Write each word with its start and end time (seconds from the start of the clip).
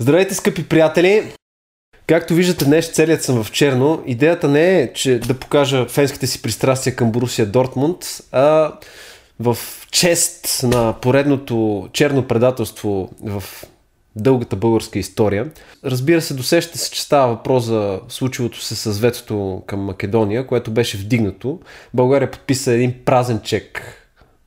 Здравейте, 0.00 0.34
скъпи 0.34 0.68
приятели! 0.68 1.32
Както 2.06 2.34
виждате 2.34 2.64
днес 2.64 2.88
целият 2.88 3.22
съм 3.22 3.44
в 3.44 3.52
черно. 3.52 4.02
Идеята 4.06 4.48
не 4.48 4.80
е 4.80 4.92
че 4.92 5.18
да 5.18 5.34
покажа 5.34 5.86
фенските 5.88 6.26
си 6.26 6.42
пристрастия 6.42 6.96
към 6.96 7.12
Борусия 7.12 7.46
Дортмунд, 7.46 8.04
а 8.32 8.72
в 9.40 9.58
чест 9.90 10.62
на 10.62 10.94
поредното 11.00 11.88
черно 11.92 12.28
предателство 12.28 13.10
в 13.22 13.44
дългата 14.16 14.56
българска 14.56 14.98
история. 14.98 15.50
Разбира 15.84 16.20
се, 16.20 16.34
досещате 16.34 16.78
се, 16.78 16.90
че 16.90 17.02
става 17.02 17.28
въпрос 17.34 17.64
за 17.64 18.00
случилото 18.08 18.62
се 18.62 18.74
с 18.76 18.98
ветото 18.98 19.62
към 19.66 19.80
Македония, 19.80 20.46
което 20.46 20.70
беше 20.70 20.98
вдигнато. 20.98 21.60
България 21.94 22.30
подписа 22.30 22.72
един 22.72 22.94
празен 23.04 23.40
чек 23.44 23.94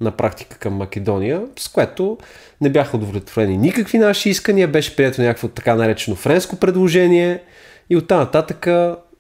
на 0.02 0.12
практика 0.12 0.58
към 0.58 0.74
Македония, 0.74 1.42
с 1.60 1.68
което 1.68 2.18
не 2.62 2.70
бяха 2.70 2.98
удовлетворени 2.98 3.58
никакви 3.58 3.98
наши 3.98 4.30
искания, 4.30 4.68
беше 4.68 4.96
прието 4.96 5.22
някакво 5.22 5.48
така 5.48 5.76
наречено 5.76 6.16
френско 6.16 6.56
предложение 6.56 7.44
и 7.90 7.98
оттам 7.98 8.20
нататък, 8.20 8.68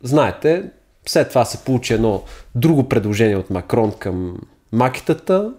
знаете, 0.04 0.64
след 1.06 1.30
това 1.30 1.46
се 1.46 1.64
получи 1.64 1.94
едно 1.94 2.24
друго 2.56 2.90
предложение 2.90 3.38
от 3.38 3.50
Макрон 3.50 3.94
към 4.00 4.38
макетата. 4.72 5.54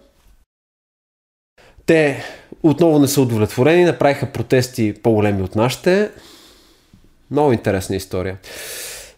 Те 1.87 2.25
отново 2.63 2.99
не 2.99 3.09
са 3.09 3.21
удовлетворени, 3.21 3.85
направиха 3.85 4.27
протести 4.27 4.95
по-големи 5.03 5.43
от 5.43 5.57
нашите. 5.57 6.11
Много 7.31 7.53
интересна 7.53 7.97
история. 7.97 8.39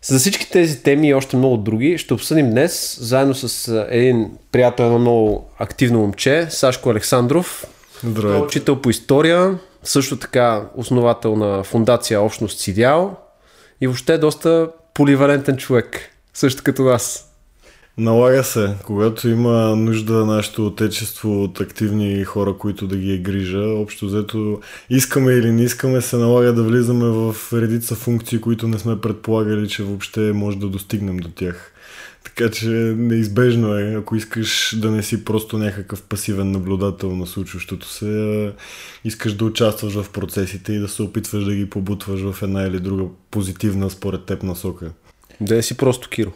За 0.05 0.19
всички 0.19 0.51
тези 0.51 0.83
теми 0.83 1.09
и 1.09 1.15
още 1.15 1.37
много 1.37 1.57
други 1.57 1.99
ще 1.99 2.15
обсъдим 2.15 2.51
днес, 2.51 2.99
заедно 3.01 3.35
с 3.35 3.87
един 3.91 4.31
приятел, 4.53 4.85
едно 4.85 4.99
много 4.99 5.51
активно 5.59 5.99
момче, 5.99 6.47
Сашко 6.51 6.91
Александров. 6.91 7.67
Здравейте. 8.05 8.45
Учител 8.45 8.81
по 8.81 8.91
история, 8.91 9.59
също 9.83 10.19
така 10.19 10.63
основател 10.75 11.37
на 11.37 11.63
фундация 11.65 12.21
Общност 12.21 12.61
Сидял 12.61 13.17
и 13.81 13.87
въобще 13.87 14.19
доста 14.19 14.71
поливалентен 14.95 15.57
човек, 15.57 16.11
също 16.35 16.63
като 16.63 16.85
вас. 16.85 17.34
Налага 17.99 18.45
се, 18.45 18.75
когато 18.85 19.29
има 19.29 19.77
нужда 19.77 20.27
нашето 20.27 20.67
отечество 20.67 21.45
от 21.45 21.61
активни 21.61 22.25
хора, 22.25 22.55
които 22.59 22.87
да 22.87 22.97
ги 22.97 23.13
е 23.13 23.19
грижа, 23.19 23.61
общо 23.61 24.07
взето 24.07 24.61
искаме 24.91 25.33
или 25.33 25.53
не 25.53 25.63
искаме, 25.63 26.01
се 26.01 26.17
налага 26.17 26.53
да 26.53 26.63
влизаме 26.63 27.05
в 27.05 27.37
редица 27.53 27.95
функции, 27.95 28.41
които 28.41 28.69
не 28.69 28.79
сме 28.79 29.01
предполагали, 29.01 29.69
че 29.69 29.83
въобще 29.83 30.21
може 30.21 30.59
да 30.59 30.69
достигнем 30.69 31.17
до 31.17 31.29
тях. 31.29 31.73
Така 32.25 32.51
че 32.51 32.69
неизбежно 32.97 33.79
е, 33.79 33.95
ако 33.95 34.17
искаш 34.17 34.75
да 34.79 34.91
не 34.91 35.03
си 35.03 35.25
просто 35.25 35.59
някакъв 35.59 36.03
пасивен 36.03 36.51
наблюдател 36.51 37.17
на 37.17 37.27
случващото 37.27 37.89
се, 37.89 38.53
искаш 39.05 39.33
да 39.33 39.45
участваш 39.45 39.95
в 39.95 40.11
процесите 40.11 40.73
и 40.73 40.79
да 40.79 40.89
се 40.89 41.03
опитваш 41.03 41.45
да 41.45 41.55
ги 41.55 41.71
побутваш 41.71 42.21
в 42.21 42.43
една 42.43 42.63
или 42.63 42.81
друга 42.81 43.05
позитивна 43.31 43.91
според 43.91 44.25
теб 44.25 44.43
насока. 44.43 44.91
Да 45.41 45.55
не 45.55 45.63
си 45.63 45.77
просто 45.77 46.09
Киро. 46.09 46.33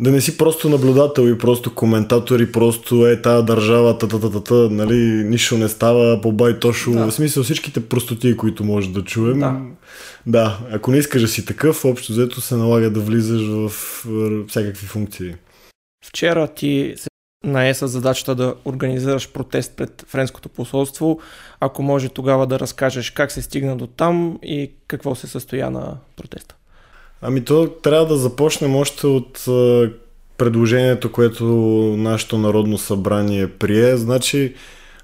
Да 0.00 0.10
не 0.10 0.20
си 0.20 0.38
просто 0.38 0.68
наблюдател 0.68 1.22
и 1.22 1.38
просто 1.38 1.74
коментатор 1.74 2.40
и 2.40 2.52
просто 2.52 3.06
е 3.06 3.22
тази 3.22 3.46
държава, 3.46 3.98
та, 3.98 4.08
та, 4.08 4.20
та, 4.20 4.30
та, 4.30 4.40
та, 4.44 4.54
нали, 4.54 5.24
нищо 5.24 5.58
не 5.58 5.68
става, 5.68 6.20
по 6.20 6.32
бай 6.32 6.58
тошо, 6.58 6.90
да. 6.90 7.06
в 7.06 7.12
смисъл 7.12 7.42
всичките 7.42 7.88
простоти, 7.88 8.36
които 8.36 8.64
може 8.64 8.90
да 8.90 9.04
чуем. 9.04 9.40
Да. 9.40 9.60
да, 10.26 10.58
ако 10.72 10.90
не 10.90 10.98
искаш 10.98 11.22
да 11.22 11.28
си 11.28 11.44
такъв, 11.44 11.84
общо 11.84 12.12
взето 12.12 12.40
се 12.40 12.56
налага 12.56 12.90
да 12.90 13.00
влизаш 13.00 13.42
в 13.42 13.70
всякакви 14.48 14.86
функции. 14.86 15.34
Вчера 16.04 16.48
ти 16.48 16.94
се 16.96 17.08
нае 17.44 17.74
с 17.74 17.88
задачата 17.88 18.34
да 18.34 18.54
организираш 18.64 19.32
протест 19.32 19.72
пред 19.76 20.04
Френското 20.08 20.48
посолство. 20.48 21.20
Ако 21.60 21.82
може 21.82 22.08
тогава 22.08 22.46
да 22.46 22.58
разкажеш 22.58 23.10
как 23.10 23.32
се 23.32 23.42
стигна 23.42 23.76
до 23.76 23.86
там 23.86 24.38
и 24.42 24.70
какво 24.86 25.14
се 25.14 25.26
състоя 25.26 25.70
на 25.70 25.96
протеста. 26.16 26.54
Ами 27.22 27.44
то 27.44 27.68
трябва 27.82 28.06
да 28.06 28.16
започнем 28.16 28.76
още 28.76 29.06
от 29.06 29.44
предложението, 30.38 31.12
което 31.12 31.44
нашето 31.98 32.38
Народно 32.38 32.78
събрание 32.78 33.48
прие. 33.48 33.96
Значи 33.96 34.54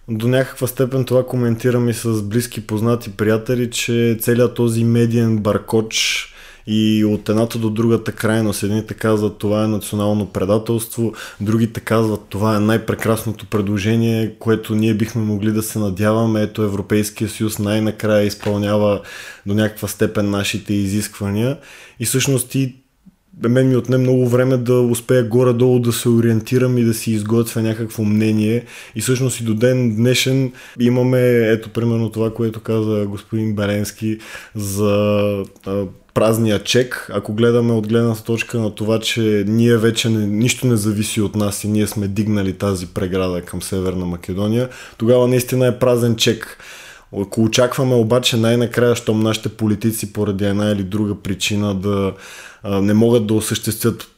до 0.09 0.29
някаква 0.29 0.67
степен 0.67 1.05
това 1.05 1.27
коментирам 1.27 1.89
и 1.89 1.95
с 1.95 2.23
близки 2.23 2.67
познати 2.67 3.11
приятели, 3.11 3.71
че 3.71 4.17
целият 4.21 4.55
този 4.55 4.85
медиен 4.85 5.39
баркоч 5.39 6.25
и 6.71 7.05
от 7.05 7.29
едната 7.29 7.59
до 7.59 7.71
другата 7.71 8.13
крайност. 8.13 8.63
Едните 8.63 8.95
казват 8.95 9.39
това 9.39 9.65
е 9.65 9.69
национално 9.69 10.27
предателство, 10.27 11.13
другите 11.41 11.81
казват 11.81 12.21
това 12.29 12.57
е 12.57 12.61
най-прекрасното 12.61 13.47
предложение, 13.47 14.35
което 14.39 14.75
ние 14.75 14.95
бихме 14.95 15.23
могли 15.23 15.53
да 15.53 15.63
се 15.63 15.79
надяваме. 15.79 16.43
Ето 16.43 16.63
Европейския 16.63 17.29
съюз 17.29 17.59
най-накрая 17.59 18.27
изпълнява 18.27 19.01
до 19.47 19.55
някаква 19.55 19.89
степен 19.89 20.31
нашите 20.31 20.75
изисквания. 20.75 21.59
И 22.01 22.07
всъщност 22.07 22.51
ти 22.51 22.75
мен 23.49 23.69
ми 23.69 23.77
отне 23.77 23.99
много 23.99 24.29
време 24.29 24.57
да 24.57 24.81
успея 24.81 25.25
горе-долу 25.25 25.81
да 25.81 25.93
се 25.93 26.09
ориентирам 26.09 26.79
и 26.79 26.85
да 26.85 26.95
си 26.95 27.13
изготвя 27.13 27.63
някакво 27.63 28.05
мнение. 28.05 28.65
И 28.97 29.01
всъщност 29.01 29.41
и 29.41 29.45
до 29.45 29.55
ден 29.55 29.97
днешен 29.97 30.53
имаме, 30.81 31.51
ето 31.51 31.71
примерно 31.71 32.11
това, 32.11 32.35
което 32.35 32.61
каза 32.61 33.07
господин 33.07 33.55
Беренски 33.55 34.19
за 34.55 35.45
празния 36.19 36.65
чек, 36.65 37.11
ако 37.15 37.35
гледаме 37.35 37.73
от 37.73 37.89
гледната 37.89 38.25
точка 38.25 38.59
на 38.59 38.75
това, 38.75 39.01
че 39.01 39.45
ние 39.47 39.77
вече 39.77 40.11
не, 40.11 40.27
нищо 40.27 40.67
не 40.67 40.77
зависи 40.77 41.21
от 41.21 41.35
нас 41.35 41.65
и 41.65 41.69
ние 41.69 41.87
сме 41.87 42.09
дигнали 42.09 42.53
тази 42.53 42.87
преграда 42.87 43.43
към 43.43 43.63
Северна 43.63 44.07
Македония, 44.07 44.69
тогава 44.97 45.29
наистина 45.29 45.67
е 45.67 45.79
празен 45.79 46.17
чек. 46.17 46.59
Ако 47.23 47.43
очакваме 47.43 47.95
обаче 47.95 48.37
най-накрая, 48.37 48.97
щом 48.97 49.21
нашите 49.21 49.49
политици 49.49 50.13
поради 50.13 50.45
една 50.45 50.71
или 50.71 50.83
друга 50.83 51.15
причина 51.23 51.75
да 51.75 52.13
а, 52.63 52.81
не 52.81 52.95
могат 52.95 53.27
да 53.27 53.35
осъществят 53.35 54.09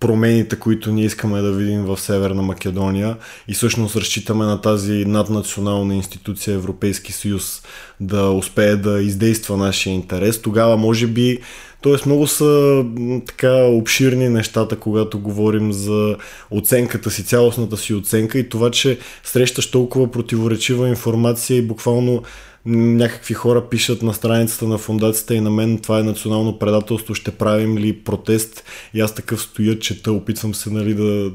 промените, 0.00 0.56
които 0.56 0.92
ние 0.92 1.04
искаме 1.04 1.40
да 1.40 1.52
видим 1.52 1.84
в 1.84 2.00
Северна 2.00 2.42
Македония 2.42 3.16
и 3.48 3.54
всъщност 3.54 3.96
разчитаме 3.96 4.44
на 4.44 4.60
тази 4.60 5.04
наднационална 5.04 5.94
институция 5.94 6.54
Европейски 6.54 7.12
съюз 7.12 7.62
да 8.00 8.30
успее 8.30 8.76
да 8.76 9.02
издейства 9.02 9.56
нашия 9.56 9.94
интерес, 9.94 10.42
тогава 10.42 10.76
може 10.76 11.06
би 11.06 11.38
Тоест 11.80 12.06
много 12.06 12.26
са 12.26 12.84
така 13.26 13.54
обширни 13.54 14.28
нещата, 14.28 14.76
когато 14.76 15.20
говорим 15.20 15.72
за 15.72 16.16
оценката 16.50 17.10
си, 17.10 17.24
цялостната 17.24 17.76
си 17.76 17.94
оценка 17.94 18.38
и 18.38 18.48
това, 18.48 18.70
че 18.70 18.98
срещаш 19.24 19.70
толкова 19.70 20.10
противоречива 20.10 20.88
информация 20.88 21.56
и 21.56 21.66
буквално 21.66 22.22
някакви 22.68 23.34
хора 23.34 23.68
пишат 23.68 24.02
на 24.02 24.14
страницата 24.14 24.68
на 24.68 24.78
фундацията 24.78 25.34
и 25.34 25.40
на 25.40 25.50
мен 25.50 25.78
това 25.78 25.98
е 25.98 26.02
национално 26.02 26.58
предателство, 26.58 27.14
ще 27.14 27.30
правим 27.30 27.78
ли 27.78 27.92
протест? 27.92 28.64
И 28.94 29.00
аз 29.00 29.14
такъв 29.14 29.42
стоя, 29.42 29.78
чета, 29.78 30.12
опитвам 30.12 30.54
се 30.54 30.70
нали, 30.70 30.94
да, 30.94 31.30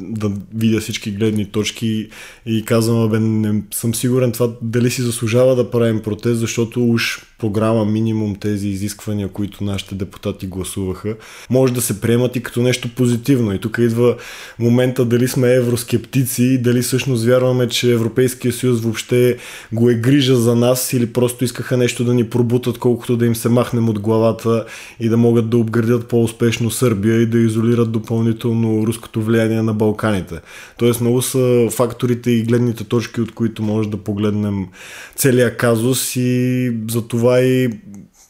да 0.00 0.32
видя 0.54 0.80
всички 0.80 1.10
гледни 1.10 1.44
точки 1.50 2.08
и 2.46 2.64
казвам, 2.64 3.08
бе, 3.08 3.20
не 3.20 3.62
съм 3.74 3.94
сигурен 3.94 4.32
това 4.32 4.48
дали 4.62 4.90
си 4.90 5.02
заслужава 5.02 5.56
да 5.56 5.70
правим 5.70 6.02
протест, 6.02 6.40
защото 6.40 6.84
уж 6.84 7.27
програма 7.38 7.84
минимум 7.84 8.34
тези 8.34 8.68
изисквания, 8.68 9.28
които 9.28 9.64
нашите 9.64 9.94
депутати 9.94 10.46
гласуваха, 10.46 11.16
може 11.50 11.72
да 11.72 11.80
се 11.80 12.00
приемат 12.00 12.36
и 12.36 12.42
като 12.42 12.62
нещо 12.62 12.88
позитивно. 12.96 13.54
И 13.54 13.58
тук 13.58 13.78
идва 13.78 14.16
момента 14.58 15.04
дали 15.04 15.28
сме 15.28 15.54
евроскептици, 15.54 16.58
дали 16.58 16.82
всъщност 16.82 17.24
вярваме, 17.24 17.68
че 17.68 17.92
Европейския 17.92 18.52
съюз 18.52 18.80
въобще 18.80 19.36
го 19.72 19.90
е 19.90 19.94
грижа 19.94 20.36
за 20.36 20.56
нас 20.56 20.92
или 20.92 21.06
просто 21.06 21.44
искаха 21.44 21.76
нещо 21.76 22.04
да 22.04 22.14
ни 22.14 22.30
пробутат, 22.30 22.78
колкото 22.78 23.16
да 23.16 23.26
им 23.26 23.34
се 23.34 23.48
махнем 23.48 23.88
от 23.88 23.98
главата 23.98 24.64
и 25.00 25.08
да 25.08 25.16
могат 25.16 25.50
да 25.50 25.56
обградят 25.56 26.08
по-успешно 26.08 26.70
Сърбия 26.70 27.20
и 27.20 27.26
да 27.26 27.38
изолират 27.38 27.92
допълнително 27.92 28.86
руското 28.86 29.22
влияние 29.22 29.62
на 29.62 29.74
Балканите. 29.74 30.34
Тоест 30.78 31.00
много 31.00 31.22
са 31.22 31.68
факторите 31.70 32.30
и 32.30 32.42
гледните 32.42 32.84
точки, 32.84 33.20
от 33.20 33.34
които 33.34 33.62
може 33.62 33.88
да 33.88 33.96
погледнем 33.96 34.66
целият 35.16 35.56
казус 35.56 36.16
и 36.16 36.72
за 36.90 37.08
това 37.08 37.27
това 37.28 37.40
и 37.40 37.68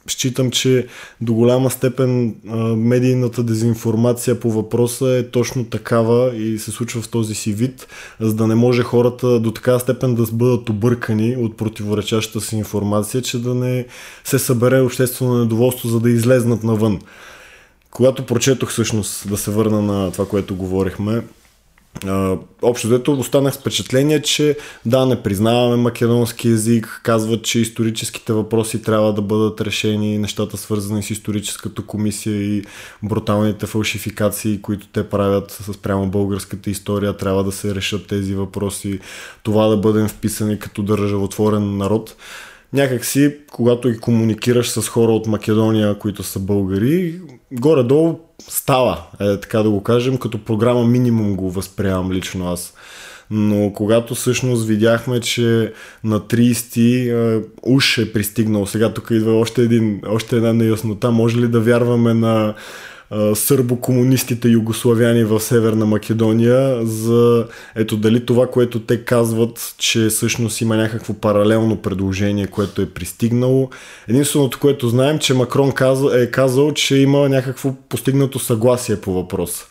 считам, 0.06 0.50
че 0.50 0.86
до 1.20 1.34
голяма 1.34 1.70
степен 1.70 2.34
медийната 2.76 3.42
дезинформация 3.42 4.40
по 4.40 4.50
въпроса 4.50 5.08
е 5.08 5.30
точно 5.30 5.64
такава 5.64 6.36
и 6.36 6.58
се 6.58 6.70
случва 6.70 7.02
в 7.02 7.08
този 7.08 7.34
си 7.34 7.52
вид, 7.52 7.86
за 8.20 8.34
да 8.34 8.46
не 8.46 8.54
може 8.54 8.82
хората 8.82 9.40
до 9.40 9.50
такава 9.50 9.80
степен 9.80 10.14
да 10.14 10.26
бъдат 10.32 10.68
объркани 10.68 11.36
от 11.36 11.56
противоречащата 11.56 12.40
си 12.40 12.56
информация, 12.56 13.22
че 13.22 13.42
да 13.42 13.54
не 13.54 13.86
се 14.24 14.38
събере 14.38 14.80
обществено 14.80 15.38
недоволство, 15.38 15.88
за 15.88 16.00
да 16.00 16.10
излезнат 16.10 16.62
навън. 16.62 16.98
Когато 17.90 18.26
прочетох 18.26 18.70
всъщност, 18.70 19.28
да 19.28 19.36
се 19.36 19.50
върна 19.50 19.82
на 19.82 20.12
това, 20.12 20.26
което 20.26 20.56
говорихме, 20.56 21.22
общо 22.62 22.86
взето 22.86 23.12
останах 23.12 23.54
с 23.54 23.58
впечатление, 23.58 24.22
че 24.22 24.56
да, 24.86 25.06
не 25.06 25.22
признаваме 25.22 25.76
македонски 25.76 26.48
язик, 26.48 27.00
казват, 27.04 27.44
че 27.44 27.60
историческите 27.60 28.32
въпроси 28.32 28.82
трябва 28.82 29.12
да 29.12 29.22
бъдат 29.22 29.60
решени, 29.60 30.18
нещата 30.18 30.56
свързани 30.56 31.02
с 31.02 31.10
историческата 31.10 31.82
комисия 31.82 32.42
и 32.42 32.62
бруталните 33.02 33.66
фалшификации, 33.66 34.62
които 34.62 34.88
те 34.88 35.08
правят 35.08 35.50
с 35.50 35.78
прямо 35.78 36.10
българската 36.10 36.70
история, 36.70 37.16
трябва 37.16 37.44
да 37.44 37.52
се 37.52 37.74
решат 37.74 38.06
тези 38.06 38.34
въпроси, 38.34 39.00
това 39.42 39.66
да 39.66 39.76
бъдем 39.76 40.08
вписани 40.08 40.58
като 40.58 40.82
държавотворен 40.82 41.76
народ. 41.76 42.16
някакси, 42.72 43.36
когато 43.52 43.88
и 43.88 43.98
комуникираш 43.98 44.70
с 44.70 44.88
хора 44.88 45.12
от 45.12 45.26
Македония, 45.26 45.98
които 45.98 46.22
са 46.22 46.38
българи, 46.38 47.20
горе-долу 47.52 48.20
става, 48.48 49.02
е, 49.20 49.40
така 49.40 49.62
да 49.62 49.70
го 49.70 49.82
кажем, 49.82 50.18
като 50.18 50.44
програма 50.44 50.84
минимум 50.84 51.36
го 51.36 51.50
възприемам 51.50 52.12
лично 52.12 52.52
аз. 52.52 52.74
Но 53.30 53.72
когато 53.72 54.14
всъщност 54.14 54.66
видяхме, 54.66 55.20
че 55.20 55.72
на 56.04 56.20
30-ти 56.20 57.10
е, 57.10 57.40
уж 57.62 57.98
е 57.98 58.12
пристигнал, 58.12 58.66
сега 58.66 58.92
тук 58.94 59.08
идва 59.10 59.32
още, 59.32 59.62
един, 59.62 60.00
още 60.06 60.36
една 60.36 60.52
неяснота, 60.52 61.10
може 61.10 61.36
ли 61.36 61.48
да 61.48 61.60
вярваме 61.60 62.14
на 62.14 62.54
сърбо-комунистите 63.12 64.48
югославяни 64.48 65.24
в 65.24 65.40
Северна 65.40 65.86
Македония 65.86 66.86
за 66.86 67.46
ето 67.76 67.96
дали 67.96 68.26
това, 68.26 68.46
което 68.46 68.80
те 68.80 69.04
казват, 69.04 69.74
че 69.78 70.08
всъщност 70.08 70.60
има 70.60 70.76
някакво 70.76 71.14
паралелно 71.14 71.76
предложение, 71.76 72.46
което 72.46 72.82
е 72.82 72.90
пристигнало. 72.90 73.70
Единственото, 74.08 74.58
което 74.60 74.88
знаем, 74.88 75.18
че 75.18 75.34
Макрон 75.34 75.72
е 76.14 76.30
казал, 76.30 76.72
че 76.72 76.96
има 76.96 77.28
някакво 77.28 77.74
постигнато 77.88 78.38
съгласие 78.38 79.00
по 79.00 79.12
въпроса. 79.12 79.64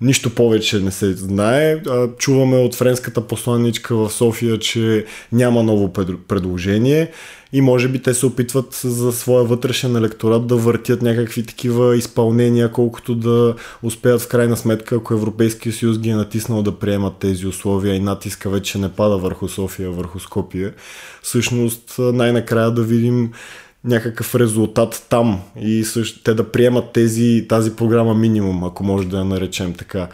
Нищо 0.00 0.34
повече 0.34 0.80
не 0.80 0.90
се 0.90 1.12
знае. 1.12 1.82
Чуваме 2.18 2.56
от 2.56 2.74
френската 2.74 3.20
посланничка 3.20 3.96
в 3.96 4.10
София, 4.10 4.58
че 4.58 5.04
няма 5.32 5.62
ново 5.62 5.92
предложение 6.28 7.10
и 7.52 7.60
може 7.60 7.88
би 7.88 7.98
те 7.98 8.14
се 8.14 8.26
опитват 8.26 8.80
за 8.84 9.12
своя 9.12 9.44
вътрешен 9.44 9.96
електорат 9.96 10.46
да 10.46 10.56
въртят 10.56 11.02
някакви 11.02 11.46
такива 11.46 11.96
изпълнения, 11.96 12.72
колкото 12.72 13.14
да 13.14 13.54
успеят 13.82 14.20
в 14.20 14.28
крайна 14.28 14.56
сметка, 14.56 14.94
ако 14.94 15.14
Европейския 15.14 15.72
съюз 15.72 15.98
ги 15.98 16.10
е 16.10 16.14
натиснал 16.14 16.62
да 16.62 16.78
приемат 16.78 17.16
тези 17.16 17.46
условия 17.46 17.94
и 17.94 18.00
натиска 18.00 18.50
вече 18.50 18.78
не 18.78 18.88
пада 18.88 19.18
върху 19.18 19.48
София, 19.48 19.90
върху 19.90 20.20
Скопия. 20.20 20.74
Всъщност 21.22 21.94
най-накрая 21.98 22.70
да 22.70 22.82
видим 22.82 23.32
някакъв 23.84 24.34
резултат 24.34 25.06
там 25.08 25.40
и 25.60 25.84
също, 25.84 26.22
те 26.22 26.34
да 26.34 26.52
приемат 26.52 26.92
тези, 26.92 27.46
тази 27.48 27.76
програма 27.76 28.14
минимум, 28.14 28.64
ако 28.64 28.84
може 28.84 29.08
да 29.08 29.18
я 29.18 29.24
наречем 29.24 29.74
така. 29.74 30.08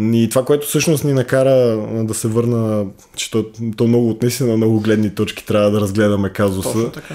И 0.00 0.26
това, 0.30 0.44
което 0.44 0.66
всъщност 0.66 1.04
ни 1.04 1.12
накара 1.12 1.76
да 2.04 2.14
се 2.14 2.28
върна, 2.28 2.86
че 3.16 3.30
то, 3.30 3.44
то 3.76 3.86
много 3.86 4.10
от 4.10 4.22
наистина 4.22 4.56
много 4.56 4.80
гледни 4.80 5.14
точки 5.14 5.46
трябва 5.46 5.70
да 5.70 5.80
разгледаме 5.80 6.28
казуса. 6.28 6.72
Точно 6.72 6.90
така. 6.90 7.14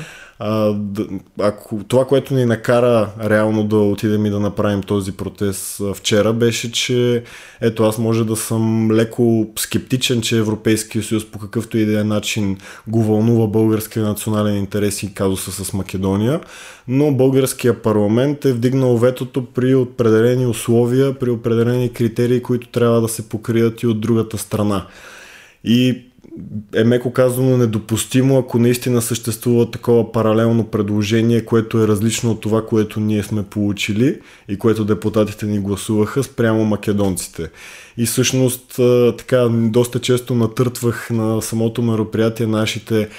Ако, 1.40 1.84
това, 1.88 2.06
което 2.06 2.34
ни 2.34 2.46
накара 2.46 3.10
реално 3.24 3.64
да 3.64 3.78
отидем 3.78 4.26
и 4.26 4.30
да 4.30 4.40
направим 4.40 4.82
този 4.84 5.12
протест 5.12 5.82
вчера, 5.96 6.34
беше, 6.34 6.72
че 6.72 7.24
ето 7.62 7.84
аз 7.84 7.98
може 7.98 8.26
да 8.26 8.36
съм 8.36 8.92
леко 8.92 9.48
скептичен, 9.60 10.22
че 10.22 10.38
Европейския 10.38 11.04
съюз 11.04 11.26
по 11.26 11.40
какъвто 11.40 11.78
и 11.78 11.86
да 11.86 12.00
е 12.00 12.04
начин 12.04 12.58
го 12.88 13.04
вълнува 13.04 13.48
българския 13.48 14.06
национален 14.06 14.58
интерес 14.58 15.04
и 15.04 15.14
казуса 15.14 15.66
с 15.66 15.74
Македония, 15.74 16.40
но 16.88 17.12
българския 17.12 17.82
парламент 17.82 18.46
е 18.46 18.54
вдигнал 18.54 18.98
ветото 18.98 19.46
при 19.46 19.76
определени 19.76 20.46
условия, 20.46 21.20
при 21.20 21.30
определени 21.30 21.94
критерии, 21.94 22.42
които 22.42 22.68
трябва 22.68 23.02
да 23.02 23.08
се 23.08 23.30
покрият 23.30 23.84
и 23.84 23.88
от 23.88 24.02
другата 24.02 24.38
страна. 24.38 24.86
И 25.64 26.11
е 26.75 26.83
меко 26.83 27.13
казано 27.13 27.57
недопустимо, 27.57 28.38
ако 28.38 28.60
наистина 28.60 29.01
съществува 29.01 29.72
такова 29.72 30.12
паралелно 30.12 30.63
предложение, 30.63 31.45
което 31.45 31.83
е 31.83 31.88
различно 31.88 32.31
от 32.31 32.42
това, 32.42 32.66
което 32.66 33.00
ние 33.00 33.24
сме 33.24 33.44
получили 33.44 34.19
и 34.50 34.57
което 34.57 34.86
депутатите 34.86 35.45
ни 35.45 35.60
гласуваха 35.60 36.24
спрямо 36.24 36.66
македонците. 36.66 37.50
И 37.98 38.06
всъщност 38.06 38.80
така 39.18 39.48
доста 39.51 40.00
често 40.00 40.36
натъртвах 40.36 41.10
на 41.10 41.42
самото 41.42 41.81
мероприятие 41.81 42.48
нашите 42.48 43.10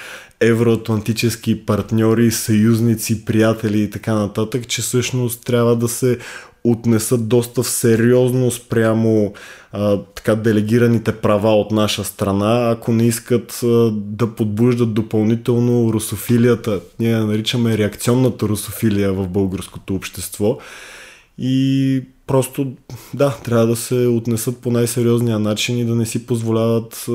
евроатлантически 0.41 1.65
партньори, 1.65 2.31
съюзници, 2.31 3.25
приятели 3.25 3.81
и 3.81 3.89
така 3.89 4.13
нататък, 4.13 4.67
че 4.67 4.81
всъщност 4.81 5.45
трябва 5.45 5.75
да 5.75 5.87
се 5.87 6.17
отнесат 6.63 7.27
доста 7.27 7.63
сериозно 7.63 8.51
спрямо 8.51 9.33
а, 9.71 9.97
така 10.15 10.35
делегираните 10.35 11.11
права 11.11 11.55
от 11.55 11.71
наша 11.71 12.03
страна, 12.03 12.69
ако 12.69 12.91
не 12.91 13.07
искат 13.07 13.59
а, 13.63 13.91
да 13.91 14.35
подбуждат 14.35 14.93
допълнително 14.93 15.93
русофилията. 15.93 16.79
Ние 16.99 17.17
наричаме 17.17 17.77
реакционната 17.77 18.45
русофилия 18.45 19.13
в 19.13 19.27
българското 19.27 19.95
общество. 19.95 20.57
И 21.37 22.03
просто, 22.27 22.71
да, 23.13 23.37
трябва 23.43 23.67
да 23.67 23.75
се 23.75 23.95
отнесат 23.95 24.57
по 24.57 24.71
най-сериозния 24.71 25.39
начин 25.39 25.79
и 25.79 25.85
да 25.85 25.95
не 25.95 26.05
си 26.05 26.25
позволяват 26.25 27.05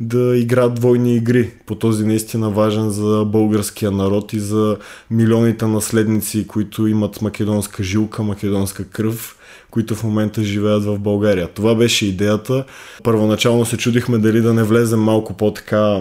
да 0.00 0.36
играят 0.36 0.74
двойни 0.74 1.16
игри 1.16 1.50
по 1.66 1.74
този 1.74 2.06
наистина 2.06 2.50
важен 2.50 2.90
за 2.90 3.24
българския 3.26 3.90
народ 3.90 4.32
и 4.32 4.40
за 4.40 4.76
милионите 5.10 5.66
наследници, 5.66 6.46
които 6.46 6.86
имат 6.86 7.22
македонска 7.22 7.82
жилка, 7.82 8.22
македонска 8.22 8.84
кръв 8.84 9.38
които 9.70 9.94
в 9.94 10.04
момента 10.04 10.42
живеят 10.42 10.84
в 10.84 10.98
България. 10.98 11.48
Това 11.48 11.74
беше 11.74 12.06
идеята. 12.06 12.64
Първоначално 13.02 13.66
се 13.66 13.76
чудихме 13.76 14.18
дали 14.18 14.40
да 14.40 14.54
не 14.54 14.62
влезем 14.62 15.00
малко 15.00 15.34
по-така 15.34 16.00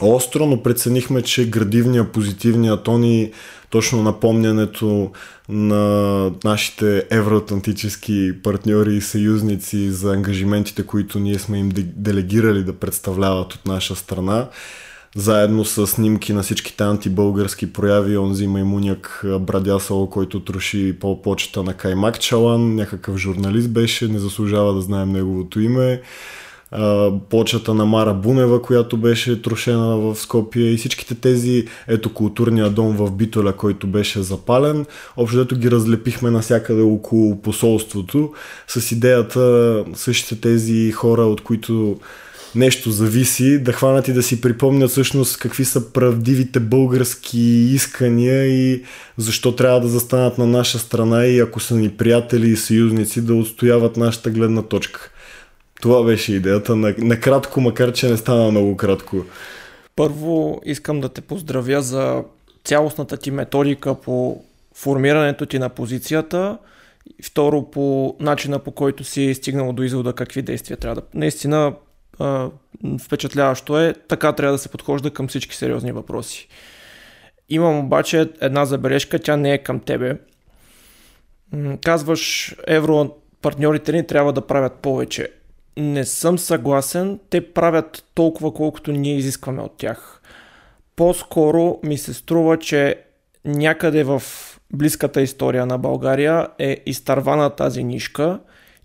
остро, 0.00 0.46
но 0.46 0.62
преценихме, 0.62 1.22
че 1.22 1.50
градивния, 1.50 2.12
позитивния 2.12 2.76
тон 2.76 3.04
и 3.04 3.32
точно 3.70 4.02
напомнянето 4.02 5.10
на 5.48 6.30
нашите 6.44 7.04
евроатлантически 7.10 8.32
партньори 8.42 8.96
и 8.96 9.00
съюзници 9.00 9.90
за 9.90 10.12
ангажиментите, 10.12 10.86
които 10.86 11.18
ние 11.18 11.38
сме 11.38 11.58
им 11.58 11.72
делегирали 11.74 12.62
да 12.62 12.72
представляват 12.72 13.54
от 13.54 13.66
наша 13.66 13.96
страна, 13.96 14.48
заедно 15.16 15.64
с 15.64 15.86
снимки 15.86 16.32
на 16.32 16.42
всичките 16.42 16.84
антибългарски 16.84 17.72
прояви, 17.72 18.18
онзи 18.18 18.46
маймуняк 18.46 19.24
Брадясало, 19.40 20.10
който 20.10 20.40
троши 20.40 20.96
по 21.00 21.22
почета 21.22 21.62
на 21.62 21.74
Каймак 21.74 22.20
Чалан, 22.20 22.74
някакъв 22.74 23.16
журналист 23.16 23.70
беше, 23.70 24.08
не 24.08 24.18
заслужава 24.18 24.74
да 24.74 24.80
знаем 24.80 25.12
неговото 25.12 25.60
име 25.60 26.00
почата 27.30 27.74
на 27.74 27.84
Мара 27.84 28.14
Бунева, 28.14 28.62
която 28.62 28.96
беше 28.96 29.42
трошена 29.42 29.96
в 29.96 30.16
Скопия 30.16 30.72
и 30.72 30.76
всичките 30.76 31.14
тези, 31.14 31.66
ето 31.88 32.12
културния 32.14 32.70
дом 32.70 32.96
в 32.96 33.10
Битоля, 33.10 33.52
който 33.52 33.86
беше 33.86 34.22
запален, 34.22 34.86
общо 35.16 35.38
дето 35.38 35.56
ги 35.56 35.70
разлепихме 35.70 36.30
насякъде 36.30 36.82
около 36.82 37.42
посолството 37.42 38.32
с 38.68 38.92
идеята 38.92 39.84
същите 39.94 40.40
тези 40.40 40.92
хора, 40.92 41.22
от 41.22 41.40
които 41.40 41.96
нещо 42.54 42.90
зависи, 42.90 43.58
да 43.58 43.72
хванат 43.72 44.08
и 44.08 44.12
да 44.12 44.22
си 44.22 44.40
припомнят 44.40 44.90
всъщност 44.90 45.38
какви 45.38 45.64
са 45.64 45.92
правдивите 45.92 46.60
български 46.60 47.40
искания 47.74 48.46
и 48.46 48.82
защо 49.18 49.52
трябва 49.52 49.80
да 49.80 49.88
застанат 49.88 50.38
на 50.38 50.46
наша 50.46 50.78
страна 50.78 51.26
и 51.26 51.40
ако 51.40 51.60
са 51.60 51.74
ни 51.74 51.88
приятели 51.88 52.48
и 52.50 52.56
съюзници 52.56 53.20
да 53.20 53.34
отстояват 53.34 53.96
нашата 53.96 54.30
гледна 54.30 54.62
точка. 54.62 55.10
Това 55.80 56.02
беше 56.02 56.34
идеята. 56.34 56.76
Накратко, 56.76 57.60
макар 57.60 57.92
че 57.92 58.08
не 58.08 58.16
стана 58.16 58.50
много 58.50 58.76
кратко. 58.76 59.16
Първо 59.96 60.60
искам 60.64 61.00
да 61.00 61.08
те 61.08 61.20
поздравя 61.20 61.82
за 61.82 62.24
цялостната 62.64 63.16
ти 63.16 63.30
методика 63.30 63.94
по 63.94 64.44
формирането 64.74 65.46
ти 65.46 65.58
на 65.58 65.68
позицията. 65.68 66.58
Второ, 67.24 67.70
по 67.70 68.16
начина 68.20 68.58
по 68.58 68.72
който 68.72 69.04
си 69.04 69.34
стигнал 69.34 69.72
до 69.72 69.82
извода 69.82 70.12
какви 70.12 70.42
действия 70.42 70.76
трябва 70.76 70.94
да... 70.94 71.02
Наистина 71.14 71.74
впечатляващо 73.00 73.80
е. 73.80 73.94
Така 74.08 74.32
трябва 74.32 74.52
да 74.52 74.58
се 74.58 74.68
подхожда 74.68 75.10
към 75.10 75.28
всички 75.28 75.56
сериозни 75.56 75.92
въпроси. 75.92 76.48
Имам 77.48 77.78
обаче 77.78 78.28
една 78.40 78.64
забележка, 78.64 79.18
тя 79.18 79.36
не 79.36 79.52
е 79.52 79.58
към 79.58 79.80
тебе. 79.80 80.18
Казваш, 81.84 82.54
евро 82.66 83.16
партньорите 83.42 83.92
ни 83.92 84.06
трябва 84.06 84.32
да 84.32 84.46
правят 84.46 84.72
повече 84.72 85.28
не 85.76 86.04
съм 86.04 86.38
съгласен. 86.38 87.20
Те 87.30 87.52
правят 87.52 88.04
толкова, 88.14 88.54
колкото 88.54 88.92
ние 88.92 89.16
изискваме 89.16 89.62
от 89.62 89.76
тях. 89.76 90.20
По-скоро 90.96 91.78
ми 91.82 91.98
се 91.98 92.14
струва, 92.14 92.58
че 92.58 92.96
някъде 93.44 94.04
в 94.04 94.22
близката 94.72 95.22
история 95.22 95.66
на 95.66 95.78
България 95.78 96.48
е 96.58 96.76
изтървана 96.86 97.50
тази 97.50 97.84
нишка 97.84 98.40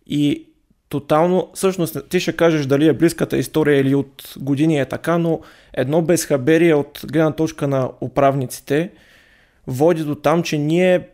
и 0.08 0.46
тотално, 0.90 1.50
всъщност 1.54 2.10
ти 2.10 2.20
ще 2.20 2.36
кажеш 2.36 2.66
дали 2.66 2.88
е 2.88 2.94
близката 2.94 3.38
история 3.38 3.80
или 3.80 3.96
от 3.96 4.34
години 4.40 4.80
е 4.80 4.86
така, 4.86 5.18
но 5.18 5.40
едно 5.74 6.02
безхаберие 6.02 6.74
от 6.74 7.02
гледна 7.12 7.32
точка 7.32 7.68
на 7.68 7.90
управниците 8.02 8.92
води 9.68 10.04
до 10.04 10.16
там, 10.16 10.44
че 10.44 10.58
ние 10.58 11.08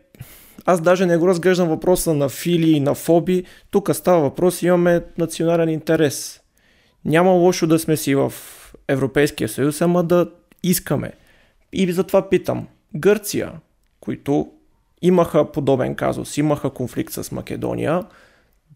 аз 0.65 0.81
даже 0.81 1.05
не 1.05 1.17
го 1.17 1.27
разглеждам 1.27 1.69
въпроса 1.69 2.13
на 2.13 2.29
фили 2.29 2.71
и 2.71 2.79
на 2.79 2.95
фоби. 2.95 3.43
Тук 3.71 3.89
става 3.93 4.21
въпрос, 4.21 4.61
имаме 4.61 5.01
национален 5.17 5.69
интерес. 5.69 6.41
Няма 7.05 7.31
лошо 7.31 7.67
да 7.67 7.79
сме 7.79 7.97
си 7.97 8.15
в 8.15 8.33
Европейския 8.87 9.49
съюз, 9.49 9.81
ама 9.81 10.03
да 10.03 10.31
искаме. 10.63 11.11
И 11.73 11.91
затова 11.91 12.29
питам. 12.29 12.67
Гърция, 12.95 13.51
които 13.99 14.51
имаха 15.01 15.51
подобен 15.51 15.95
казус, 15.95 16.37
имаха 16.37 16.69
конфликт 16.69 17.13
с 17.13 17.31
Македония, 17.31 18.03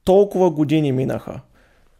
толкова 0.04 0.52
години 0.52 0.92
минаха 0.92 1.42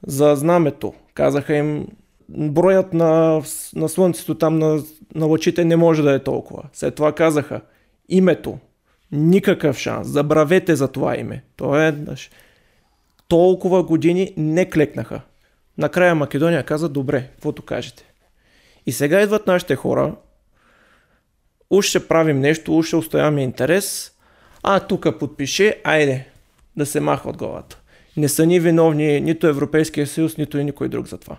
за 0.08 0.36
знамето. 0.36 0.94
Казаха 1.14 1.56
им, 1.56 1.88
броят 2.30 2.94
на, 2.94 3.42
на 3.76 3.90
Слънцето 3.90 4.36
там 4.36 4.60
на, 4.60 4.82
на 5.16 5.26
лъчите 5.26 5.66
не 5.66 5.76
може 5.76 6.02
да 6.02 6.14
е 6.14 6.24
толкова. 6.24 6.64
След 6.74 6.96
това 6.96 7.12
казаха 7.12 7.62
името. 8.10 8.58
Никакъв 9.12 9.78
шанс. 9.78 10.08
Забравете 10.08 10.76
за 10.76 10.88
това 10.88 11.18
име. 11.18 11.44
То 11.56 11.82
е 11.82 11.96
толкова 13.28 13.84
години 13.84 14.34
не 14.38 14.70
клекнаха. 14.70 15.22
Накрая 15.78 16.16
Македония 16.16 16.64
каза, 16.64 16.90
добре, 16.90 17.30
каквото 17.34 17.62
кажете. 17.62 18.06
И 18.86 18.92
сега 18.92 19.22
идват 19.22 19.48
нашите 19.48 19.76
хора, 19.76 20.16
уж 21.70 21.86
ще 21.86 22.08
правим 22.08 22.40
нещо, 22.40 22.78
уж 22.78 22.88
ще 22.88 22.96
устояваме 22.96 23.44
интерес, 23.44 24.12
а 24.64 24.80
тук 24.80 25.20
подпише, 25.20 25.82
айде, 25.84 26.28
да 26.76 26.86
се 26.86 27.00
маха 27.00 27.30
от 27.30 27.38
главата. 27.38 27.80
Не 28.18 28.30
са 28.30 28.46
ни 28.46 28.60
виновни 28.60 29.22
нито 29.22 29.48
Европейския 29.48 30.08
съюз, 30.08 30.38
нито 30.38 30.58
и 30.58 30.64
никой 30.64 30.90
друг 30.90 31.08
за 31.08 31.18
това. 31.18 31.38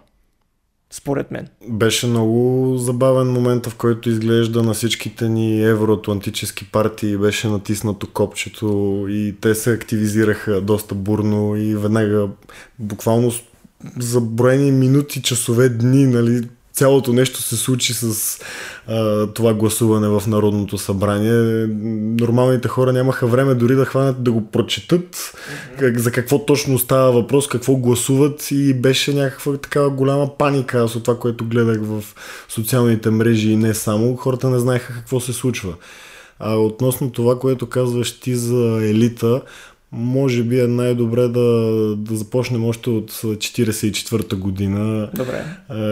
Според 0.92 1.30
мен. 1.30 1.48
Беше 1.68 2.06
много 2.06 2.74
забавен 2.78 3.26
момент, 3.26 3.66
в 3.66 3.76
който 3.76 4.10
изглежда 4.10 4.62
на 4.62 4.74
всичките 4.74 5.28
ни 5.28 5.64
евроатлантически 5.64 6.70
партии 6.72 7.16
беше 7.16 7.48
натиснато 7.48 8.06
копчето 8.06 9.06
и 9.08 9.34
те 9.40 9.54
се 9.54 9.72
активизираха 9.72 10.60
доста 10.60 10.94
бурно 10.94 11.56
и 11.56 11.74
веднага 11.74 12.28
буквално 12.78 13.32
за 13.98 14.20
броени 14.20 14.72
минути, 14.72 15.22
часове, 15.22 15.68
дни, 15.68 16.06
нали, 16.06 16.48
цялото 16.80 17.12
нещо 17.12 17.42
се 17.42 17.56
случи 17.56 17.94
с 17.94 18.38
а, 18.88 19.26
това 19.26 19.54
гласуване 19.54 20.08
в 20.08 20.22
Народното 20.26 20.78
събрание. 20.78 21.66
Нормалните 22.20 22.68
хора 22.68 22.92
нямаха 22.92 23.26
време 23.26 23.54
дори 23.54 23.74
да 23.74 23.84
хванат 23.84 24.22
да 24.22 24.32
го 24.32 24.50
прочетат, 24.50 25.32
как, 25.78 25.98
за 25.98 26.10
какво 26.10 26.44
точно 26.44 26.78
става 26.78 27.12
въпрос, 27.12 27.48
какво 27.48 27.76
гласуват 27.76 28.50
и 28.50 28.74
беше 28.74 29.14
някаква 29.14 29.56
такава 29.56 29.90
голяма 29.90 30.38
паника 30.38 30.78
аз 30.78 30.96
от 30.96 31.04
това, 31.04 31.18
което 31.18 31.44
гледах 31.44 31.78
в 31.82 32.04
социалните 32.48 33.10
мрежи 33.10 33.50
и 33.50 33.56
не 33.56 33.74
само. 33.74 34.16
Хората 34.16 34.50
не 34.50 34.58
знаеха 34.58 34.92
какво 34.92 35.20
се 35.20 35.32
случва. 35.32 35.74
А 36.38 36.56
относно 36.56 37.12
това, 37.12 37.38
което 37.38 37.68
казваш 37.68 38.20
ти 38.20 38.36
за 38.36 38.80
елита, 38.82 39.42
може 39.92 40.42
би 40.42 40.60
е 40.60 40.66
най-добре 40.66 41.28
да, 41.28 41.50
да 41.96 42.16
започнем 42.16 42.64
още 42.64 42.90
от 42.90 43.12
44-та 43.12 44.36
година. 44.36 45.10
Добре. 45.14 45.44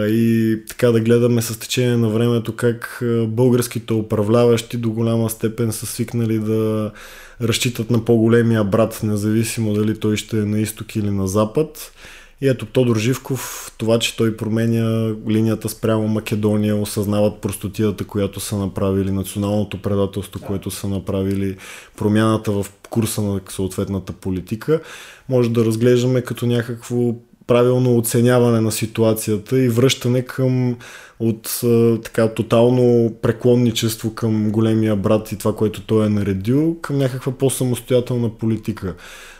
И 0.07 0.57
така 0.69 0.91
да 0.91 0.99
гледаме 0.99 1.41
с 1.41 1.59
течение 1.59 1.97
на 1.97 2.09
времето 2.09 2.55
как 2.55 3.03
българските 3.27 3.93
управляващи 3.93 4.77
до 4.77 4.91
голяма 4.91 5.29
степен 5.29 5.71
са 5.71 5.85
свикнали 5.85 6.39
да 6.39 6.91
разчитат 7.41 7.91
на 7.91 8.05
по-големия 8.05 8.63
брат, 8.63 8.99
независимо 9.03 9.73
дали 9.73 9.99
той 9.99 10.17
ще 10.17 10.39
е 10.39 10.45
на 10.45 10.59
изток 10.59 10.95
или 10.95 11.11
на 11.11 11.27
запад. 11.27 11.91
И 12.41 12.47
ето 12.47 12.65
Тодор 12.65 12.97
Живков, 12.97 13.71
това, 13.77 13.99
че 13.99 14.17
той 14.17 14.37
променя 14.37 15.15
линията 15.29 15.69
спрямо 15.69 16.07
Македония, 16.07 16.75
осъзнават 16.75 17.41
простотията, 17.41 18.03
която 18.03 18.39
са 18.39 18.57
направили, 18.57 19.11
националното 19.11 19.81
предателство, 19.81 20.39
което 20.41 20.71
са 20.71 20.87
направили, 20.87 21.57
промяната 21.97 22.51
в 22.51 22.65
курса 22.89 23.21
на 23.21 23.39
съответната 23.49 24.13
политика, 24.13 24.81
може 25.29 25.49
да 25.49 25.65
разглеждаме 25.65 26.21
като 26.21 26.45
някакво 26.45 27.15
правилно 27.47 27.97
оценяване 27.97 28.61
на 28.61 28.71
ситуацията 28.71 29.59
и 29.59 29.69
връщане 29.69 30.21
към 30.21 30.75
от 31.19 31.61
така 32.03 32.33
тотално 32.33 33.15
преклонничество 33.21 34.15
към 34.15 34.51
големия 34.51 34.95
брат 34.95 35.31
и 35.31 35.37
това, 35.37 35.55
което 35.55 35.81
той 35.81 36.05
е 36.05 36.09
наредил, 36.09 36.77
към 36.81 36.97
някаква 36.97 37.31
по-самостоятелна 37.31 38.29
политика. 38.29 38.95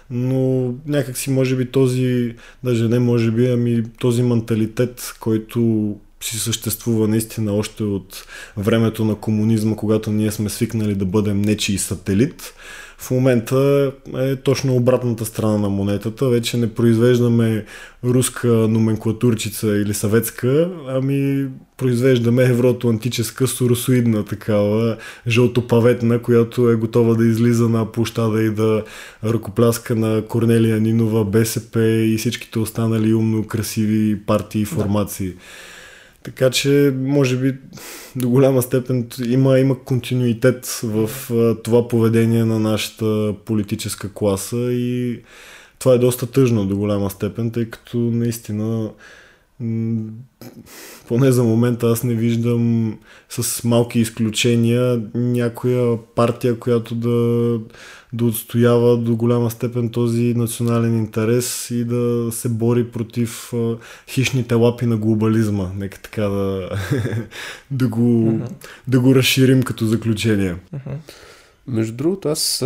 Но 0.10 0.74
някакси 0.86 1.29
може 1.29 1.56
би 1.56 1.72
този, 1.72 2.36
даже 2.63 2.88
не 2.88 3.00
може 3.00 3.32
би, 3.32 3.48
ами 3.48 3.84
този 4.00 4.24
менталитет, 4.24 5.13
който 5.20 5.96
си 6.22 6.39
съществува 6.39 7.08
наистина 7.08 7.53
още 7.53 7.84
от 7.84 8.25
времето 8.58 9.06
на 9.06 9.15
комунизма, 9.15 9.75
когато 9.75 10.12
ние 10.12 10.32
сме 10.32 10.50
свикнали 10.50 10.96
да 10.96 11.06
бъдем 11.06 11.41
нечи 11.41 11.77
сателит, 11.77 12.53
в 13.00 13.12
момента 13.12 13.91
е 14.18 14.36
точно 14.36 14.75
обратната 14.75 15.25
страна 15.25 15.58
на 15.58 15.70
монетата. 15.70 16.29
Вече 16.29 16.58
не 16.58 16.74
произвеждаме 16.74 17.65
руска 18.03 18.48
номенклатурчица 18.48 19.68
или 19.68 19.94
съветска, 19.94 20.70
ами 20.88 21.48
произвеждаме 21.77 22.44
евроатлантическа 22.44 23.48
суросоидна 23.48 24.25
такава 24.25 24.98
жълтопаветна, 25.27 26.22
която 26.22 26.70
е 26.70 26.75
готова 26.75 27.15
да 27.15 27.25
излиза 27.25 27.70
на 27.70 27.91
площада 27.91 28.44
и 28.44 28.50
да 28.50 28.84
ръкопляска 29.24 29.96
на 29.96 30.22
Корнелия 30.27 30.79
Нинова, 30.79 31.25
БСП 31.25 31.79
и 31.86 32.18
всичките 32.18 32.60
останали 32.60 33.13
умно 33.13 33.48
красиви 33.48 34.20
партии 34.25 34.62
и 34.62 34.65
формации. 34.65 35.29
Да. 35.29 35.36
Така 36.30 36.50
че, 36.50 36.94
може 36.98 37.38
би, 37.38 37.58
до 38.16 38.30
голяма 38.30 38.62
степен 38.62 39.08
има, 39.26 39.60
има 39.60 39.84
континуитет 39.84 40.66
в 40.84 41.10
това 41.64 41.88
поведение 41.88 42.46
на 42.46 42.60
нашата 42.60 43.36
политическа 43.46 44.14
класа 44.14 44.58
и 44.58 45.20
това 45.80 45.94
е 45.94 45.98
доста 45.98 46.26
тъжно 46.26 46.66
до 46.66 46.78
голяма 46.78 47.10
степен, 47.10 47.52
тъй 47.52 47.66
като 47.66 47.98
наистина 47.98 48.90
поне 51.08 51.32
за 51.32 51.44
момента 51.44 51.88
аз 51.88 52.04
не 52.04 52.14
виждам 52.14 52.98
с 53.30 53.64
малки 53.64 54.00
изключения 54.00 55.02
някоя 55.14 55.98
партия, 56.16 56.60
която 56.60 56.96
да, 56.96 57.60
да 58.13 58.25
отстоява 58.25 58.98
до 58.98 59.16
голяма 59.16 59.51
степен 59.51 59.89
този 59.89 60.34
национален 60.34 60.98
интерес 60.98 61.72
и 61.72 61.86
да 61.86 62.32
се 62.32 62.50
бори 62.50 62.88
против 62.88 63.54
а, 63.54 63.78
хищните 64.08 64.56
лапи 64.56 64.86
на 64.86 64.98
глобализма. 64.98 65.72
Нека 65.75 66.00
така 66.01 66.24
да, 66.24 66.70
да, 67.72 67.88
го, 67.88 68.00
uh-huh. 68.00 68.51
да 68.88 69.00
го 69.00 69.16
разширим 69.16 69.63
като 69.63 69.86
заключение. 69.86 70.56
Uh-huh. 70.75 70.96
Между 71.68 71.94
другото, 71.94 72.30
аз, 72.30 72.58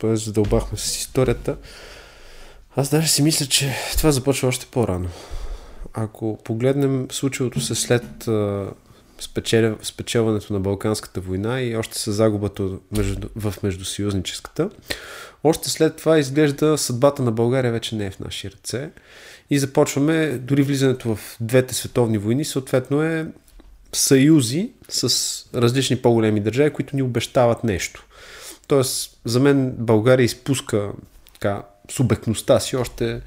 т.е. 0.00 0.16
задълбахме 0.16 0.78
с 0.78 0.96
историята, 0.96 1.56
аз 2.76 2.90
даже 2.90 3.08
си 3.08 3.22
мисля, 3.22 3.46
че 3.46 3.72
това 3.96 4.12
започва 4.12 4.48
още 4.48 4.66
по-рано 4.70 5.08
ако 5.96 6.38
погледнем 6.44 7.06
случилото 7.10 7.60
се 7.60 7.74
след 7.74 8.28
спечел... 9.20 9.76
спечелването 9.82 10.52
на 10.52 10.60
Балканската 10.60 11.20
война 11.20 11.60
и 11.60 11.76
още 11.76 11.98
с 11.98 12.12
загубата 12.12 12.68
в 13.36 13.54
междусъюзническата, 13.62 14.70
още 15.44 15.70
след 15.70 15.96
това 15.96 16.18
изглежда 16.18 16.78
съдбата 16.78 17.22
на 17.22 17.32
България 17.32 17.72
вече 17.72 17.96
не 17.96 18.06
е 18.06 18.10
в 18.10 18.20
наши 18.20 18.50
ръце. 18.50 18.90
И 19.50 19.58
започваме, 19.58 20.28
дори 20.28 20.62
влизането 20.62 21.14
в 21.14 21.36
двете 21.40 21.74
световни 21.74 22.18
войни, 22.18 22.44
съответно 22.44 23.02
е 23.02 23.26
съюзи 23.92 24.70
с 24.88 25.08
различни 25.54 25.96
по-големи 25.96 26.40
държави, 26.40 26.70
които 26.70 26.96
ни 26.96 27.02
обещават 27.02 27.64
нещо. 27.64 28.06
Тоест, 28.66 29.20
за 29.24 29.40
мен 29.40 29.74
България 29.78 30.24
изпуска 30.24 30.90
така, 31.32 31.62
субектността 31.90 32.60
си 32.60 32.76
още 32.76 33.20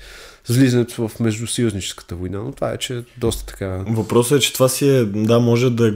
с 0.49 0.57
влизането 0.57 1.07
в 1.07 1.19
междусъюзническата 1.19 2.15
война, 2.15 2.39
но 2.43 2.51
това 2.51 2.71
е, 2.71 2.77
че 2.77 2.97
е 2.97 3.03
доста 3.17 3.45
така... 3.45 3.83
Въпросът 3.87 4.37
е, 4.37 4.41
че 4.41 4.53
това 4.53 4.69
си 4.69 4.89
е, 4.89 5.03
да, 5.05 5.39
може 5.39 5.69
да 5.69 5.93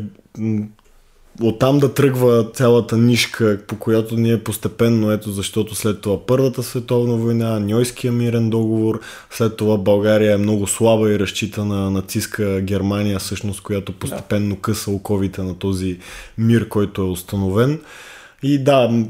оттам 1.42 1.80
да 1.80 1.94
тръгва 1.94 2.50
цялата 2.54 2.98
нишка, 2.98 3.60
по 3.68 3.76
която 3.76 4.16
ние 4.16 4.44
постепенно, 4.44 5.12
ето 5.12 5.32
защото 5.32 5.76
след 5.76 6.02
това 6.02 6.26
Първата 6.26 6.64
световна 6.64 7.16
война, 7.16 7.60
Ньойския 7.60 8.12
мирен 8.12 8.50
договор, 8.50 9.00
след 9.30 9.58
това 9.58 9.78
България 9.78 10.34
е 10.34 10.38
много 10.38 10.68
слаба 10.68 11.12
и 11.12 11.20
разчита 11.20 11.66
на 11.66 11.92
нацистска 11.92 12.62
Германия, 12.62 13.20
всъщност, 13.20 13.62
която 13.62 13.94
постепенно 13.94 14.56
къса 14.56 14.92
оковите 14.92 15.42
на 15.42 15.60
този 15.60 15.98
мир, 16.38 16.68
който 16.68 17.02
е 17.02 17.06
установен. 17.06 17.80
И 18.44 18.64
да, 18.64 19.06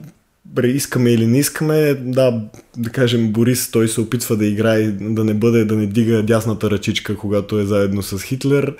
искаме 0.64 1.12
или 1.12 1.28
не 1.28 1.40
искаме, 1.40 1.94
да, 1.94 2.42
да 2.78 2.90
кажем, 2.90 3.32
Борис, 3.32 3.72
той 3.72 3.88
се 3.88 4.02
опитва 4.02 4.38
да 4.38 4.46
играе, 4.46 4.82
да 4.92 5.24
не 5.24 5.34
бъде, 5.34 5.66
да 5.66 5.76
не 5.76 5.86
дига 5.86 6.24
дясната 6.24 6.72
ръчичка, 6.72 7.18
когато 7.18 7.60
е 7.60 7.66
заедно 7.66 8.04
с 8.04 8.24
Хитлер. 8.24 8.76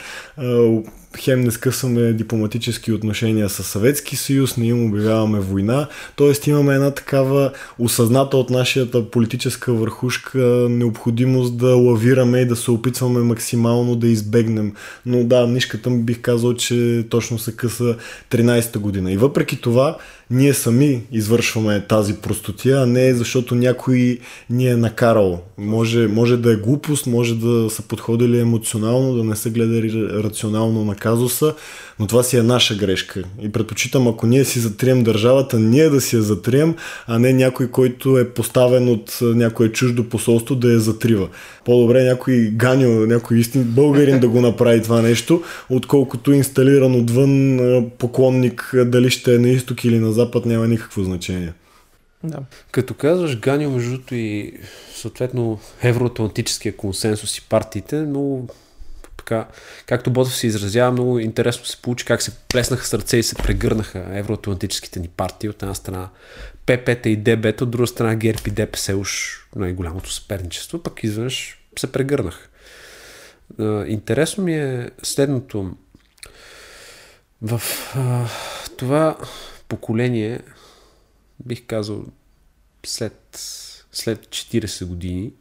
Хем 1.18 1.42
не 1.42 1.52
скъсваме 1.52 2.14
дипломатически 2.14 2.92
отношения 2.92 3.50
с 3.50 3.64
Съветски 3.64 4.16
съюз, 4.16 4.58
не 4.58 4.68
им 4.68 4.86
обявяваме 4.86 5.40
война. 5.40 5.88
Тоест 6.16 6.48
имаме 6.48 6.74
една 6.74 6.92
такава 6.92 7.52
осъзната 7.80 8.38
от 8.38 8.50
нашата 8.50 9.12
политическа 9.12 9.74
върхушка 9.74 10.40
необходимост 10.70 11.58
да 11.58 11.68
лавираме 11.68 12.40
и 12.40 12.46
да 12.46 12.56
се 12.56 12.72
опитваме 12.72 13.20
максимално 13.20 13.96
да 13.96 14.08
избегнем. 14.08 14.74
Но 15.06 15.24
да, 15.24 15.48
нишката 15.48 15.90
бих 15.90 16.22
казал, 16.22 16.54
че 16.54 17.06
точно 17.10 17.40
се 17.40 17.56
къса 17.56 17.96
13-та 18.32 18.80
година. 18.80 19.12
И 19.12 19.18
въпреки 19.18 19.62
това, 19.62 19.98
ние 20.34 20.54
сами 20.54 21.02
извършваме 21.12 21.86
тази 21.90 22.14
простотия, 22.14 22.82
а 22.82 22.86
не 22.86 23.14
защото 23.14 23.56
някой 23.56 24.20
ни 24.50 24.68
е 24.68 24.76
накарал. 24.76 25.42
Може, 25.58 26.08
може 26.08 26.38
да 26.38 26.54
е 26.54 26.56
глупост, 26.56 27.08
може 27.08 27.36
да 27.36 27.70
са 27.70 27.82
подходили 27.82 28.40
емоционално, 28.40 29.16
да 29.16 29.24
не 29.24 29.36
са 29.36 29.50
гледали 29.50 30.08
рационално 30.24 30.86
на 30.86 30.96
казуса, 30.96 31.54
но 32.00 32.08
това 32.08 32.24
си 32.24 32.38
е 32.38 32.44
наша 32.44 32.76
грешка. 32.76 33.24
И 33.42 33.52
предпочитам, 33.52 34.08
ако 34.08 34.28
ние 34.28 34.46
си 34.46 34.60
затрием 34.60 35.04
държавата, 35.04 35.60
ние 35.60 35.90
да 35.90 36.02
си 36.02 36.16
я 36.16 36.22
затрием, 36.22 36.76
а 37.08 37.20
не 37.20 37.34
някой, 37.34 37.68
който 37.68 38.18
е 38.18 38.30
поставен 38.30 38.90
от 38.90 39.20
някое 39.22 39.70
чуждо 39.70 40.04
посолство 40.04 40.56
да 40.56 40.72
я 40.74 40.80
затрива. 40.80 41.28
По-добре 41.66 42.04
някой 42.04 42.52
ганил, 42.54 43.06
някой 43.06 43.38
истин 43.38 43.64
българин 43.64 44.20
да 44.20 44.28
го 44.28 44.42
направи 44.42 44.82
това 44.82 45.02
нещо, 45.02 45.42
отколкото 45.70 46.32
инсталиран 46.32 46.96
отвън 46.96 47.60
поклонник, 47.98 48.76
дали 48.86 49.10
ще 49.10 49.36
е 49.36 49.40
на 49.40 49.50
изток 49.50 49.84
или 49.84 50.00
на 50.00 50.12
запад, 50.12 50.23
няма 50.46 50.68
никакво 50.68 51.04
значение. 51.04 51.54
Да. 52.24 52.40
Като 52.72 52.94
казваш 52.94 53.40
Ганил, 53.40 53.72
между 53.72 54.00
и 54.12 54.54
съответно 54.96 55.60
евроатлантическия 55.82 56.78
консенсус 56.78 57.38
и 57.38 57.42
партиите, 57.42 57.96
но 57.96 58.42
така, 59.18 59.48
както 59.86 60.12
Ботов 60.12 60.36
се 60.36 60.48
изразява, 60.48 60.92
много 60.92 61.20
интересно 61.20 61.66
се 61.66 61.82
получи 61.82 62.06
как 62.06 62.22
се 62.22 62.32
плеснаха 62.32 62.86
сърце 62.86 63.18
и 63.18 63.24
се 63.24 63.36
прегърнаха 63.36 64.06
евроатлантическите 64.12 65.00
ни 65.00 65.08
партии. 65.08 65.50
От 65.50 65.64
една 65.64 65.76
страна 65.76 66.10
ПП 66.66 67.06
и 67.06 67.16
ДБ, 67.16 67.62
от 67.62 67.72
друга 67.72 67.88
страна 67.88 68.16
ГЕРБ 68.16 68.42
и 68.48 68.52
ДПС 68.52 68.96
уж 68.96 69.38
най-голямото 69.56 70.12
съперничество, 70.12 70.84
пък 70.84 71.04
изведнъж 71.04 71.60
се 71.80 71.92
прегърнах. 71.92 72.50
Интересно 73.88 74.44
ми 74.44 74.58
е 74.58 74.90
следното. 75.04 75.72
В 77.42 77.62
а, 77.96 78.26
това 78.78 79.18
поколение, 79.74 80.40
бих 81.46 81.66
казал, 81.66 82.06
след, 82.86 83.18
след 83.92 84.28
40 84.28 84.86
години, 84.86 85.32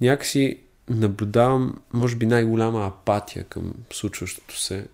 някакси 0.00 0.58
наблюдавам, 0.88 1.80
може 1.92 2.16
би, 2.16 2.26
най-голяма 2.26 2.86
апатия 2.86 3.44
към 3.44 3.74
случващото 3.92 4.60
се. 4.60 4.86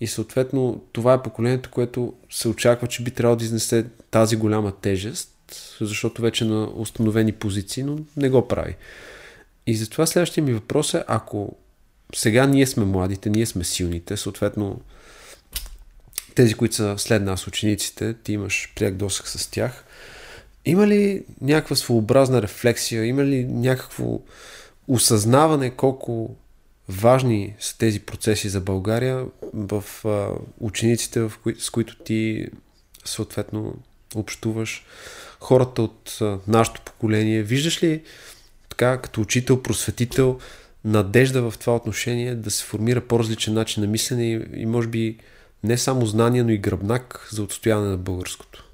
И 0.00 0.06
съответно 0.06 0.84
това 0.92 1.14
е 1.14 1.22
поколението, 1.22 1.70
което 1.70 2.14
се 2.30 2.48
очаква, 2.48 2.88
че 2.88 3.02
би 3.02 3.10
трябвало 3.10 3.36
да 3.36 3.44
изнесе 3.44 3.86
тази 4.10 4.36
голяма 4.36 4.72
тежест, 4.72 5.30
защото 5.80 6.22
вече 6.22 6.44
е 6.44 6.48
на 6.48 6.70
установени 6.74 7.32
позиции, 7.32 7.82
но 7.82 7.98
не 8.16 8.30
го 8.30 8.48
прави. 8.48 8.76
И 9.66 9.76
затова 9.76 10.06
следващия 10.06 10.44
ми 10.44 10.52
въпрос 10.52 10.94
е, 10.94 11.04
ако 11.06 11.56
сега 12.14 12.46
ние 12.46 12.66
сме 12.66 12.84
младите, 12.84 13.30
ние 13.30 13.46
сме 13.46 13.64
силните, 13.64 14.16
съответно 14.16 14.80
тези, 16.34 16.54
които 16.54 16.74
са 16.74 16.94
след 16.98 17.22
нас 17.22 17.46
учениците, 17.46 18.14
ти 18.14 18.32
имаш 18.32 18.72
пряк 18.76 18.94
досък 18.94 19.28
с 19.28 19.50
тях, 19.50 19.84
има 20.64 20.86
ли 20.86 21.24
някаква 21.40 21.76
своеобразна 21.76 22.42
рефлексия, 22.42 23.04
има 23.04 23.24
ли 23.24 23.44
някакво 23.44 24.20
осъзнаване 24.88 25.70
колко 25.70 26.36
важни 26.88 27.54
са 27.60 27.78
тези 27.78 28.00
процеси 28.00 28.48
за 28.48 28.60
България 28.60 29.24
в 29.54 29.84
учениците, 30.60 31.20
в 31.20 31.32
кои, 31.42 31.54
с 31.58 31.70
които 31.70 31.96
ти 31.96 32.46
съответно 33.04 33.74
общуваш, 34.14 34.84
хората 35.40 35.82
от 35.82 36.18
нашето 36.48 36.82
поколение. 36.82 37.42
Виждаш 37.42 37.82
ли 37.82 38.02
така 38.68 38.98
като 38.98 39.20
учител, 39.20 39.62
просветител, 39.62 40.38
надежда 40.84 41.50
в 41.50 41.58
това 41.58 41.76
отношение 41.76 42.34
да 42.34 42.50
се 42.50 42.64
формира 42.64 43.00
по-различен 43.00 43.54
начин 43.54 43.82
на 43.82 43.86
мислене 43.86 44.32
и, 44.32 44.60
и 44.60 44.66
може 44.66 44.88
би 44.88 45.18
не 45.64 45.78
само 45.78 46.06
знание, 46.06 46.42
но 46.42 46.50
и 46.50 46.58
гръбнак 46.58 47.28
за 47.32 47.42
отстояване 47.42 47.88
на 47.88 47.96
българското? 47.96 48.64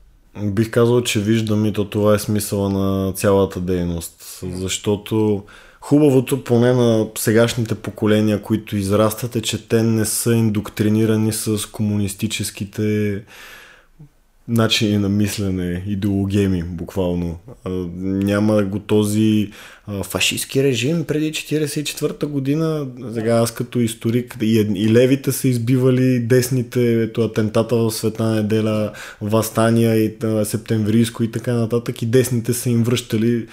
Бих 0.42 0.70
казал, 0.70 1.02
че 1.02 1.20
виждам 1.20 1.66
и 1.66 1.72
то 1.72 1.90
това 1.90 2.14
е 2.14 2.18
смисъла 2.18 2.70
на 2.70 3.12
цялата 3.12 3.60
дейност, 3.60 4.40
защото 4.42 5.44
Хубавото 5.80 6.44
поне 6.44 6.72
на 6.72 7.06
сегашните 7.18 7.74
поколения, 7.74 8.42
които 8.42 8.76
израстат 8.76 9.36
е, 9.36 9.42
че 9.42 9.68
те 9.68 9.82
не 9.82 10.04
са 10.04 10.34
индоктринирани 10.34 11.32
с 11.32 11.66
комунистическите 11.72 13.22
начини 14.48 14.98
на 14.98 15.08
мислене, 15.08 15.84
идеологеми, 15.86 16.62
буквално. 16.62 17.38
Няма 17.96 18.62
го 18.62 18.78
този 18.78 19.50
фашистски 20.02 20.62
режим 20.62 21.04
преди 21.04 21.32
1944 21.32 22.26
година. 22.26 22.86
Сега 23.14 23.34
аз 23.34 23.54
като 23.54 23.80
историк 23.80 24.36
и, 24.42 24.66
и 24.74 24.92
левите 24.92 25.32
са 25.32 25.48
избивали 25.48 26.20
десните, 26.20 27.02
ето 27.02 27.20
атентата 27.20 27.76
в 27.76 27.90
Света 27.90 28.24
неделя, 28.24 28.92
Вастания 29.20 29.96
и 29.96 30.16
септемврийско 30.44 31.22
и 31.22 31.30
така 31.30 31.52
нататък 31.52 32.02
и 32.02 32.06
десните 32.06 32.52
са 32.52 32.70
им 32.70 32.82
връщали 32.82 33.46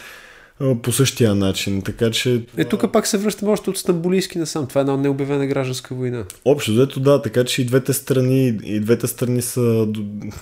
по 0.82 0.91
същия 0.91 1.36
начин. 1.36 1.82
Така 1.82 2.12
че. 2.12 2.41
Е, 2.58 2.65
тук 2.65 2.91
пак 2.91 3.08
се 3.08 3.17
връщаме 3.17 3.51
още 3.51 3.69
от 3.69 3.77
Стамбулийски 3.77 4.38
насам. 4.38 4.67
Това 4.67 4.80
е 4.80 4.84
една 4.84 4.97
необявена 4.97 5.47
гражданска 5.47 5.95
война. 5.95 6.23
Общо, 6.45 6.71
взето 6.71 6.99
да, 6.99 7.21
така 7.21 7.43
че 7.43 7.62
и 7.62 7.65
двете 7.65 7.93
страни, 7.93 8.60
и 8.63 8.80
двете 8.80 9.08
страни 9.08 9.41
са, 9.41 9.88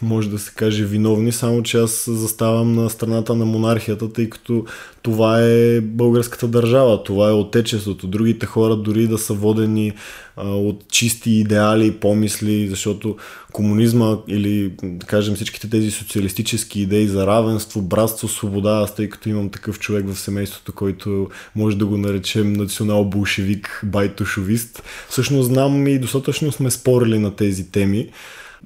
може 0.01 0.29
да 0.29 0.39
се 0.39 0.51
каже, 0.55 0.85
виновни, 0.85 1.31
само 1.31 1.63
че 1.63 1.77
аз 1.77 2.09
заставам 2.09 2.75
на 2.75 2.89
страната 2.89 3.35
на 3.35 3.45
монархията, 3.45 4.13
тъй 4.13 4.29
като 4.29 4.65
това 5.01 5.41
е 5.41 5.81
българската 5.81 6.47
държава, 6.47 7.03
това 7.03 7.29
е 7.29 7.33
отечеството. 7.33 8.07
Другите 8.07 8.45
хора 8.45 8.75
дори 8.75 9.07
да 9.07 9.17
са 9.17 9.33
водени 9.33 9.93
от 10.37 10.87
чисти 10.91 11.31
идеали 11.31 11.91
помисли, 11.91 12.67
защото 12.67 13.17
комунизма 13.51 14.17
или 14.27 14.71
да 14.83 15.05
кажем 15.05 15.35
всичките 15.35 15.69
тези 15.69 15.91
социалистически 15.91 16.81
идеи 16.81 17.07
за 17.07 17.27
равенство, 17.27 17.81
братство, 17.81 18.27
свобода, 18.27 18.81
аз 18.83 18.95
тъй 18.95 19.09
като 19.09 19.29
имам 19.29 19.49
такъв 19.49 19.79
човек 19.79 20.05
в 20.07 20.19
семейството, 20.19 20.73
който 20.73 21.29
може 21.55 21.77
да 21.77 21.85
го 21.85 21.97
наречем 21.97 22.53
национал-болшевик, 22.53 23.81
байтошовист, 23.85 24.83
всъщност 25.09 25.47
знам 25.47 25.87
и 25.87 25.99
достатъчно 25.99 26.51
сме 26.51 26.71
спорили 26.71 27.19
на 27.19 27.35
тези 27.35 27.71
теми 27.71 28.09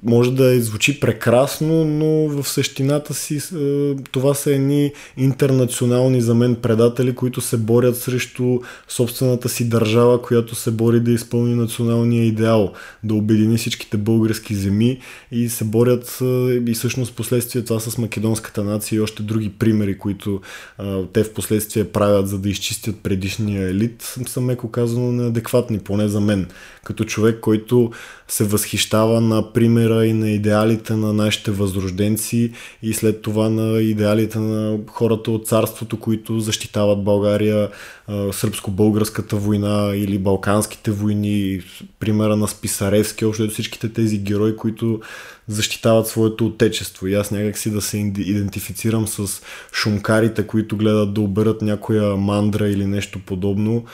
може 0.02 0.34
да 0.34 0.60
звучи 0.60 1.00
прекрасно, 1.00 1.84
но 1.84 2.28
в 2.28 2.48
същината 2.48 3.14
си 3.14 3.36
е, 3.36 3.94
това 4.10 4.34
са 4.34 4.52
едни 4.52 4.92
интернационални 5.16 6.20
за 6.20 6.34
мен 6.34 6.56
предатели, 6.56 7.14
които 7.14 7.40
се 7.40 7.56
борят 7.56 7.96
срещу 7.96 8.58
собствената 8.88 9.48
си 9.48 9.68
държава, 9.68 10.22
която 10.22 10.54
се 10.54 10.70
бори 10.70 11.00
да 11.00 11.10
изпълни 11.10 11.54
националния 11.54 12.24
идеал, 12.24 12.72
да 13.04 13.14
обедини 13.14 13.58
всичките 13.58 13.96
български 13.96 14.54
земи 14.54 14.98
и 15.32 15.48
се 15.48 15.64
борят 15.64 16.18
е, 16.20 16.24
и 16.70 16.74
всъщност 16.74 17.16
последствие 17.16 17.64
това 17.64 17.80
с 17.80 17.98
македонската 17.98 18.64
нация 18.64 18.96
и 18.96 19.00
още 19.00 19.22
други 19.22 19.48
примери, 19.58 19.98
които 19.98 20.40
е, 20.78 21.04
те 21.12 21.24
в 21.24 21.32
последствие 21.32 21.84
правят 21.84 22.28
за 22.28 22.38
да 22.38 22.48
изчистят 22.48 23.00
предишния 23.02 23.68
елит, 23.68 24.14
са 24.26 24.40
меко 24.40 24.70
казано 24.70 25.12
неадекватни, 25.12 25.78
поне 25.78 26.08
за 26.08 26.20
мен. 26.20 26.46
Като 26.84 27.04
човек, 27.04 27.40
който 27.40 27.90
се 28.28 28.44
възхищава 28.44 29.20
на 29.20 29.52
примера 29.52 30.06
и 30.06 30.12
на 30.12 30.30
идеалите 30.30 30.96
на 30.96 31.12
нашите 31.12 31.50
възрожденци 31.50 32.52
и 32.82 32.94
след 32.94 33.22
това 33.22 33.48
на 33.48 33.80
идеалите 33.80 34.38
на 34.38 34.78
хората 34.90 35.30
от 35.30 35.46
царството, 35.46 36.00
които 36.00 36.40
защитават 36.40 37.04
България, 37.04 37.68
сръбско-българската 38.08 39.36
война 39.36 39.92
или 39.96 40.18
балканските 40.18 40.90
войни, 40.90 41.60
примера 41.98 42.36
на 42.36 42.48
Списаревски, 42.48 43.24
още 43.24 43.48
всичките 43.48 43.92
тези 43.92 44.18
герои, 44.18 44.56
които 44.56 45.00
защитават 45.48 46.06
своето 46.06 46.46
отечество. 46.46 47.06
И 47.06 47.14
аз 47.14 47.30
някак 47.30 47.58
си 47.58 47.70
да 47.70 47.80
се 47.80 47.98
идентифицирам 47.98 49.08
с 49.08 49.42
шумкарите, 49.72 50.46
които 50.46 50.76
гледат 50.76 51.14
да 51.14 51.20
оберат 51.20 51.62
някоя 51.62 52.16
мандра 52.16 52.68
или 52.68 52.86
нещо 52.86 53.20
подобно 53.26 53.84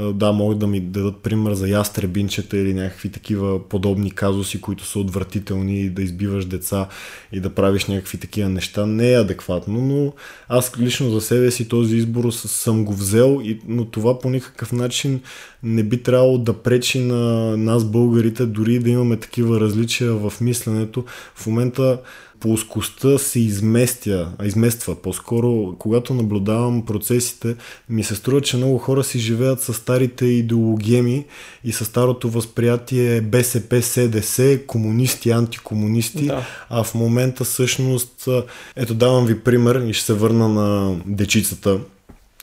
да, 0.00 0.32
могат 0.32 0.58
да 0.58 0.66
ми 0.66 0.80
дадат 0.80 1.16
пример 1.16 1.54
за 1.54 1.68
ястребинчета 1.68 2.56
или 2.56 2.74
някакви 2.74 3.08
такива 3.08 3.68
подобни 3.68 4.10
казуси, 4.10 4.60
които 4.60 4.86
са 4.86 4.98
отвратителни, 4.98 5.90
да 5.90 6.02
избиваш 6.02 6.44
деца 6.44 6.88
и 7.32 7.40
да 7.40 7.50
правиш 7.50 7.86
някакви 7.86 8.18
такива 8.18 8.48
неща. 8.48 8.86
Не 8.86 9.12
е 9.12 9.20
адекватно, 9.20 9.80
но 9.80 10.12
аз 10.48 10.72
лично 10.78 11.10
за 11.10 11.20
себе 11.20 11.50
си 11.50 11.68
този 11.68 11.96
избор 11.96 12.30
съм 12.30 12.84
го 12.84 12.94
взел, 12.94 13.40
но 13.68 13.84
това 13.84 14.18
по 14.18 14.30
никакъв 14.30 14.72
начин 14.72 15.20
не 15.62 15.82
би 15.82 16.02
трябвало 16.02 16.38
да 16.38 16.52
пречи 16.52 16.98
на 17.00 17.56
нас 17.56 17.84
българите, 17.84 18.46
дори 18.46 18.78
да 18.78 18.90
имаме 18.90 19.16
такива 19.16 19.60
различия 19.60 20.12
в 20.12 20.32
мисленето. 20.40 21.04
В 21.34 21.46
момента 21.46 21.98
плоскостта 22.42 23.18
се 23.18 23.40
изместя, 23.40 24.28
измества. 24.44 25.02
По-скоро, 25.02 25.76
когато 25.78 26.14
наблюдавам 26.14 26.84
процесите, 26.86 27.56
ми 27.88 28.04
се 28.04 28.14
струва, 28.14 28.40
че 28.40 28.56
много 28.56 28.78
хора 28.78 29.04
си 29.04 29.18
живеят 29.18 29.60
с 29.60 29.74
старите 29.74 30.26
идеологеми 30.26 31.24
и 31.64 31.72
с 31.72 31.84
старото 31.84 32.30
възприятие 32.30 33.20
БСП, 33.20 33.82
СДС, 33.82 34.60
комунисти, 34.66 35.30
антикомунисти, 35.30 36.26
да. 36.26 36.46
а 36.70 36.84
в 36.84 36.94
момента 36.94 37.44
всъщност, 37.44 38.28
ето 38.76 38.94
давам 38.94 39.26
ви 39.26 39.40
пример 39.40 39.80
и 39.86 39.92
ще 39.92 40.06
се 40.06 40.12
върна 40.12 40.48
на 40.48 40.96
дечицата, 41.06 41.78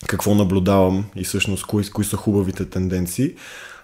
какво 0.08 0.36
наблюдавам 0.36 1.06
и 1.16 1.24
всъщност 1.24 1.66
кои, 1.66 1.90
кои 1.90 2.06
са 2.06 2.18
хубавите 2.18 2.66
тенденции. 2.66 3.34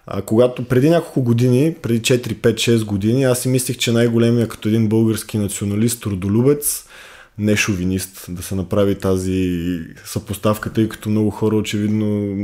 А, 0.07 0.21
когато 0.21 0.67
преди 0.67 0.89
няколко 0.89 1.21
години, 1.21 1.75
преди 1.81 2.01
4, 2.01 2.33
5, 2.33 2.53
6 2.53 2.85
години, 2.85 3.23
аз 3.23 3.39
си 3.39 3.49
мислех, 3.49 3.77
че 3.77 3.91
най-големия 3.91 4.47
като 4.47 4.69
един 4.69 4.87
български 4.87 5.37
националист, 5.37 6.05
родолюбец, 6.05 6.85
не 7.37 7.55
шовинист, 7.55 8.25
да 8.29 8.43
се 8.43 8.55
направи 8.55 8.95
тази 8.95 9.59
съпоставка, 10.05 10.73
тъй 10.73 10.89
като 10.89 11.09
много 11.09 11.29
хора 11.29 11.55
очевидно 11.55 12.35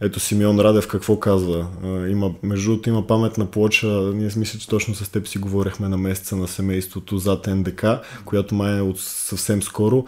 ето 0.00 0.20
Симеон 0.20 0.60
Радев 0.60 0.88
какво 0.88 1.20
казва. 1.20 1.66
Има, 2.10 2.34
между 2.42 2.70
другото 2.70 2.88
има 2.88 3.06
паметна 3.06 3.46
плоча, 3.46 3.86
ние 4.14 4.30
мисля, 4.36 4.58
че 4.58 4.68
точно 4.68 4.94
с 4.94 5.08
теб 5.08 5.28
си 5.28 5.38
говорихме 5.38 5.88
на 5.88 5.98
месеца 5.98 6.36
на 6.36 6.48
семейството 6.48 7.18
зад 7.18 7.46
НДК, 7.46 7.84
която 8.24 8.54
май 8.54 8.78
е 8.78 8.80
от 8.80 9.00
съвсем 9.00 9.62
скоро. 9.62 10.04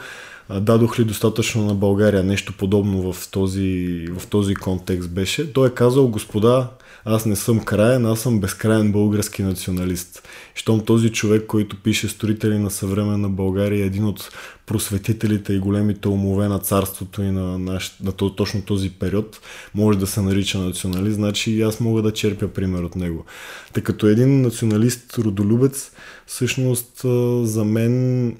Дадох 0.59 0.99
ли 0.99 1.05
достатъчно 1.05 1.65
на 1.65 1.75
България 1.75 2.25
нещо 2.25 2.53
подобно 2.53 3.13
в 3.13 3.31
този, 3.31 4.07
в 4.19 4.27
този 4.27 4.55
контекст 4.55 5.11
беше. 5.11 5.53
Той 5.53 5.69
е 5.69 5.75
казал, 5.75 6.09
господа, 6.09 6.71
аз 7.05 7.27
не 7.27 7.37
съм 7.37 7.61
краен, 7.61 8.07
аз 8.07 8.21
съм 8.21 8.41
безкрайен 8.41 8.93
български 8.93 9.43
националист. 9.43 10.29
Щом 10.55 10.81
този 10.81 11.13
човек, 11.13 11.47
който 11.47 11.83
пише 11.83 12.09
Строители 12.09 12.59
на 12.59 12.71
съвременна 12.71 13.29
България, 13.29 13.83
е 13.83 13.87
един 13.87 14.05
от 14.05 14.31
просветителите 14.67 15.53
и 15.53 15.59
големите 15.59 16.09
умове 16.09 16.49
на 16.49 16.59
царството 16.59 17.23
и 17.23 17.31
на, 17.31 17.59
наш, 17.59 17.97
на 18.05 18.13
то, 18.13 18.35
точно 18.35 18.63
този 18.63 18.91
период, 18.91 19.41
може 19.75 19.99
да 19.99 20.07
се 20.07 20.23
нарича 20.23 20.59
националист, 20.59 21.15
значи 21.15 21.53
и 21.53 21.63
аз 21.63 21.81
мога 21.81 22.03
да 22.03 22.13
черпя 22.13 22.49
пример 22.49 22.83
от 22.83 22.97
него. 22.97 23.25
Тъй 23.73 23.83
като 23.83 24.07
един 24.07 24.41
националист, 24.41 25.19
родолюбец, 25.19 25.93
всъщност 26.27 27.01
за 27.43 27.65
мен 27.65 28.37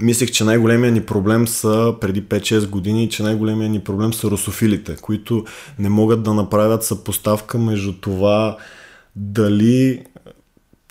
мислех, 0.00 0.30
че 0.30 0.44
най-големия 0.44 0.92
ни 0.92 1.00
проблем 1.00 1.48
са 1.48 1.94
преди 2.00 2.22
5-6 2.22 2.68
години, 2.68 3.08
че 3.08 3.22
най-големия 3.22 3.68
ни 3.68 3.80
проблем 3.80 4.12
са 4.12 4.30
русофилите, 4.30 4.96
които 5.02 5.44
не 5.78 5.88
могат 5.88 6.22
да 6.22 6.34
направят 6.34 6.84
съпоставка 6.84 7.58
между 7.58 7.92
това 7.92 8.56
дали 9.16 10.04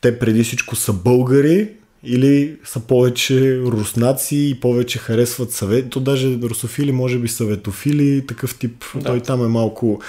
те 0.02 0.20
преди 0.20 0.44
всичко 0.44 0.76
са 0.76 0.94
българи 0.94 1.70
или 2.08 2.56
са 2.66 2.80
повече 2.80 3.60
руснаци 3.60 4.36
и 4.36 4.60
повече 4.60 5.00
харесват 5.00 5.52
съвет. 5.52 5.90
То 5.90 6.00
даже 6.00 6.38
русофили, 6.44 6.92
може 6.92 7.18
би 7.18 7.28
съветофили, 7.28 8.28
такъв 8.28 8.56
тип. 8.56 8.84
Да. 8.96 9.04
Той 9.04 9.20
там 9.20 9.46
е 9.46 9.48
малко 9.48 10.02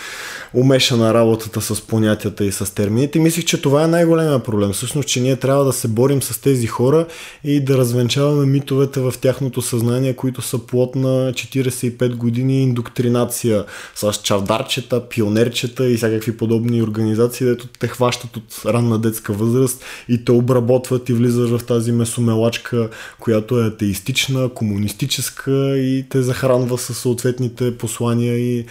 умешана 0.54 1.14
работата 1.14 1.60
с 1.60 1.80
понятията 1.80 2.44
и 2.44 2.52
с 2.52 2.74
термините. 2.74 3.18
Мислих, 3.18 3.44
че 3.44 3.62
това 3.62 3.84
е 3.84 3.86
най-големия 3.86 4.38
проблем. 4.38 4.72
Всъщност, 4.72 5.08
че 5.08 5.20
ние 5.20 5.36
трябва 5.36 5.64
да 5.64 5.72
се 5.72 5.88
борим 5.88 6.22
с 6.22 6.40
тези 6.40 6.66
хора 6.66 7.06
и 7.44 7.60
да 7.64 7.78
развенчаваме 7.78 8.46
митовете 8.46 9.00
в 9.00 9.14
тяхното 9.20 9.62
съзнание, 9.62 10.12
които 10.12 10.42
са 10.42 10.58
плод 10.58 10.94
на 10.94 11.32
45 11.32 12.16
години 12.16 12.62
индоктринация 12.62 13.64
с 13.94 14.12
чавдарчета, 14.12 15.08
пионерчета 15.08 15.90
и 15.90 15.96
всякакви 15.96 16.36
подобни 16.36 16.82
организации, 16.82 17.46
дето 17.46 17.66
те 17.78 17.88
хващат 17.88 18.36
от 18.36 18.62
ранна 18.66 18.98
детска 18.98 19.32
възраст 19.32 19.84
и 20.08 20.24
те 20.24 20.32
обработват 20.32 21.08
и 21.08 21.12
влизат 21.12 21.50
в 21.50 21.60
тази 21.66 21.87
тази 21.88 21.98
месомелачка, 21.98 22.90
която 23.20 23.60
е 23.60 23.66
атеистична, 23.66 24.48
комунистическа 24.48 25.78
и 25.78 26.04
те 26.08 26.22
захранва 26.22 26.78
с 26.78 26.94
съответните 26.94 27.78
послания 27.78 28.38
и 28.38 28.66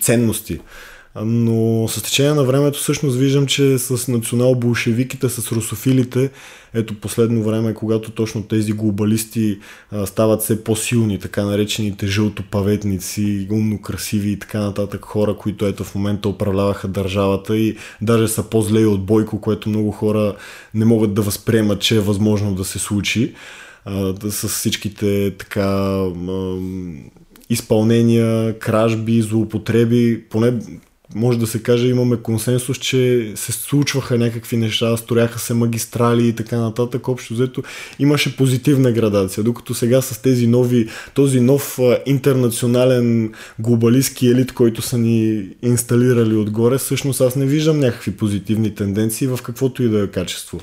ценности. 0.00 0.60
Но 1.22 1.88
с 1.88 2.02
течение 2.02 2.34
на 2.34 2.44
времето 2.44 2.78
всъщност 2.78 3.16
виждам, 3.16 3.46
че 3.46 3.78
с 3.78 4.08
национал-болшевиките, 4.08 5.28
с 5.28 5.52
русофилите, 5.52 6.30
ето 6.74 7.00
последно 7.00 7.42
време, 7.42 7.74
когато 7.74 8.10
точно 8.10 8.42
тези 8.42 8.72
глобалисти 8.72 9.58
а, 9.90 10.06
стават 10.06 10.42
все 10.42 10.64
по-силни, 10.64 11.18
така 11.18 11.44
наречените 11.44 12.06
жълтопаветници, 12.06 13.48
умно 13.50 13.82
красиви 13.82 14.30
и 14.30 14.38
така 14.38 14.60
нататък 14.60 15.04
хора, 15.04 15.36
които 15.36 15.66
ето 15.66 15.84
в 15.84 15.94
момента 15.94 16.28
управляваха 16.28 16.88
държавата 16.88 17.56
и 17.56 17.76
даже 18.02 18.28
са 18.28 18.42
по-зле 18.42 18.86
от 18.86 19.06
Бойко, 19.06 19.40
което 19.40 19.68
много 19.68 19.90
хора 19.90 20.36
не 20.74 20.84
могат 20.84 21.14
да 21.14 21.22
възприемат, 21.22 21.80
че 21.80 21.96
е 21.96 22.00
възможно 22.00 22.54
да 22.54 22.64
се 22.64 22.78
случи 22.78 23.34
а, 23.84 24.14
с 24.30 24.48
всичките 24.48 25.34
така 25.38 25.68
а, 25.68 26.10
изпълнения, 27.50 28.58
кражби, 28.58 29.22
злоупотреби, 29.22 30.24
поне 30.30 30.52
може 31.14 31.38
да 31.38 31.46
се 31.46 31.62
каже, 31.62 31.88
имаме 31.88 32.16
консенсус, 32.16 32.78
че 32.78 33.32
се 33.34 33.52
случваха 33.52 34.18
някакви 34.18 34.56
неща, 34.56 34.96
строяха 34.96 35.38
се 35.38 35.54
магистрали 35.54 36.28
и 36.28 36.32
така 36.32 36.58
нататък. 36.58 37.08
Общо 37.08 37.34
взето 37.34 37.62
имаше 37.98 38.36
позитивна 38.36 38.92
градация, 38.92 39.44
докато 39.44 39.74
сега 39.74 40.00
с 40.00 40.22
тези 40.22 40.46
нови, 40.46 40.88
този 41.14 41.40
нов 41.40 41.78
интернационален 42.06 43.32
глобалистски 43.58 44.26
елит, 44.26 44.52
който 44.52 44.82
са 44.82 44.98
ни 44.98 45.48
инсталирали 45.62 46.34
отгоре, 46.34 46.78
всъщност 46.78 47.20
аз 47.20 47.36
не 47.36 47.46
виждам 47.46 47.80
някакви 47.80 48.10
позитивни 48.10 48.74
тенденции 48.74 49.26
в 49.26 49.38
каквото 49.42 49.82
и 49.82 49.88
да 49.88 50.02
е 50.02 50.06
качество. 50.06 50.60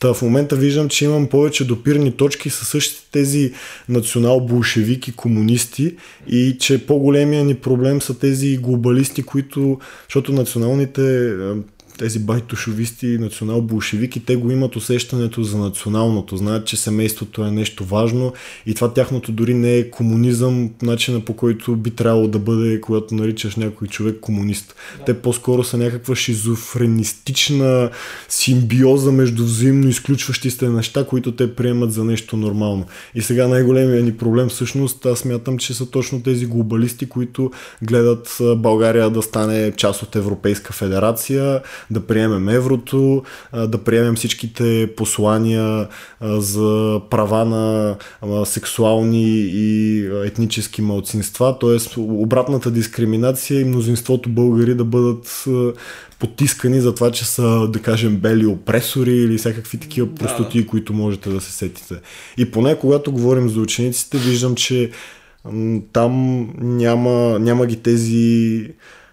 Та 0.00 0.14
в 0.14 0.22
момента 0.22 0.56
виждам, 0.56 0.88
че 0.88 1.04
имам 1.04 1.26
повече 1.26 1.64
допирни 1.64 2.12
точки 2.12 2.50
с 2.50 2.64
същите 2.64 3.10
тези 3.12 3.52
национал-болшевики, 3.88 5.12
комунисти 5.12 5.96
и 6.28 6.56
че 6.60 6.86
по-големия 6.86 7.44
ни 7.44 7.54
проблем 7.54 8.02
са 8.02 8.18
тези 8.18 8.56
глобалисти, 8.56 9.22
които, 9.22 9.78
защото 10.08 10.32
националните 10.32 11.34
тези 12.00 12.18
байтошовисти, 12.18 13.06
национал-болшевики, 13.06 14.24
те 14.24 14.36
го 14.36 14.50
имат 14.50 14.76
усещането 14.76 15.42
за 15.42 15.58
националното. 15.58 16.36
Знаят, 16.36 16.66
че 16.66 16.76
семейството 16.76 17.44
е 17.44 17.50
нещо 17.50 17.84
важно 17.84 18.32
и 18.66 18.74
това 18.74 18.92
тяхното 18.92 19.32
дори 19.32 19.54
не 19.54 19.76
е 19.76 19.90
комунизъм, 19.90 20.70
начина 20.82 21.20
по 21.20 21.36
който 21.36 21.76
би 21.76 21.90
трябвало 21.90 22.28
да 22.28 22.38
бъде, 22.38 22.80
когато 22.80 23.14
наричаш 23.14 23.56
някой 23.56 23.88
човек 23.88 24.20
комунист. 24.20 24.74
Да. 24.98 25.04
Те 25.04 25.14
по-скоро 25.14 25.64
са 25.64 25.76
някаква 25.78 26.14
шизофренистична 26.14 27.90
симбиоза 28.28 29.12
между 29.12 29.44
взаимно 29.44 29.88
изключващи 29.88 30.50
се 30.50 30.68
неща, 30.68 31.04
които 31.04 31.32
те 31.32 31.54
приемат 31.54 31.92
за 31.92 32.04
нещо 32.04 32.36
нормално. 32.36 32.86
И 33.14 33.22
сега 33.22 33.48
най-големият 33.48 34.04
ни 34.04 34.16
проблем 34.16 34.48
всъщност, 34.48 35.06
аз 35.06 35.18
смятам, 35.18 35.58
че 35.58 35.74
са 35.74 35.90
точно 35.90 36.22
тези 36.22 36.46
глобалисти, 36.46 37.08
които 37.08 37.50
гледат 37.82 38.38
България 38.56 39.10
да 39.10 39.22
стане 39.22 39.72
част 39.76 40.02
от 40.02 40.16
Европейска 40.16 40.72
федерация, 40.72 41.60
да 41.90 42.06
приемем 42.06 42.48
еврото, 42.48 43.22
да 43.52 43.78
приемем 43.78 44.14
всичките 44.14 44.90
послания 44.96 45.88
за 46.22 47.00
права 47.10 47.44
на 47.44 47.96
сексуални 48.46 49.40
и 49.40 50.04
етнически 50.24 50.82
малцинства, 50.82 51.58
т.е. 51.58 52.00
обратната 52.00 52.70
дискриминация 52.70 53.60
и 53.60 53.64
мнозинството 53.64 54.28
българи 54.28 54.74
да 54.74 54.84
бъдат 54.84 55.44
потискани 56.18 56.80
за 56.80 56.94
това, 56.94 57.10
че 57.10 57.24
са, 57.24 57.68
да 57.68 57.78
кажем, 57.78 58.16
бели 58.16 58.46
опресори 58.46 59.16
или 59.16 59.38
всякакви 59.38 59.78
такива 59.78 60.14
простоти, 60.14 60.60
да. 60.60 60.66
които 60.66 60.92
можете 60.92 61.30
да 61.30 61.40
се 61.40 61.52
сетите. 61.52 61.94
И 62.36 62.50
поне 62.50 62.78
когато 62.78 63.12
говорим 63.12 63.48
за 63.48 63.60
учениците, 63.60 64.18
виждам, 64.18 64.54
че 64.54 64.90
там 65.92 66.46
няма, 66.60 67.38
няма 67.38 67.66
ги 67.66 67.76
тези 67.76 68.66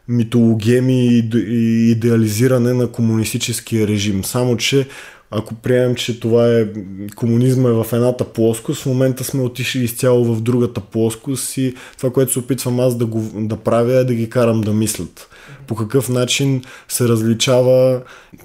митологеми 0.07 1.23
и 1.35 1.91
идеализиране 1.91 2.73
на 2.73 2.87
комунистическия 2.87 3.87
режим. 3.87 4.23
Само, 4.23 4.57
че 4.57 4.87
ако 5.31 5.55
приемем, 5.55 5.95
че 5.95 6.19
това 6.19 6.59
е 6.59 6.67
комунизма 7.15 7.69
е 7.69 7.71
в 7.71 7.85
едната 7.93 8.25
плоскост, 8.25 8.81
в 8.81 8.85
момента 8.85 9.23
сме 9.23 9.41
отишли 9.41 9.83
изцяло 9.83 10.35
в 10.35 10.41
другата 10.41 10.81
плоскост 10.81 11.57
и 11.57 11.73
това, 11.97 12.09
което 12.13 12.31
се 12.31 12.39
опитвам 12.39 12.79
аз 12.79 12.97
да, 12.97 13.05
го, 13.05 13.31
да 13.35 13.55
правя 13.55 13.93
е 13.93 14.03
да 14.03 14.13
ги 14.13 14.29
карам 14.29 14.61
да 14.61 14.73
мислят 14.73 15.29
по 15.67 15.75
какъв 15.75 16.09
начин 16.09 16.63
се 16.87 17.07
различава, 17.07 18.01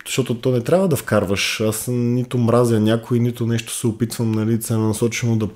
защото 0.07 0.35
то 0.35 0.51
не 0.51 0.61
трябва 0.61 0.89
да 0.89 0.97
вкарваш. 0.97 1.61
Аз 1.61 1.89
нито 1.89 2.39
мразя 2.39 2.81
някой, 2.81 3.19
нито 3.19 3.47
нещо 3.47 3.73
се 3.73 3.87
опитвам 3.87 4.33
нали, 4.33 4.61
целенасочено 4.61 5.37
да, 5.37 5.49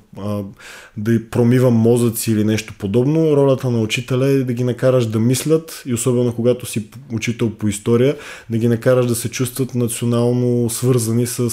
да 0.96 1.31
промивам 1.31 1.74
мозъци 1.74 2.33
или 2.33 2.44
нещо 2.44 2.74
подобно. 2.79 3.37
Ролята 3.37 3.70
на 3.70 3.81
учителя 3.81 4.26
е 4.26 4.44
да 4.44 4.52
ги 4.52 4.64
накараш 4.64 5.07
да 5.07 5.18
мислят 5.18 5.83
и 5.87 5.94
особено 5.94 6.35
когато 6.35 6.66
си 6.66 6.88
учител 7.12 7.50
по 7.50 7.68
история, 7.68 8.16
да 8.50 8.59
ги 8.59 8.68
накараш 8.68 9.07
да 9.07 9.14
се 9.14 9.31
чувстват 9.31 9.74
национално 9.74 10.70
свързани 10.70 11.26
с 11.26 11.50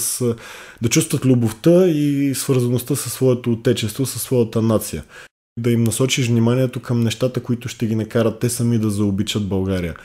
да 0.82 0.90
чувстват 0.90 1.26
любовта 1.26 1.86
и 1.88 2.36
свързаността 2.36 2.96
със 2.96 3.14
своето 3.14 3.52
отечество, 3.52 4.06
със 4.06 4.22
своята 4.22 4.62
нация 4.62 5.04
да 5.58 5.72
им 5.72 5.84
насочиш 5.84 6.28
вниманието 6.28 6.80
към 6.80 7.02
нещата, 7.02 7.44
които 7.44 7.68
ще 7.68 7.86
ги 7.86 7.96
накарат 7.96 8.40
те 8.40 8.50
сами 8.50 8.78
да 8.78 8.90
заобичат 8.90 9.48
България. 9.48 9.96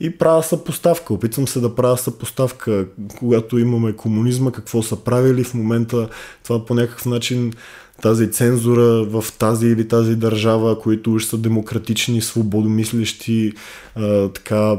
И 0.00 0.18
правя 0.18 0.42
съпоставка. 0.42 1.14
Опитвам 1.14 1.48
се 1.48 1.60
да 1.60 1.74
правя 1.74 1.98
съпоставка, 1.98 2.86
когато 3.18 3.58
имаме 3.58 3.92
комунизма, 3.92 4.52
какво 4.52 4.82
са 4.82 4.96
правили 4.96 5.44
в 5.44 5.54
момента. 5.54 6.08
Това 6.44 6.64
по 6.64 6.74
някакъв 6.74 7.06
начин 7.06 7.52
тази 8.02 8.32
цензура 8.32 9.04
в 9.04 9.24
тази 9.38 9.66
или 9.66 9.88
тази 9.88 10.16
държава, 10.16 10.78
които 10.78 11.12
уж 11.12 11.24
са 11.24 11.38
демократични, 11.38 12.20
свободомислещи, 12.20 13.52
а, 13.94 14.28
така 14.28 14.78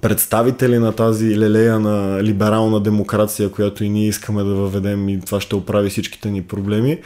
представители 0.00 0.78
на 0.78 0.92
тази 0.92 1.38
лелея 1.38 1.80
на 1.80 2.22
либерална 2.22 2.80
демокрация, 2.80 3.50
която 3.50 3.84
и 3.84 3.88
ние 3.88 4.08
искаме 4.08 4.42
да 4.42 4.54
въведем 4.54 5.08
и 5.08 5.20
това 5.20 5.40
ще 5.40 5.56
оправи 5.56 5.90
всичките 5.90 6.30
ни 6.30 6.42
проблеми 6.42 7.00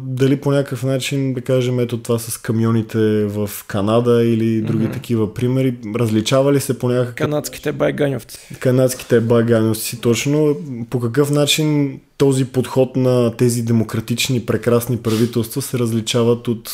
дали 0.00 0.40
по 0.40 0.50
някакъв 0.50 0.82
начин, 0.82 1.34
да 1.34 1.40
кажем, 1.40 1.80
ето 1.80 1.98
това 1.98 2.18
с 2.18 2.38
камионите 2.38 3.24
в 3.24 3.50
Канада 3.66 4.24
или 4.24 4.60
други 4.60 4.84
mm-hmm. 4.84 4.92
такива 4.92 5.34
примери, 5.34 5.76
различава 5.96 6.52
ли 6.52 6.60
се 6.60 6.78
по 6.78 6.88
някакъв... 6.88 7.14
Канадските 7.14 7.72
байганьовци. 7.72 8.38
Канадските 8.60 9.20
байганьовци, 9.20 10.00
точно. 10.00 10.56
По 10.90 11.00
какъв 11.00 11.30
начин 11.30 12.00
този 12.16 12.44
подход 12.44 12.96
на 12.96 13.36
тези 13.36 13.62
демократични, 13.62 14.46
прекрасни 14.46 14.96
правителства 14.96 15.62
се 15.62 15.78
различават 15.78 16.48
от 16.48 16.70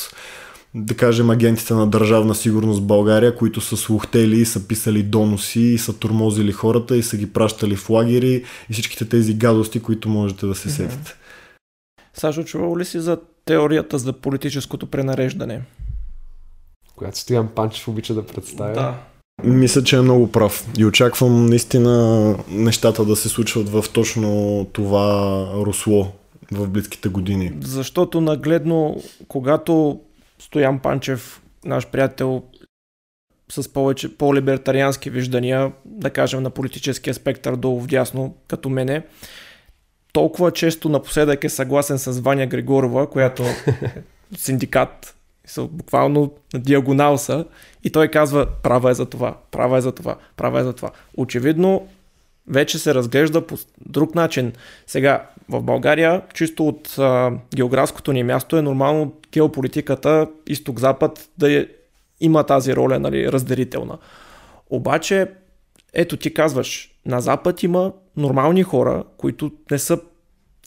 да 0.75 0.95
кажем, 0.95 1.31
агентите 1.31 1.75
на 1.75 1.87
държавна 1.87 2.35
сигурност 2.35 2.81
в 2.81 2.87
България, 2.87 3.35
които 3.35 3.61
са 3.61 3.77
слухтели, 3.77 4.45
са 4.45 4.69
писали 4.69 5.03
доноси, 5.03 5.61
и 5.61 5.79
са 5.79 5.93
турмозили 5.93 6.53
хората 6.53 6.97
и 6.97 7.03
са 7.03 7.17
ги 7.17 7.27
пращали 7.27 7.77
в 7.77 7.91
лагери 7.91 8.45
и 8.71 8.73
всичките 8.73 9.05
тези 9.05 9.35
гадости, 9.35 9.81
които 9.81 10.09
можете 10.09 10.47
да 10.47 10.55
се 10.55 10.71
сетите. 10.71 11.18
Сашо, 12.21 12.45
чувал 12.45 12.77
ли 12.77 12.85
си 12.85 13.01
за 13.01 13.19
теорията 13.45 13.99
за 13.99 14.13
политическото 14.13 14.87
пренареждане? 14.87 15.63
Която 16.97 17.19
Стоян 17.19 17.49
Панчев 17.49 17.89
обича 17.89 18.15
да 18.15 18.27
представя. 18.27 18.73
Да. 18.73 18.95
Мисля, 19.45 19.83
че 19.83 19.97
е 19.97 20.01
много 20.01 20.33
прав. 20.33 20.67
И 20.79 20.85
очаквам 20.85 21.47
наистина 21.47 22.37
нещата 22.51 23.05
да 23.05 23.17
се 23.17 23.29
случват 23.29 23.69
в 23.69 23.85
точно 23.93 24.67
това 24.73 25.47
русло 25.55 26.13
в 26.53 26.69
близките 26.69 27.09
години. 27.09 27.53
Защото 27.61 28.21
нагледно, 28.21 29.03
когато 29.29 30.01
Стоян 30.39 30.79
Панчев, 30.79 31.43
наш 31.65 31.87
приятел 31.87 32.43
с 33.53 33.73
повече, 33.73 34.17
по-либертариански 34.17 35.11
виждания, 35.11 35.73
да 35.85 36.11
кажем 36.11 36.43
на 36.43 36.51
политическия 36.51 37.15
спектър 37.15 37.57
долу 37.57 37.81
вдясно, 37.81 38.35
като 38.49 38.69
мене, 38.69 39.03
толкова 40.13 40.51
често 40.51 40.89
напоследък 40.89 41.45
е 41.45 41.49
съгласен 41.49 41.99
с 41.99 42.21
Ваня 42.21 42.47
Григорова, 42.47 43.11
която 43.11 43.45
синдикат, 44.37 45.15
са 45.47 45.63
буквално 45.63 46.33
на 46.55 46.61
диагонал 46.61 47.19
са, 47.19 47.45
и 47.85 47.91
той 47.91 48.09
казва, 48.09 48.47
права 48.63 48.91
е 48.91 48.95
за 48.95 49.07
това, 49.07 49.37
права 49.51 49.79
е 49.79 49.81
за 49.81 49.93
това, 49.93 50.17
права 50.37 50.61
е 50.61 50.65
за 50.65 50.73
това. 50.73 50.91
Очевидно, 51.17 51.89
вече 52.49 52.79
се 52.79 52.95
разглежда 52.95 53.47
по 53.47 53.59
друг 53.87 54.15
начин. 54.15 54.53
Сега, 54.87 55.27
в 55.49 55.63
България, 55.63 56.23
чисто 56.35 56.69
от 56.69 56.99
а, 56.99 57.33
географското 57.55 58.13
ни 58.13 58.23
място 58.23 58.57
е 58.57 58.63
нормално 58.63 59.13
геополитиката 59.33 60.29
изток-запад 60.47 61.29
да 61.39 61.53
е, 61.53 61.67
има 62.21 62.45
тази 62.45 62.77
роля, 62.77 62.99
нали, 62.99 63.33
разделителна. 63.33 63.99
Обаче, 64.71 65.27
ето 65.95 66.17
ти 66.17 66.35
казваш, 66.35 66.91
на 67.07 67.21
Запад 67.21 67.63
има 67.63 67.93
нормални 68.19 68.63
хора, 68.63 69.05
които 69.17 69.51
не 69.71 69.79
са 69.79 70.01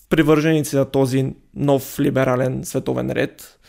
привърженици 0.10 0.76
на 0.76 0.86
този 0.86 1.34
нов 1.56 2.00
либерален 2.00 2.64
световен 2.64 3.12
ред 3.12 3.60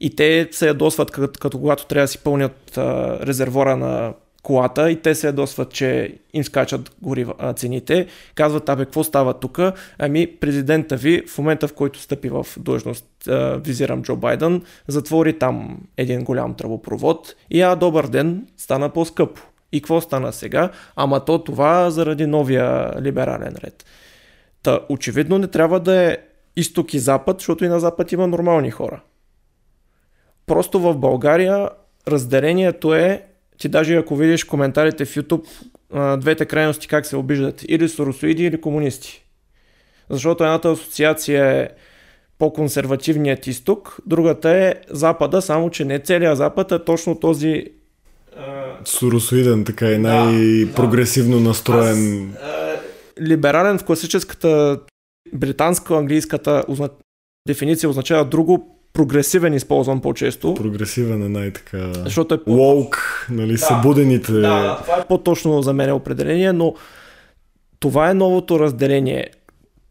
и 0.00 0.16
те 0.16 0.48
се 0.50 0.66
ядосват 0.66 1.10
като, 1.10 1.40
като 1.40 1.58
когато 1.58 1.86
трябва 1.86 2.04
да 2.04 2.08
си 2.08 2.18
пълнят 2.18 2.78
а, 2.78 3.18
резервора 3.26 3.76
на 3.76 4.14
колата 4.42 4.90
и 4.90 4.96
те 4.96 5.14
се 5.14 5.26
ядосват, 5.26 5.72
че 5.72 6.18
им 6.32 6.44
скачат 6.44 6.96
горива, 7.02 7.34
а, 7.38 7.52
цените. 7.52 8.06
Казват, 8.34 8.68
абе, 8.68 8.84
какво 8.84 9.04
става 9.04 9.34
тук? 9.34 9.58
Ами, 9.98 10.26
президента 10.40 10.96
ви 10.96 11.22
в 11.26 11.38
момента, 11.38 11.68
в 11.68 11.74
който 11.74 11.98
стъпи 11.98 12.28
в 12.28 12.46
длъжност, 12.58 13.06
а, 13.28 13.60
визирам 13.64 14.02
Джо 14.02 14.16
Байден, 14.16 14.62
затвори 14.88 15.38
там 15.38 15.78
един 15.96 16.24
голям 16.24 16.54
тръбопровод 16.54 17.34
и 17.50 17.60
а, 17.60 17.76
добър 17.76 18.06
ден, 18.06 18.46
стана 18.56 18.88
по-скъпо. 18.88 19.40
И 19.74 19.80
какво 19.80 20.00
стана 20.00 20.32
сега? 20.32 20.70
Ама 20.96 21.24
то 21.24 21.44
това 21.44 21.90
заради 21.90 22.26
новия 22.26 22.92
либерален 23.02 23.56
ред. 23.64 23.84
Та, 24.62 24.80
очевидно 24.88 25.38
не 25.38 25.46
трябва 25.46 25.80
да 25.80 26.02
е 26.02 26.18
изток 26.56 26.94
и 26.94 26.98
запад, 26.98 27.38
защото 27.38 27.64
и 27.64 27.68
на 27.68 27.80
запад 27.80 28.12
има 28.12 28.26
нормални 28.26 28.70
хора. 28.70 29.00
Просто 30.46 30.80
в 30.80 30.96
България 30.96 31.68
разделението 32.08 32.94
е, 32.94 33.22
ти 33.58 33.68
даже 33.68 33.96
ако 33.96 34.16
видиш 34.16 34.44
коментарите 34.44 35.04
в 35.04 35.14
YouTube, 35.14 35.46
двете 36.16 36.46
крайности 36.46 36.88
как 36.88 37.06
се 37.06 37.16
обиждат, 37.16 37.64
или 37.68 37.88
соросоиди, 37.88 38.44
или 38.44 38.60
комунисти. 38.60 39.24
Защото 40.10 40.44
едната 40.44 40.70
асоциация 40.70 41.46
е 41.46 41.68
по-консервативният 42.38 43.46
изток, 43.46 43.96
другата 44.06 44.50
е 44.50 44.74
Запада, 44.90 45.42
само 45.42 45.70
че 45.70 45.84
не 45.84 45.98
целият 45.98 46.36
Запад, 46.36 46.72
а 46.72 46.84
точно 46.84 47.20
този 47.20 47.66
Суросоиден, 48.84 49.64
така 49.64 49.92
и 49.92 49.98
най-прогресивно 49.98 51.40
настроен. 51.40 52.30
Аз, 52.42 52.78
либерален 53.20 53.78
в 53.78 53.84
класическата 53.84 54.80
британско-английската 55.34 56.64
дефиниция 57.48 57.90
означава 57.90 58.24
друго, 58.24 58.78
прогресивен 58.92 59.54
използвам 59.54 60.00
по-често. 60.00 60.54
Прогресивен 60.54 61.22
е 61.22 61.28
най-така... 61.28 61.92
Защото 61.94 62.34
е 62.34 62.44
по... 62.44 62.50
Лоук, 62.50 63.26
нали, 63.30 63.52
да, 63.52 63.58
събудените... 63.58 64.32
Да, 64.32 64.78
това 64.82 64.98
е 64.98 65.06
по-точно 65.06 65.62
за 65.62 65.72
мен 65.72 65.92
определение, 65.92 66.52
но 66.52 66.74
това 67.80 68.10
е 68.10 68.14
новото 68.14 68.60
разделение. 68.60 69.26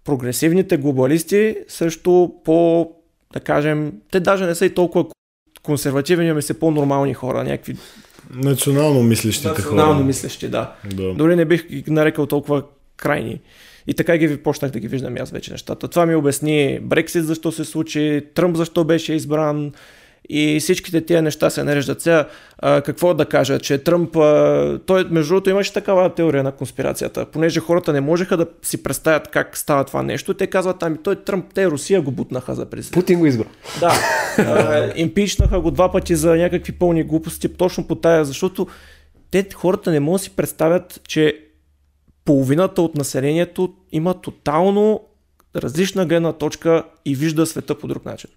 Прогресивните 0.04 0.78
глобалисти 0.78 1.56
също 1.68 2.34
по, 2.46 2.92
да 3.34 3.40
кажем, 3.40 3.94
те 4.12 4.20
даже 4.20 4.46
не 4.46 4.56
са 4.56 4.66
и 4.66 4.74
толкова 4.74 5.06
консервативни, 5.64 6.30
ами 6.30 6.42
са 6.42 6.54
по-нормални 6.54 7.14
хора, 7.14 7.44
някакви 7.44 7.76
Национално 8.32 9.04
мислещите 9.04 9.48
хора. 9.48 9.76
Национално 9.76 10.06
мислещи, 10.06 10.50
да. 10.50 10.74
да. 10.94 11.14
Дори 11.14 11.36
не 11.36 11.46
бих 11.46 11.68
ги 11.68 11.92
нарекал 11.92 12.26
толкова 12.26 12.64
крайни. 12.98 13.42
И 13.88 13.94
така 13.94 14.18
ги 14.18 14.38
почнах 14.38 14.72
да 14.72 14.80
ги 14.80 14.88
виждам 14.88 15.16
аз 15.20 15.32
вече 15.32 15.52
нещата. 15.52 15.88
Това 15.88 16.06
ми 16.06 16.16
обясни 16.16 16.80
Брексит 16.82 17.26
защо 17.26 17.52
се 17.52 17.66
случи, 17.66 18.22
Тръмп 18.34 18.58
защо 18.58 18.84
беше 18.84 19.14
избран 19.14 19.72
и 20.30 20.60
всичките 20.60 21.06
тия 21.06 21.22
неща 21.22 21.50
се 21.50 21.64
нареждат. 21.64 22.02
Сега, 22.02 22.28
а, 22.58 22.82
какво 22.82 23.14
да 23.14 23.26
кажа, 23.26 23.60
че 23.60 23.78
Тръмп, 23.78 24.16
а, 24.16 24.80
той 24.86 25.04
между 25.04 25.34
другото 25.34 25.50
имаше 25.50 25.74
такава 25.74 26.16
теория 26.16 26.44
на 26.44 26.52
конспирацията, 26.52 27.26
понеже 27.26 27.60
хората 27.60 27.94
не 27.94 28.02
можеха 28.02 28.38
да 28.38 28.48
си 28.62 28.84
представят 28.84 29.28
как 29.28 29.58
става 29.58 29.84
това 29.84 30.04
нещо, 30.04 30.34
те 30.34 30.48
казват, 30.48 30.84
ами 30.84 30.98
той 31.04 31.16
Тръмп, 31.16 31.46
те 31.54 31.68
Русия 31.68 32.02
го 32.02 32.12
бутнаха 32.12 32.56
за 32.56 32.66
президент. 32.66 32.94
Путин 32.94 33.20
го 33.20 33.26
избра. 33.26 33.46
Да, 33.80 33.94
а, 34.38 34.92
импичнаха 34.96 35.60
го 35.60 35.72
два 35.72 35.92
пъти 35.92 36.16
за 36.16 36.36
някакви 36.36 36.72
пълни 36.72 37.04
глупости, 37.04 37.50
точно 37.50 37.88
по 37.88 37.96
тая, 37.96 38.26
защото 38.26 38.68
те 39.32 39.48
хората 39.56 39.92
не 39.92 40.00
могат 40.00 40.20
да 40.20 40.24
си 40.24 40.30
представят, 40.30 41.02
че 41.08 41.40
половината 42.26 42.82
от 42.82 42.96
населението 42.96 43.74
има 43.92 44.22
тотално 44.22 45.02
различна 45.56 46.06
гледна 46.06 46.34
точка 46.34 46.84
и 47.06 47.16
вижда 47.16 47.46
света 47.46 47.76
по 47.76 47.88
друг 47.88 48.06
начин. 48.06 48.30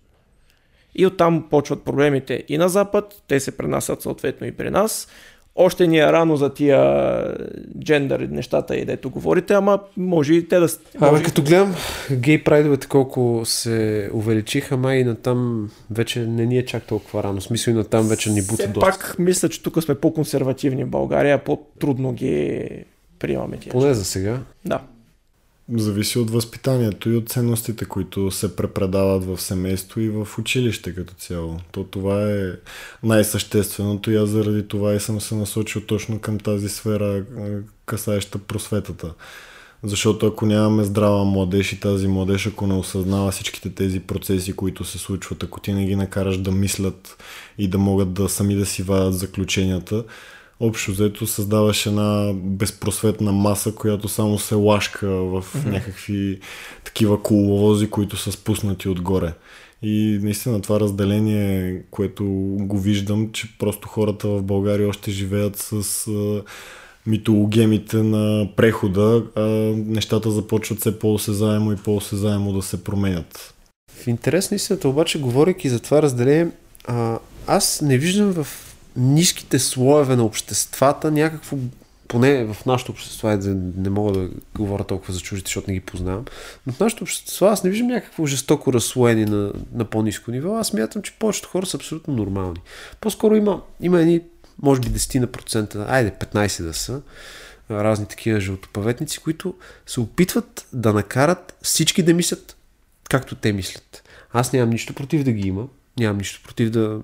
И 0.99 1.07
оттам 1.07 1.47
почват 1.51 1.83
проблемите 1.83 2.45
и 2.49 2.59
на 2.59 2.69
Запад, 2.69 3.23
те 3.29 3.41
се 3.41 3.57
пренасят 3.57 4.03
съответно 4.03 4.47
и 4.47 4.53
при 4.53 4.71
нас. 4.71 5.09
Още 5.59 5.87
ни 5.87 5.99
е 5.99 6.13
рано 6.13 6.37
за 6.37 6.55
тия 6.55 7.35
джендър 7.79 8.21
нещата 8.21 8.77
и 8.77 8.85
дето 8.85 9.11
говорите, 9.11 9.55
ама 9.55 9.81
може 9.97 10.35
и 10.35 10.49
те 10.49 10.59
да... 10.59 10.69
Абе, 11.01 11.23
като 11.23 11.43
гледам 11.43 11.75
гей 12.11 12.45
прайдовете 12.45 12.87
колко 12.87 13.43
се 13.45 14.11
увеличиха, 14.13 14.77
май 14.77 14.97
и 14.97 15.05
натам 15.05 15.71
вече 15.91 16.21
не 16.21 16.47
ни 16.47 16.59
е 16.59 16.65
чак 16.65 16.87
толкова 16.87 17.23
рано. 17.23 17.41
Смисъл 17.41 17.73
и 17.73 17.75
натам 17.75 18.09
вече 18.09 18.31
ни 18.31 18.43
бута 18.43 18.69
доста. 18.69 18.81
Пак 18.81 19.17
мисля, 19.19 19.49
че 19.49 19.63
тук 19.63 19.83
сме 19.83 19.95
по-консервативни 19.95 20.85
в 20.85 20.89
България, 20.89 21.45
по-трудно 21.45 22.13
ги 22.13 22.69
приемаме 23.19 23.57
тия. 23.57 23.71
Поне 23.71 23.95
за 23.95 24.05
сега. 24.05 24.39
Да. 24.65 24.81
Зависи 25.75 26.19
от 26.19 26.31
възпитанието 26.31 27.11
и 27.11 27.17
от 27.17 27.29
ценностите, 27.29 27.85
които 27.85 28.31
се 28.31 28.57
препредават 28.57 29.25
в 29.25 29.41
семейство 29.41 30.01
и 30.01 30.09
в 30.09 30.29
училище 30.39 30.95
като 30.95 31.15
цяло. 31.15 31.57
То 31.73 31.85
това 31.85 32.33
е 32.33 32.53
най-същественото 33.03 34.11
и 34.11 34.17
аз 34.17 34.29
заради 34.29 34.69
това 34.69 34.95
и 34.95 35.01
съм 35.01 35.21
се 35.21 35.35
насочил 35.35 35.81
точно 35.81 36.19
към 36.19 36.39
тази 36.39 36.69
сфера, 36.69 37.25
касаеща 37.87 38.39
просветата. 38.39 39.15
Защото 39.83 40.27
ако 40.27 40.47
нямаме 40.47 40.85
здрава 40.85 41.25
младеж 41.25 41.73
и 41.73 41.81
тази 41.81 42.09
младеж, 42.09 42.47
ако 42.47 42.67
не 42.67 42.75
осъзнава 42.75 43.31
всичките 43.31 43.75
тези 43.75 44.01
процеси, 44.01 44.53
които 44.53 44.85
се 44.85 44.99
случват, 44.99 45.43
ако 45.43 45.61
ти 45.61 45.73
не 45.73 45.87
ги 45.87 45.97
накараш 45.97 46.39
да 46.39 46.53
мислят 46.53 47.17
и 47.59 47.69
да 47.69 47.79
могат 47.79 48.13
да 48.13 48.29
сами 48.29 48.55
да 48.55 48.67
си 48.67 48.83
вадят 48.83 49.19
заключенията, 49.19 50.05
общо 50.61 50.91
взето 50.91 51.27
създаваш 51.27 51.87
една 51.87 52.33
безпросветна 52.35 53.33
маса, 53.33 53.75
която 53.75 54.09
само 54.09 54.39
се 54.39 54.55
лашка 54.55 55.09
в 55.09 55.45
mm-hmm. 55.45 55.71
някакви 55.71 56.39
такива 56.85 57.23
коловози, 57.23 57.91
които 57.91 58.17
са 58.17 58.33
спуснати 58.33 58.89
отгоре. 58.89 59.33
И 59.83 60.19
наистина 60.23 60.61
това 60.61 60.81
разделение, 60.81 61.83
което 61.91 62.25
го 62.61 62.79
виждам, 62.79 63.33
че 63.33 63.59
просто 63.59 63.89
хората 63.89 64.29
в 64.29 64.43
България 64.43 64.89
още 64.89 65.11
живеят 65.11 65.57
с 65.57 66.07
а, 66.07 66.43
митологемите 67.07 67.97
на 67.97 68.49
прехода, 68.57 69.25
а 69.37 69.43
нещата 69.77 70.31
започват 70.31 70.81
все 70.81 70.99
по-осезаемо 70.99 71.73
и 71.73 71.77
по-осезаемо 71.77 72.53
да 72.53 72.63
се 72.63 72.85
променят. 72.85 73.55
В 73.93 74.07
интерес 74.07 74.51
на 74.51 74.55
истината, 74.55 74.89
обаче, 74.89 75.21
говоряки 75.21 75.69
за 75.69 75.81
това 75.81 76.03
разделение, 76.03 76.49
а, 76.85 77.19
аз 77.47 77.81
не 77.81 77.99
виждам 77.99 78.33
в 78.33 78.66
ниските 78.97 79.59
слоеве 79.59 80.17
на 80.17 80.25
обществата 80.25 81.11
някакво 81.11 81.57
поне 82.09 82.45
в 82.45 82.67
нашото 82.67 82.93
общество, 82.93 83.31
е, 83.31 83.37
не 83.77 83.91
мога 83.91 84.13
да 84.13 84.29
говоря 84.55 84.85
толкова 84.85 85.15
за 85.15 85.21
чуждите, 85.21 85.49
защото 85.49 85.71
не 85.71 85.75
ги 85.75 85.81
познавам, 85.81 86.25
но 86.67 86.73
в 86.73 86.81
нашото 86.81 87.05
общество 87.05 87.47
аз 87.47 87.65
не 87.65 87.71
виждам 87.71 87.89
някакво 87.89 88.27
жестоко 88.27 88.73
разслоение 88.73 89.27
на, 89.27 89.53
на 89.75 89.85
по-низко 89.85 90.31
ниво. 90.31 90.57
Аз 90.57 90.73
мятам, 90.73 91.03
че 91.03 91.13
повечето 91.19 91.49
хора 91.49 91.67
са 91.67 91.77
абсолютно 91.77 92.15
нормални. 92.15 92.61
По-скоро 93.01 93.37
има, 93.37 93.63
има 93.81 94.01
едни, 94.01 94.21
може 94.63 94.81
би 94.81 94.89
10 94.89 95.19
на 95.19 95.27
процента, 95.27 95.87
айде 95.89 96.11
15 96.11 96.63
да 96.63 96.75
са, 96.75 97.01
разни 97.71 98.07
такива 98.07 98.41
жълтопаветници, 98.41 99.19
които 99.19 99.55
се 99.87 100.01
опитват 100.01 100.67
да 100.73 100.93
накарат 100.93 101.57
всички 101.63 102.03
да 102.03 102.15
мислят 102.15 102.57
както 103.11 103.35
те 103.35 103.53
мислят. 103.53 104.03
Аз 104.33 104.53
нямам 104.53 104.71
нищо 104.71 104.95
против 104.95 105.23
да 105.25 105.33
ги 105.33 105.49
има, 105.49 105.67
нямам 105.99 106.19
нищо 106.19 106.41
против 106.45 106.71
да 106.71 107.01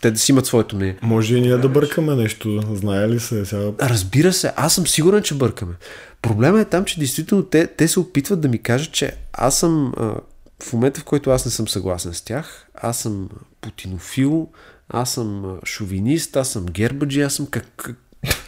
те 0.00 0.10
да 0.10 0.18
си 0.18 0.32
имат 0.32 0.46
своето 0.46 0.76
мнение. 0.76 0.98
Може 1.02 1.36
и 1.36 1.40
ние 1.40 1.56
да 1.56 1.68
бъркаме 1.68 2.14
нещо, 2.14 2.62
знае 2.74 3.08
ли 3.08 3.20
се 3.20 3.44
сега? 3.44 3.72
Разбира 3.80 4.32
се, 4.32 4.52
аз 4.56 4.74
съм 4.74 4.86
сигурен, 4.86 5.22
че 5.22 5.34
бъркаме. 5.34 5.74
Проблема 6.22 6.60
е 6.60 6.64
там, 6.64 6.84
че 6.84 6.98
действително 6.98 7.44
те, 7.44 7.66
те 7.66 7.88
се 7.88 8.00
опитват 8.00 8.40
да 8.40 8.48
ми 8.48 8.58
кажат, 8.58 8.92
че 8.92 9.16
аз 9.32 9.58
съм 9.58 9.92
в 10.62 10.72
момента, 10.72 11.00
в 11.00 11.04
който 11.04 11.30
аз 11.30 11.44
не 11.44 11.50
съм 11.50 11.68
съгласен 11.68 12.14
с 12.14 12.22
тях, 12.22 12.66
аз 12.74 12.98
съм 12.98 13.28
путинофил, 13.60 14.48
аз 14.88 15.12
съм 15.12 15.58
шовинист, 15.64 16.36
аз 16.36 16.48
съм 16.48 16.66
гербаджи, 16.66 17.20
аз 17.20 17.34
съм 17.34 17.46
как, 17.46 17.66
как, 17.76 17.96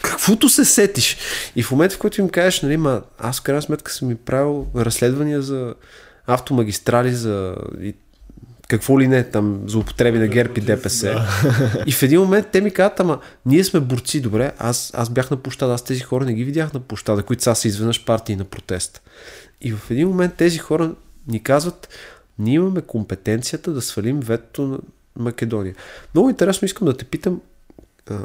каквото 0.02 0.48
се 0.48 0.64
сетиш. 0.64 1.16
И 1.56 1.62
в 1.62 1.70
момента, 1.70 1.94
в 1.94 1.98
който 1.98 2.20
им 2.20 2.28
кажеш, 2.28 2.62
нали, 2.62 2.76
ма, 2.76 3.02
аз 3.18 3.40
в 3.40 3.42
крайна 3.42 3.62
сметка 3.62 3.92
съм 3.92 4.08
ми 4.08 4.14
правил 4.14 4.66
разследвания 4.76 5.42
за 5.42 5.74
автомагистрали, 6.26 7.14
за 7.14 7.56
и 7.80 7.94
какво 8.68 9.00
ли 9.00 9.08
не, 9.08 9.24
там, 9.24 9.62
за 9.66 9.78
употреби 9.78 10.18
на 10.18 10.26
ГЕРБ 10.28 10.54
и 10.56 10.60
ДПС. 10.60 11.06
Да. 11.06 11.84
И 11.86 11.92
в 11.92 12.02
един 12.02 12.20
момент 12.20 12.46
те 12.52 12.60
ми 12.60 12.70
казват, 12.70 13.00
ама 13.00 13.20
ние 13.46 13.64
сме 13.64 13.80
борци, 13.80 14.20
добре, 14.20 14.52
аз, 14.58 14.92
аз 14.94 15.10
бях 15.10 15.30
на 15.30 15.36
площада, 15.36 15.72
аз 15.72 15.84
тези 15.84 16.00
хора 16.00 16.24
не 16.24 16.34
ги 16.34 16.44
видях 16.44 16.72
на 16.72 16.80
площада, 16.80 17.22
които 17.22 17.42
са 17.42 17.54
се 17.54 17.68
изведнъж 17.68 18.04
партии 18.04 18.36
на 18.36 18.44
протест. 18.44 19.02
И 19.60 19.72
в 19.72 19.90
един 19.90 20.08
момент 20.08 20.34
тези 20.34 20.58
хора 20.58 20.94
ни 21.28 21.42
казват, 21.42 21.88
ние 22.38 22.54
имаме 22.54 22.80
компетенцията 22.80 23.72
да 23.72 23.82
свалим 23.82 24.20
ветото 24.20 24.62
на 24.62 24.78
Македония. 25.16 25.74
Много 26.14 26.30
интересно 26.30 26.66
искам 26.66 26.86
да 26.86 26.96
те 26.96 27.04
питам, 27.04 27.40
а, 28.10 28.18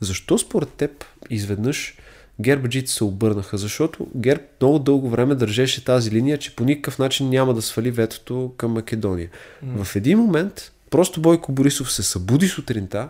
защо 0.00 0.38
според 0.38 0.68
теб 0.68 1.04
изведнъж 1.30 1.96
гербаджите 2.40 2.90
се 2.90 3.04
обърнаха, 3.04 3.58
защото 3.58 4.06
Герб 4.16 4.42
много 4.60 4.78
дълго 4.78 5.10
време 5.10 5.34
държеше 5.34 5.84
тази 5.84 6.10
линия, 6.10 6.38
че 6.38 6.56
по 6.56 6.64
никакъв 6.64 6.98
начин 6.98 7.28
няма 7.28 7.54
да 7.54 7.62
свали 7.62 7.90
ветото 7.90 8.52
към 8.56 8.72
Македония. 8.72 9.28
Mm. 9.64 9.84
В 9.84 9.96
един 9.96 10.18
момент 10.18 10.72
просто 10.90 11.20
Бойко 11.20 11.52
Борисов 11.52 11.92
се 11.92 12.02
събуди 12.02 12.48
сутринта 12.48 13.08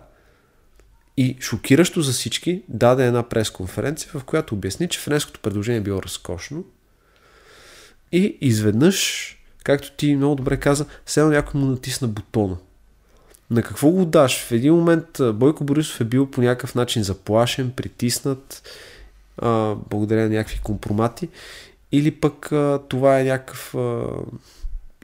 и 1.17 1.37
шокиращо 1.41 2.03
за 2.03 2.13
всички 2.13 2.63
даде 2.69 3.07
една 3.07 3.23
пресконференция, 3.23 4.11
в 4.15 4.25
която 4.25 4.55
обясни, 4.55 4.89
че 4.89 5.01
френското 5.01 5.41
предложение 5.41 5.79
е 5.79 5.83
било 5.83 6.03
разкошно 6.03 6.65
и 8.13 8.39
изведнъж, 8.41 9.33
както 9.65 9.93
ти 9.93 10.17
много 10.17 10.35
добре 10.35 10.57
каза, 10.57 10.87
все 11.07 11.25
някой 11.25 11.61
му 11.61 11.67
натисна 11.67 12.09
бутона. 12.09 12.57
На 13.51 13.63
какво 13.63 13.91
го 13.91 14.05
даш? 14.05 14.45
В 14.45 14.53
един 14.53 14.75
момент 14.75 15.21
Бойко 15.35 15.65
Борисов 15.65 16.01
е 16.01 16.05
бил 16.05 16.31
по 16.31 16.41
някакъв 16.41 16.75
начин 16.75 17.03
заплашен, 17.03 17.73
притиснат 17.77 18.63
а, 19.39 19.75
благодарение 19.91 20.29
на 20.29 20.35
някакви 20.35 20.61
компромати, 20.63 21.29
или 21.93 22.11
пък 22.11 22.53
а, 22.53 22.81
това 22.89 23.21
е 23.21 23.25
някакъв 23.25 23.75
а, 23.75 24.07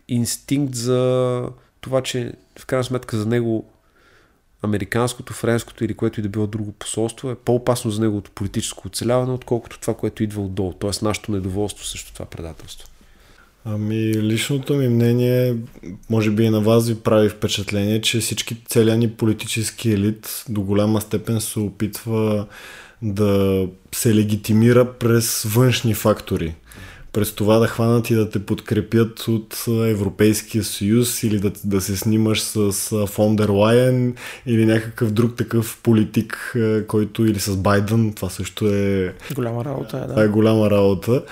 инстинкт 0.09 0.75
за 0.75 1.43
това, 1.81 2.03
че 2.03 2.33
в 2.59 2.67
крайна 2.67 2.85
сметка 2.85 3.17
за 3.17 3.27
него 3.27 3.73
американското, 4.63 5.33
френското 5.33 5.85
или 5.85 5.95
което 5.95 6.21
и 6.21 6.23
да 6.23 6.29
било 6.29 6.47
друго 6.47 6.73
посолство 6.73 7.31
е 7.31 7.35
по-опасно 7.35 7.91
за 7.91 8.01
неговото 8.01 8.31
политическо 8.31 8.89
оцеляване, 8.89 9.33
отколкото 9.33 9.81
това, 9.81 9.95
което 9.95 10.23
идва 10.23 10.43
отдолу. 10.43 10.73
Т.е. 10.73 10.91
нашето 11.03 11.33
недоволство 11.33 11.85
срещу 11.85 12.13
това 12.13 12.27
предателство. 12.27 12.89
Ами, 13.65 14.15
личното 14.15 14.75
ми 14.75 14.89
мнение, 14.89 15.57
може 16.11 16.31
би 16.31 16.45
и 16.45 16.51
на 16.51 16.61
вас 16.61 16.89
ви 16.89 17.01
прави 17.01 17.29
впечатление, 17.29 18.01
че 18.01 18.21
всички 18.21 18.65
целия 18.65 18.97
ни 18.97 19.11
политически 19.11 19.91
елит 19.91 20.45
до 20.49 20.63
голяма 20.63 21.01
степен 21.01 21.41
се 21.41 21.59
опитва 21.59 22.47
да 23.03 23.67
се 23.95 24.15
легитимира 24.15 24.93
през 24.93 25.43
външни 25.43 25.95
фактори. 25.95 26.55
През 27.13 27.33
това 27.33 27.59
да 27.59 27.67
хванат 27.67 28.11
и 28.11 28.15
да 28.15 28.31
те 28.31 28.47
подкрепят 28.47 29.29
от 29.29 29.65
Европейския 29.69 30.65
съюз 30.65 31.23
или 31.23 31.39
да, 31.39 31.53
да 31.65 31.81
се 31.81 31.97
снимаш 31.97 32.41
с 32.41 32.73
Фондер 33.07 33.49
Лайен 33.49 34.15
или 34.47 34.67
някакъв 34.67 35.11
друг 35.11 35.37
такъв 35.37 35.81
политик, 35.83 36.57
който 36.89 37.27
или 37.27 37.41
с 37.41 37.57
Байден, 37.57 38.13
това 38.13 38.31
също 38.31 38.67
е... 38.67 39.15
Голяма 39.35 39.65
работа, 39.65 39.97
е, 39.97 40.01
да. 40.01 40.09
Това 40.09 40.23
е 40.23 40.29
голяма 40.29 40.71
работа. 40.71 41.23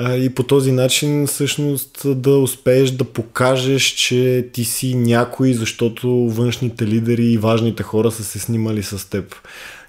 И 0.00 0.32
по 0.34 0.42
този 0.42 0.72
начин 0.72 1.26
всъщност 1.26 2.02
да 2.22 2.38
успееш 2.38 2.90
да 2.90 3.04
покажеш, 3.04 3.82
че 3.82 4.48
ти 4.52 4.64
си 4.64 4.94
някой, 4.94 5.52
защото 5.52 6.08
външните 6.10 6.86
лидери 6.86 7.24
и 7.24 7.38
важните 7.38 7.82
хора 7.82 8.10
са 8.10 8.24
се 8.24 8.38
снимали 8.38 8.82
с 8.82 9.10
теб 9.10 9.34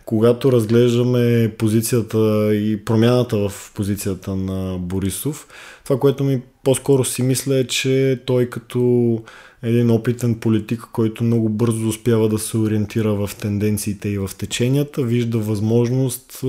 когато 0.09 0.51
разглеждаме 0.51 1.51
позицията 1.57 2.49
и 2.55 2.85
промяната 2.85 3.49
в 3.49 3.71
позицията 3.75 4.35
на 4.35 4.77
Борисов, 4.77 5.47
това, 5.83 5.99
което 5.99 6.23
ми 6.23 6.41
по-скоро 6.63 7.05
си 7.05 7.23
мисля 7.23 7.55
е, 7.55 7.63
че 7.63 8.19
той 8.25 8.49
като 8.49 9.23
един 9.63 9.91
опитен 9.91 10.35
политик, 10.35 10.81
който 10.91 11.23
много 11.23 11.49
бързо 11.49 11.87
успява 11.87 12.29
да 12.29 12.39
се 12.39 12.57
ориентира 12.57 13.13
в 13.13 13.35
тенденциите 13.35 14.09
и 14.09 14.17
в 14.17 14.31
теченията, 14.37 15.03
вижда 15.03 15.37
възможност 15.37 16.43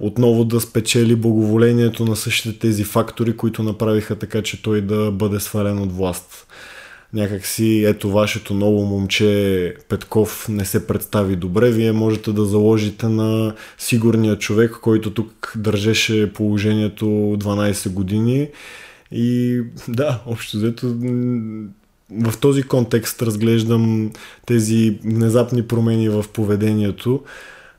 отново 0.00 0.44
да 0.44 0.60
спечели 0.60 1.16
благоволението 1.16 2.04
на 2.04 2.16
същите 2.16 2.58
тези 2.58 2.84
фактори, 2.84 3.36
които 3.36 3.62
направиха 3.62 4.16
така, 4.16 4.42
че 4.42 4.62
той 4.62 4.80
да 4.80 5.10
бъде 5.10 5.40
свален 5.40 5.78
от 5.78 5.92
власт 5.92 6.46
някакси 7.14 7.84
ето 7.84 8.10
вашето 8.10 8.54
ново 8.54 8.84
момче 8.84 9.74
Петков 9.88 10.48
не 10.48 10.64
се 10.64 10.86
представи 10.86 11.36
добре, 11.36 11.70
вие 11.70 11.92
можете 11.92 12.32
да 12.32 12.44
заложите 12.44 13.08
на 13.08 13.54
сигурния 13.78 14.38
човек, 14.38 14.70
който 14.82 15.14
тук 15.14 15.52
държеше 15.56 16.32
положението 16.32 17.04
12 17.04 17.90
години 17.90 18.48
и 19.12 19.60
да, 19.88 20.22
общо 20.26 20.56
взето 20.56 20.86
в 22.10 22.38
този 22.40 22.62
контекст 22.62 23.22
разглеждам 23.22 24.10
тези 24.46 24.98
внезапни 25.04 25.62
промени 25.62 26.08
в 26.08 26.24
поведението. 26.32 27.22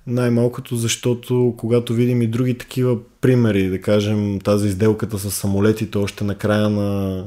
Най-малкото, 0.07 0.75
защото 0.75 1.53
когато 1.57 1.93
видим 1.93 2.21
и 2.21 2.27
други 2.27 2.57
такива 2.57 2.97
примери, 3.21 3.69
да 3.69 3.81
кажем 3.81 4.39
тази 4.39 4.67
изделката 4.67 5.19
с 5.19 5.31
самолетите 5.31 5.97
още 5.97 6.23
на 6.23 6.35
края 6.35 6.69
на 6.69 7.25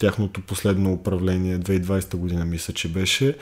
тяхното 0.00 0.40
последно 0.40 0.92
управление, 0.92 1.58
2020 1.58 2.16
година 2.16 2.44
мисля, 2.44 2.74
че 2.74 2.88
беше, 2.88 3.36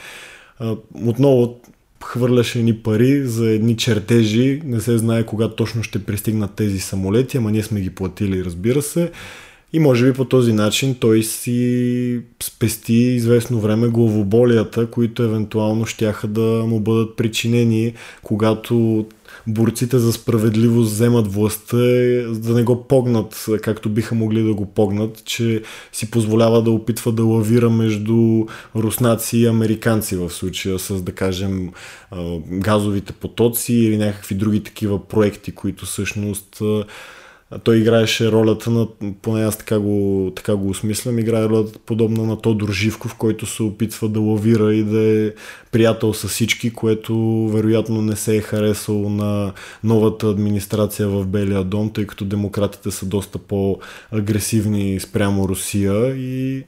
отново 1.05 1.61
хвърляше 2.05 2.59
едни 2.59 2.77
пари 2.77 3.27
за 3.27 3.51
едни 3.51 3.77
чертежи, 3.77 4.62
не 4.64 4.81
се 4.81 4.99
знае 4.99 5.27
кога 5.27 5.49
точно 5.49 5.83
ще 5.83 6.05
пристигнат 6.05 6.55
тези 6.55 6.79
самолети, 6.79 7.37
ама 7.37 7.51
ние 7.51 7.62
сме 7.62 7.81
ги 7.81 7.90
платили, 7.90 8.45
разбира 8.45 8.83
се. 8.83 9.11
И 9.73 9.79
може 9.79 10.07
би 10.07 10.12
по 10.12 10.25
този 10.25 10.53
начин 10.53 10.95
той 11.01 11.23
си 11.23 12.21
спести 12.43 12.95
известно 12.95 13.61
време 13.61 13.88
главоболията, 13.88 14.87
които 14.87 15.23
евентуално 15.23 15.87
щяха 15.87 16.29
да 16.29 16.64
му 16.66 16.81
бъдат 16.81 17.16
причинени, 17.16 17.95
когато 18.23 19.07
борците 19.46 19.98
за 19.98 20.12
справедливост 20.12 20.92
вземат 20.92 21.35
властта, 21.35 21.76
да 22.26 22.55
не 22.55 22.62
го 22.62 22.85
погнат, 22.85 23.46
както 23.62 23.88
биха 23.88 24.14
могли 24.14 24.42
да 24.42 24.55
го 24.55 24.66
погнат, 24.66 25.24
че 25.24 25.62
си 25.92 26.11
позволява 26.11 26.62
да 26.62 26.70
опитва 26.70 27.12
да 27.12 27.24
лавира 27.24 27.70
между 27.70 28.46
руснаци 28.76 29.38
и 29.38 29.46
американци 29.46 30.16
в 30.16 30.31
случая 30.31 30.79
с, 30.79 31.03
да 31.03 31.12
кажем, 31.12 31.70
газовите 32.48 33.12
потоци 33.12 33.74
или 33.74 33.96
някакви 33.96 34.35
други 34.35 34.62
такива 34.62 35.09
проекти, 35.09 35.53
които 35.53 35.87
всъщност 35.87 36.62
той 37.58 37.76
играеше 37.76 38.32
ролята 38.32 38.70
на, 38.70 38.86
поне 39.22 39.44
аз 39.44 39.58
така 39.58 39.78
го, 39.78 40.32
така 40.36 40.56
го 40.56 40.68
осмислям, 40.68 41.18
играе 41.18 41.44
ролята 41.44 41.78
подобна 41.78 42.22
на 42.22 42.40
Тодор 42.40 42.72
Живков, 42.72 43.14
който 43.14 43.46
се 43.46 43.62
опитва 43.62 44.08
да 44.08 44.20
лавира 44.20 44.74
и 44.74 44.84
да 44.84 45.00
е 45.00 45.32
приятел 45.72 46.14
с 46.14 46.28
всички, 46.28 46.72
което 46.72 47.48
вероятно 47.48 48.02
не 48.02 48.16
се 48.16 48.36
е 48.36 48.40
харесало 48.40 49.10
на 49.10 49.52
новата 49.84 50.26
администрация 50.26 51.08
в 51.08 51.26
Белия 51.26 51.64
дом, 51.64 51.90
тъй 51.92 52.06
като 52.06 52.24
демократите 52.24 52.90
са 52.90 53.06
доста 53.06 53.38
по-агресивни 53.38 55.00
спрямо 55.00 55.48
Русия 55.48 56.16
и 56.16 56.64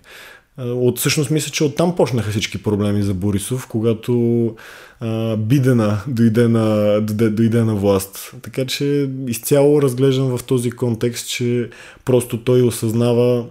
от 0.58 0.98
всъщност 0.98 1.30
мисля, 1.30 1.50
че 1.50 1.64
оттам 1.64 1.96
почнаха 1.96 2.30
всички 2.30 2.62
проблеми 2.62 3.02
за 3.02 3.14
Борисов, 3.14 3.66
когато 3.66 4.56
а, 5.00 5.36
Бидена 5.36 5.98
дойде 6.08 6.48
на, 6.48 7.00
дойде, 7.00 7.64
на 7.64 7.74
власт. 7.74 8.34
Така 8.42 8.66
че 8.66 9.10
изцяло 9.26 9.82
разглеждам 9.82 10.38
в 10.38 10.44
този 10.44 10.70
контекст, 10.70 11.28
че 11.28 11.70
просто 12.04 12.44
той 12.44 12.62
осъзнава 12.62 13.46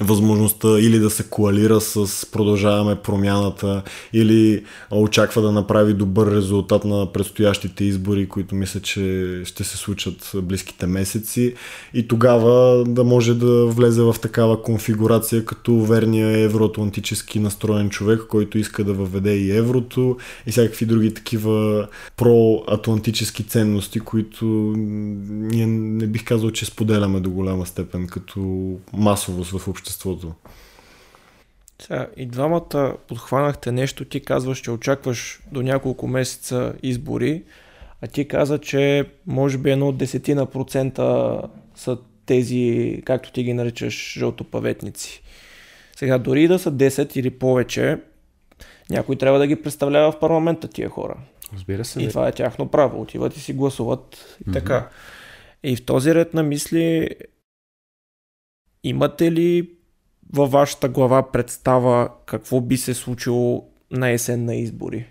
възможността 0.00 0.68
или 0.80 0.98
да 0.98 1.10
се 1.10 1.22
коалира 1.22 1.80
с 1.80 2.26
продължаваме 2.32 2.96
промяната, 2.96 3.82
или 4.12 4.64
очаква 4.90 5.42
да 5.42 5.52
направи 5.52 5.94
добър 5.94 6.34
резултат 6.36 6.84
на 6.84 7.12
предстоящите 7.12 7.84
избори, 7.84 8.28
които 8.28 8.54
мисля, 8.54 8.80
че 8.80 9.40
ще 9.44 9.64
се 9.64 9.76
случат 9.76 10.32
близките 10.34 10.86
месеци 10.86 11.54
и 11.94 12.08
тогава 12.08 12.84
да 12.84 13.04
може 13.04 13.34
да 13.34 13.66
влезе 13.66 14.02
в 14.02 14.16
такава 14.22 14.62
конфигурация 14.62 15.44
като 15.44 15.80
верния 15.80 16.38
евроатлантически 16.38 17.40
настроен 17.40 17.90
човек, 17.90 18.20
който 18.28 18.58
иска 18.58 18.84
да 18.84 18.92
въведе 18.92 19.34
и 19.34 19.56
еврото 19.56 20.16
и 20.46 20.50
всякакви 20.50 20.86
други 20.86 21.14
такива 21.14 21.86
проатлантически 22.16 23.42
ценности, 23.42 24.00
които 24.00 24.44
ние 24.46 25.66
не 25.66 26.06
бих 26.06 26.24
казал, 26.24 26.50
че 26.50 26.66
споделяме 26.66 27.20
до 27.20 27.30
голяма 27.30 27.66
степен 27.66 28.06
като 28.06 28.40
масовост 28.92 29.50
в 29.50 29.68
обществото. 29.68 29.87
Сега, 31.82 32.08
и 32.16 32.26
двамата 32.26 32.96
подхванахте 33.08 33.72
нещо, 33.72 34.04
ти 34.04 34.20
казваш, 34.20 34.58
че 34.58 34.70
очакваш 34.70 35.40
до 35.52 35.62
няколко 35.62 36.06
месеца 36.06 36.74
избори, 36.82 37.42
а 38.02 38.06
ти 38.06 38.28
каза, 38.28 38.58
че 38.58 39.10
може 39.26 39.58
би 39.58 39.70
едно 39.70 39.88
от 39.88 39.96
десетина 39.96 40.46
процента 40.46 41.38
са 41.74 41.98
тези, 42.26 43.02
както 43.04 43.32
ти 43.32 43.44
ги 43.44 43.52
наричаш, 43.52 44.18
жълтопаветници. 44.18 45.22
Сега, 45.96 46.18
дори 46.18 46.48
да 46.48 46.58
са 46.58 46.72
10 46.72 47.16
или 47.16 47.30
повече, 47.30 47.98
някой 48.90 49.16
трябва 49.16 49.38
да 49.38 49.46
ги 49.46 49.62
представлява 49.62 50.12
в 50.12 50.18
парламента 50.18 50.68
тия 50.68 50.88
хора. 50.88 51.16
Разбира 51.54 51.84
се. 51.84 52.02
И 52.02 52.08
това 52.08 52.28
е 52.28 52.32
тяхно 52.32 52.68
право. 52.68 53.00
Отиват 53.00 53.36
и 53.36 53.40
си 53.40 53.52
гласуват 53.52 54.36
и 54.40 54.44
mm-hmm. 54.44 54.52
така. 54.52 54.88
И 55.62 55.76
в 55.76 55.84
този 55.84 56.14
ред 56.14 56.34
на 56.34 56.42
мисли, 56.42 57.08
имате 58.84 59.32
ли 59.32 59.70
във 60.32 60.50
вашата 60.50 60.88
глава 60.88 61.32
представа 61.32 62.08
какво 62.26 62.60
би 62.60 62.76
се 62.76 62.94
случило 62.94 63.64
на 63.90 64.10
есен 64.10 64.44
на 64.44 64.56
избори? 64.56 65.06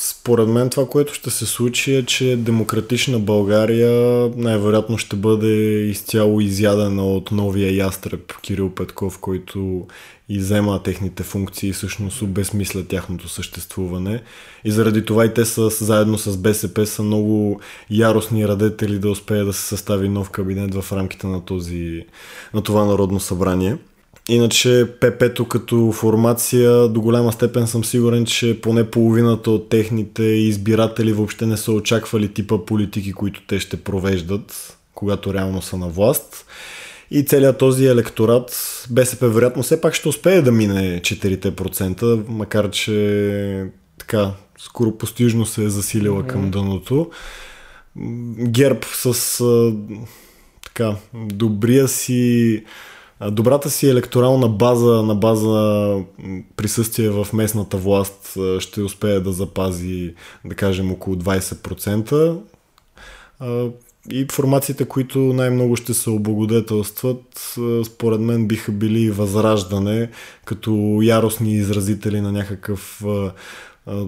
Според 0.00 0.48
мен 0.48 0.70
това, 0.70 0.88
което 0.88 1.14
ще 1.14 1.30
се 1.30 1.46
случи 1.46 1.94
е, 1.94 2.04
че 2.04 2.36
демократична 2.36 3.18
България 3.18 4.30
най-вероятно 4.36 4.98
ще 4.98 5.16
бъде 5.16 5.54
изцяло 5.80 6.40
изядена 6.40 7.06
от 7.06 7.32
новия 7.32 7.76
ястреб 7.76 8.32
Кирил 8.42 8.74
Петков, 8.74 9.18
който 9.18 9.86
изема 10.28 10.82
техните 10.82 11.22
функции 11.22 11.68
и 11.68 11.72
всъщност 11.72 12.22
обезмисля 12.22 12.84
тяхното 12.84 13.28
съществуване. 13.28 14.22
И 14.64 14.70
заради 14.70 15.04
това 15.04 15.24
и 15.24 15.34
те 15.34 15.44
са 15.44 15.70
заедно 15.70 16.18
с 16.18 16.36
БСП 16.36 16.86
са 16.86 17.02
много 17.02 17.60
яростни 17.90 18.48
радетели 18.48 18.98
да 18.98 19.10
успее 19.10 19.44
да 19.44 19.52
се 19.52 19.62
състави 19.62 20.08
нов 20.08 20.30
кабинет 20.30 20.74
в 20.74 20.92
рамките 20.92 21.26
на, 21.26 21.44
този, 21.44 22.06
на 22.54 22.62
това 22.62 22.84
народно 22.84 23.20
събрание. 23.20 23.76
Иначе 24.28 24.86
ПП-то 25.00 25.44
като 25.44 25.92
формация 25.92 26.88
до 26.88 27.00
голяма 27.00 27.32
степен 27.32 27.66
съм 27.66 27.84
сигурен, 27.84 28.26
че 28.26 28.60
поне 28.60 28.90
половината 28.90 29.50
от 29.50 29.68
техните 29.68 30.22
избиратели 30.22 31.12
въобще 31.12 31.46
не 31.46 31.56
са 31.56 31.72
очаквали 31.72 32.28
типа 32.34 32.58
политики, 32.66 33.12
които 33.12 33.42
те 33.46 33.60
ще 33.60 33.76
провеждат, 33.76 34.76
когато 34.94 35.34
реално 35.34 35.62
са 35.62 35.76
на 35.76 35.88
власт. 35.88 36.46
И 37.10 37.24
целият 37.24 37.58
този 37.58 37.86
електорат, 37.86 38.84
БСП 38.90 39.28
вероятно 39.28 39.62
все 39.62 39.80
пак 39.80 39.94
ще 39.94 40.08
успее 40.08 40.42
да 40.42 40.52
мине 40.52 41.00
4%, 41.00 42.24
макар 42.28 42.70
че 42.70 43.66
така 43.98 44.30
скоро 44.58 44.98
постижно 44.98 45.46
се 45.46 45.64
е 45.64 45.68
засилила 45.68 46.22
mm-hmm. 46.22 46.26
към 46.26 46.50
дъното. 46.50 47.10
ГЕРБ 48.38 48.80
с 48.92 49.42
така 50.64 50.96
добрия 51.14 51.88
си 51.88 52.64
добрата 53.30 53.70
си 53.70 53.88
електорална 53.88 54.48
база 54.48 55.02
на 55.02 55.14
база 55.14 55.94
присъствие 56.56 57.10
в 57.10 57.26
местната 57.32 57.76
власт 57.76 58.36
ще 58.58 58.82
успее 58.82 59.20
да 59.20 59.32
запази, 59.32 60.14
да 60.44 60.54
кажем, 60.54 60.92
около 60.92 61.16
20%. 61.16 62.38
И 64.10 64.26
формациите, 64.32 64.84
които 64.84 65.18
най-много 65.18 65.76
ще 65.76 65.94
се 65.94 66.10
облагодетелстват, 66.10 67.54
според 67.86 68.20
мен 68.20 68.48
биха 68.48 68.72
били 68.72 69.10
възраждане, 69.10 70.10
като 70.44 71.00
яростни 71.02 71.54
изразители 71.54 72.20
на 72.20 72.32
някакъв 72.32 73.04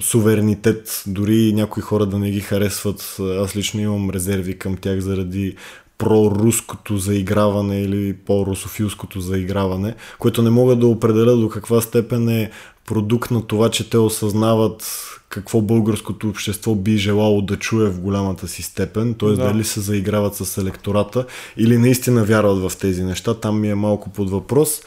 суверенитет, 0.01 1.05
дори 1.07 1.53
някои 1.53 1.83
хора 1.83 2.07
да 2.07 2.19
не 2.19 2.31
ги 2.31 2.41
харесват. 2.41 3.17
Аз 3.21 3.57
лично 3.57 3.81
имам 3.81 4.11
резерви 4.11 4.59
към 4.59 4.77
тях 4.77 5.01
заради 5.01 5.57
проруското 6.01 6.99
заиграване 6.99 7.83
или 7.83 8.13
по-русофилското 8.13 9.21
заиграване, 9.21 9.95
което 10.19 10.43
не 10.43 10.51
мога 10.51 10.77
да 10.77 10.87
определя 10.87 11.37
до 11.37 11.49
каква 11.49 11.81
степен 11.81 12.29
е 12.29 12.51
продукт 12.87 13.31
на 13.31 13.47
това, 13.47 13.71
че 13.71 13.91
те 13.91 13.99
осъзнават 13.99 15.07
какво 15.29 15.61
българското 15.61 16.29
общество 16.29 16.75
би 16.75 16.97
желало 16.97 17.43
да 17.43 17.57
чуе 17.57 17.91
в 17.91 18.01
голямата 18.01 18.49
си 18.49 18.63
степен, 18.63 19.15
т.е. 19.15 19.29
Да. 19.29 19.37
дали 19.37 19.65
се 19.65 19.81
заиграват 19.81 20.35
с 20.35 20.59
електората 20.59 21.27
или 21.57 21.79
наистина 21.79 22.25
вярват 22.25 22.71
в 22.71 22.79
тези 22.79 23.05
неща, 23.05 23.35
там 23.35 23.61
ми 23.61 23.71
е 23.71 23.75
малко 23.75 24.11
под 24.11 24.31
въпрос. 24.31 24.83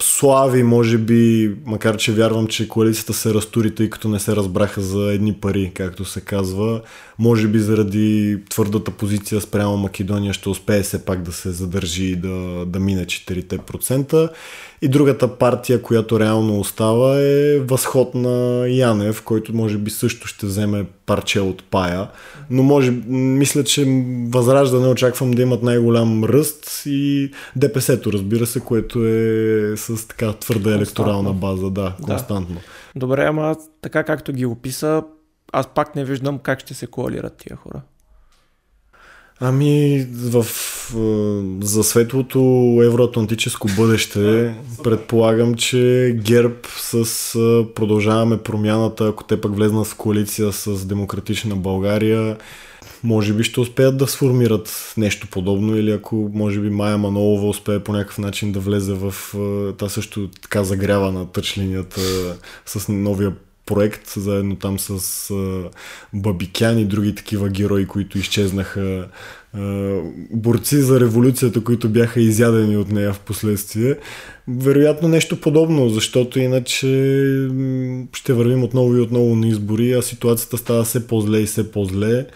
Слави, 0.00 0.62
може 0.62 0.98
би, 0.98 1.54
макар 1.64 1.96
че 1.96 2.12
вярвам, 2.12 2.46
че 2.46 2.68
коалицията 2.68 3.12
се 3.12 3.34
разтури, 3.34 3.74
тъй 3.74 3.90
като 3.90 4.08
не 4.08 4.20
се 4.20 4.36
разбраха 4.36 4.80
за 4.80 5.12
едни 5.12 5.32
пари, 5.32 5.72
както 5.74 6.04
се 6.04 6.20
казва. 6.20 6.80
Може 7.18 7.48
би 7.48 7.58
заради 7.58 8.38
твърдата 8.50 8.90
позиция 8.90 9.40
спрямо 9.40 9.76
Македония 9.76 10.32
ще 10.32 10.48
успее 10.48 10.82
все 10.82 11.04
пак 11.04 11.22
да 11.22 11.32
се 11.32 11.50
задържи 11.50 12.04
и 12.04 12.16
да, 12.16 12.66
да 12.66 12.80
мине 12.80 13.06
4%. 13.06 14.30
И 14.84 14.88
другата 14.88 15.38
партия, 15.38 15.82
която 15.82 16.20
реално 16.20 16.60
остава 16.60 17.20
е 17.20 17.58
възход 17.58 18.14
на 18.14 18.68
Янев, 18.68 19.22
който 19.22 19.54
може 19.54 19.78
би 19.78 19.90
също 19.90 20.26
ще 20.26 20.46
вземе 20.46 20.86
парче 21.06 21.40
от 21.40 21.64
пая. 21.64 22.08
Но 22.50 22.62
може, 22.62 22.90
мисля, 23.06 23.64
че 23.64 23.84
Възраждане 24.28 24.88
очаквам 24.88 25.30
да 25.30 25.42
имат 25.42 25.62
най-голям 25.62 26.24
ръст 26.24 26.82
и 26.86 27.30
ДПС-то, 27.56 28.12
разбира 28.12 28.46
се, 28.46 28.60
което 28.60 29.06
е 29.06 29.74
с 29.76 30.08
така 30.08 30.32
твърда 30.32 30.74
електорална 30.74 31.32
база, 31.32 31.70
да, 31.70 31.94
константно. 32.02 32.54
Да. 32.54 33.00
Добре, 33.00 33.24
ама 33.24 33.56
така 33.82 34.04
както 34.04 34.32
ги 34.32 34.46
описа, 34.46 35.02
аз 35.52 35.66
пак 35.74 35.96
не 35.96 36.04
виждам 36.04 36.38
как 36.38 36.60
ще 36.60 36.74
се 36.74 36.86
коалират 36.86 37.36
тия 37.36 37.56
хора. 37.56 37.80
Ами, 39.40 40.06
в, 40.12 40.46
за 41.62 41.84
светлото 41.84 42.38
евроатлантическо 42.84 43.68
бъдеще 43.76 44.54
предполагам, 44.84 45.54
че 45.54 46.14
ГЕРБ 46.24 46.54
с 46.76 47.04
продължаваме 47.74 48.38
промяната, 48.38 49.06
ако 49.08 49.24
те 49.24 49.40
пък 49.40 49.56
влезнат 49.56 49.86
в 49.86 49.96
коалиция 49.96 50.52
с 50.52 50.86
Демократична 50.86 51.56
България, 51.56 52.36
може 53.04 53.32
би 53.32 53.44
ще 53.44 53.60
успеят 53.60 53.96
да 53.96 54.06
сформират 54.06 54.94
нещо 54.96 55.28
подобно 55.30 55.76
или 55.76 55.90
ако 55.90 56.30
може 56.34 56.60
би 56.60 56.70
Майя 56.70 56.98
Манолова 56.98 57.48
успее 57.48 57.78
по 57.78 57.92
някакъв 57.92 58.18
начин 58.18 58.52
да 58.52 58.60
влезе 58.60 58.92
в 58.92 59.14
та 59.78 59.88
също 59.88 60.28
така 60.42 60.64
загрява 60.64 61.12
на 61.12 61.26
тъчлинията 61.26 62.00
с 62.66 62.88
новия 62.88 63.32
проект, 63.66 64.12
заедно 64.16 64.56
там 64.56 64.78
с 64.78 65.22
Бабикян 66.14 66.78
и 66.78 66.84
други 66.84 67.14
такива 67.14 67.48
герои, 67.48 67.86
които 67.86 68.18
изчезнаха, 68.18 69.08
борци 70.30 70.76
за 70.76 71.00
революцията, 71.00 71.64
които 71.64 71.88
бяха 71.88 72.20
изядени 72.20 72.76
от 72.76 72.92
нея 72.92 73.12
в 73.12 73.20
последствие. 73.20 73.96
Вероятно 74.48 75.08
нещо 75.08 75.40
подобно, 75.40 75.88
защото 75.88 76.38
иначе 76.38 76.86
ще 78.12 78.32
вървим 78.32 78.64
отново 78.64 78.96
и 78.96 79.00
отново 79.00 79.36
на 79.36 79.48
избори, 79.48 79.92
а 79.92 80.02
ситуацията 80.02 80.58
става 80.58 80.84
все 80.84 81.06
по-зле 81.06 81.40
и 81.40 81.46
все 81.46 81.70
по-зле. 81.70 82.26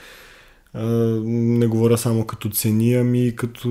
Не 1.25 1.67
говоря 1.67 1.99
само 1.99 2.25
като 2.25 2.51
цени, 2.51 2.95
ами 2.95 3.33
като 3.37 3.69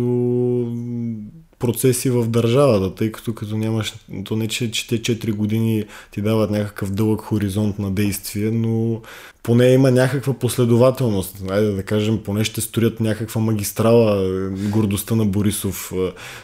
процеси 1.59 2.09
в 2.09 2.27
държавата, 2.27 2.95
тъй 2.95 3.11
като 3.11 3.33
като 3.33 3.57
нямаш, 3.57 3.93
то 4.23 4.35
не 4.35 4.47
че, 4.47 4.71
че 4.71 4.87
те 4.87 5.01
4 5.01 5.33
години 5.33 5.85
ти 6.11 6.21
дават 6.21 6.51
някакъв 6.51 6.91
дълъг 6.91 7.21
хоризонт 7.21 7.79
на 7.79 7.91
действие, 7.91 8.51
но 8.51 9.01
поне 9.43 9.67
има 9.67 9.91
някаква 9.91 10.33
последователност. 10.33 11.43
Айде 11.49 11.71
да 11.71 11.83
кажем, 11.83 12.23
поне 12.23 12.43
ще 12.43 12.61
строят 12.61 12.99
някаква 12.99 13.41
магистрала, 13.41 14.49
гордостта 14.49 15.15
на 15.15 15.25
Борисов, 15.25 15.93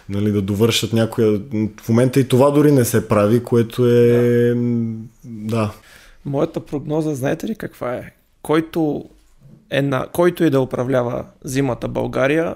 нали, 0.10 0.32
да 0.32 0.42
довършат 0.42 0.94
някоя... 0.94 1.42
В 1.82 1.90
момента 1.90 2.20
и 2.20 2.28
това 2.28 2.52
дори 2.52 2.72
не 2.72 2.86
се 2.86 3.08
прави, 3.08 3.44
което 3.44 3.88
е... 3.88 4.54
Да. 5.24 5.58
да. 5.58 5.72
Моята 6.26 6.60
прогноза, 6.60 7.16
знаете 7.16 7.48
ли 7.48 7.56
каква 7.56 7.94
е? 7.94 8.14
Който 8.42 9.06
е 9.70 9.82
на, 9.82 10.08
който 10.14 10.44
и 10.44 10.50
да 10.50 10.62
управлява 10.62 11.26
зимата 11.44 11.88
България, 11.88 12.56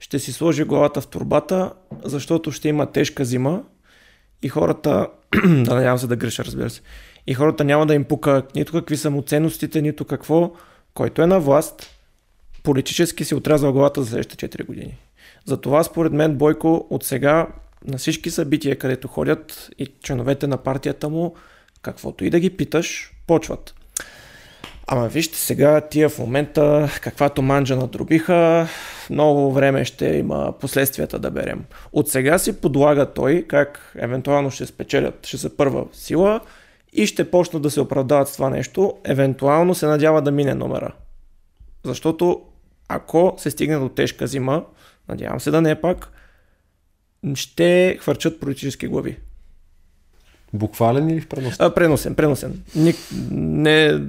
ще 0.00 0.18
си 0.18 0.32
сложи 0.32 0.64
главата 0.64 1.00
в 1.00 1.06
турбата, 1.06 1.72
защото 2.04 2.52
ще 2.52 2.68
има 2.68 2.92
тежка 2.92 3.24
зима 3.24 3.62
и 4.42 4.48
хората, 4.48 5.08
да 5.44 5.74
надявам 5.74 5.98
се 5.98 6.06
да 6.06 6.16
греша, 6.16 6.44
разбира 6.44 6.70
се, 6.70 6.80
и 7.26 7.34
хората 7.34 7.64
няма 7.64 7.86
да 7.86 7.94
им 7.94 8.04
пука 8.04 8.42
нито 8.54 8.72
какви 8.72 8.96
са 8.96 9.10
му 9.10 9.22
ценностите, 9.22 9.82
нито 9.82 10.04
какво, 10.04 10.52
който 10.94 11.22
е 11.22 11.26
на 11.26 11.40
власт, 11.40 11.90
политически 12.62 13.24
си 13.24 13.34
отрязва 13.34 13.72
главата 13.72 14.02
за 14.02 14.08
следващите 14.08 14.48
4 14.48 14.66
години. 14.66 14.98
Затова 15.44 15.84
според 15.84 16.12
мен 16.12 16.36
Бойко 16.36 16.86
от 16.90 17.04
сега 17.04 17.48
на 17.84 17.98
всички 17.98 18.30
събития, 18.30 18.78
където 18.78 19.08
ходят 19.08 19.70
и 19.78 19.86
членовете 20.02 20.46
на 20.46 20.56
партията 20.56 21.08
му, 21.08 21.34
каквото 21.82 22.24
и 22.24 22.30
да 22.30 22.40
ги 22.40 22.50
питаш, 22.50 23.12
почват. 23.26 23.74
Ама 24.90 25.08
вижте 25.08 25.38
сега 25.38 25.80
тия 25.80 26.08
в 26.08 26.18
момента, 26.18 26.90
каквато 27.00 27.42
манджа 27.42 27.76
надробиха, 27.76 28.68
много 29.10 29.52
време 29.52 29.84
ще 29.84 30.06
има 30.06 30.54
последствията 30.60 31.18
да 31.18 31.30
берем. 31.30 31.64
От 31.92 32.08
сега 32.08 32.38
си 32.38 32.60
подлага 32.60 33.12
той 33.12 33.44
как 33.48 33.92
евентуално 33.98 34.50
ще 34.50 34.66
спечелят, 34.66 35.26
ще 35.26 35.38
са 35.38 35.56
първа 35.56 35.86
сила 35.92 36.40
и 36.92 37.06
ще 37.06 37.30
почнат 37.30 37.62
да 37.62 37.70
се 37.70 37.80
оправдават 37.80 38.28
с 38.28 38.32
това 38.32 38.50
нещо. 38.50 38.96
Евентуално 39.04 39.74
се 39.74 39.86
надява 39.86 40.22
да 40.22 40.30
мине 40.30 40.54
номера. 40.54 40.92
Защото 41.84 42.42
ако 42.88 43.34
се 43.38 43.50
стигне 43.50 43.76
до 43.76 43.88
тежка 43.88 44.26
зима, 44.26 44.64
надявам 45.08 45.40
се 45.40 45.50
да 45.50 45.60
не 45.60 45.70
е 45.70 45.80
пак, 45.80 46.08
ще 47.34 47.98
хвърчат 48.00 48.40
политически 48.40 48.88
глави. 48.88 49.18
Буквален 50.52 51.10
или 51.10 51.20
в 51.20 51.28
преносен? 51.28 51.66
А, 51.66 51.74
преносен, 51.74 52.14
преносен. 52.14 52.62
Ник, 52.74 52.96
не, 53.30 54.00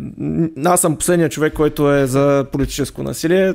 аз 0.65 0.81
съм 0.81 0.95
последният 0.97 1.31
човек, 1.31 1.53
който 1.53 1.93
е 1.93 2.07
за 2.07 2.45
политическо 2.51 3.03
насилие. 3.03 3.53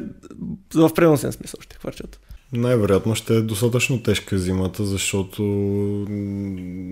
В 0.75 0.91
преносен 0.95 1.33
смисъл 1.33 1.59
ще 1.61 1.77
хвърчат. 1.77 2.21
Най-вероятно 2.57 3.15
ще 3.15 3.37
е 3.37 3.41
достатъчно 3.41 4.03
тежка 4.03 4.39
зимата, 4.39 4.85
защото 4.85 5.43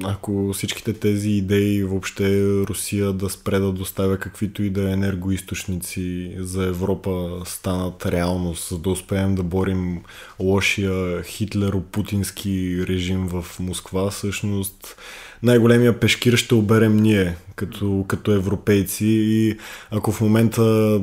ако 0.05 0.53
всичките 0.53 0.93
тези 0.93 1.31
идеи 1.31 1.85
въобще 1.85 2.43
Русия 2.45 3.13
да 3.13 3.31
спре 3.31 3.59
да 3.59 3.73
доставя 3.73 4.19
каквито 4.19 4.63
и 4.63 4.71
да 4.71 4.91
е 4.91 4.93
енергоисточници 4.93 6.35
за 6.39 6.65
Европа 6.65 7.43
станат 7.45 8.07
реалност, 8.07 8.69
за 8.69 8.79
да 8.79 8.91
успеем 8.91 9.35
да 9.35 9.43
борим 9.43 10.01
лошия 10.41 11.23
хитлеро-путински 11.23 12.87
режим 12.87 13.29
в 13.29 13.45
Москва, 13.61 14.11
всъщност 14.11 14.97
най-големия 15.43 16.01
пешкир 16.01 16.37
ще 16.37 16.55
оберем 16.55 16.97
ние, 16.97 17.37
като, 17.57 18.05
като 18.09 18.33
европейци. 18.33 19.07
И 19.07 19.57
ако 19.91 20.13
в 20.13 20.21
момента 20.21 21.01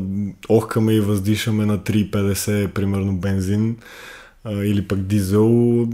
охкаме 0.49 0.93
и 0.93 0.99
въздишаме 0.99 1.65
на 1.65 1.79
3,50 1.79 2.67
примерно 2.67 3.17
бензин, 3.17 3.77
или 4.47 4.87
пък 4.87 4.99
дизел, 4.99 5.87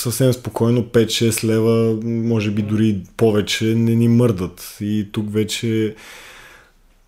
съвсем 0.00 0.32
спокойно 0.32 0.84
5-6 0.84 1.44
лева, 1.44 2.00
може 2.04 2.50
би 2.50 2.62
дори 2.62 3.00
повече, 3.16 3.64
не 3.64 3.94
ни 3.94 4.08
мърдат. 4.08 4.76
И 4.80 5.08
тук 5.12 5.32
вече 5.32 5.94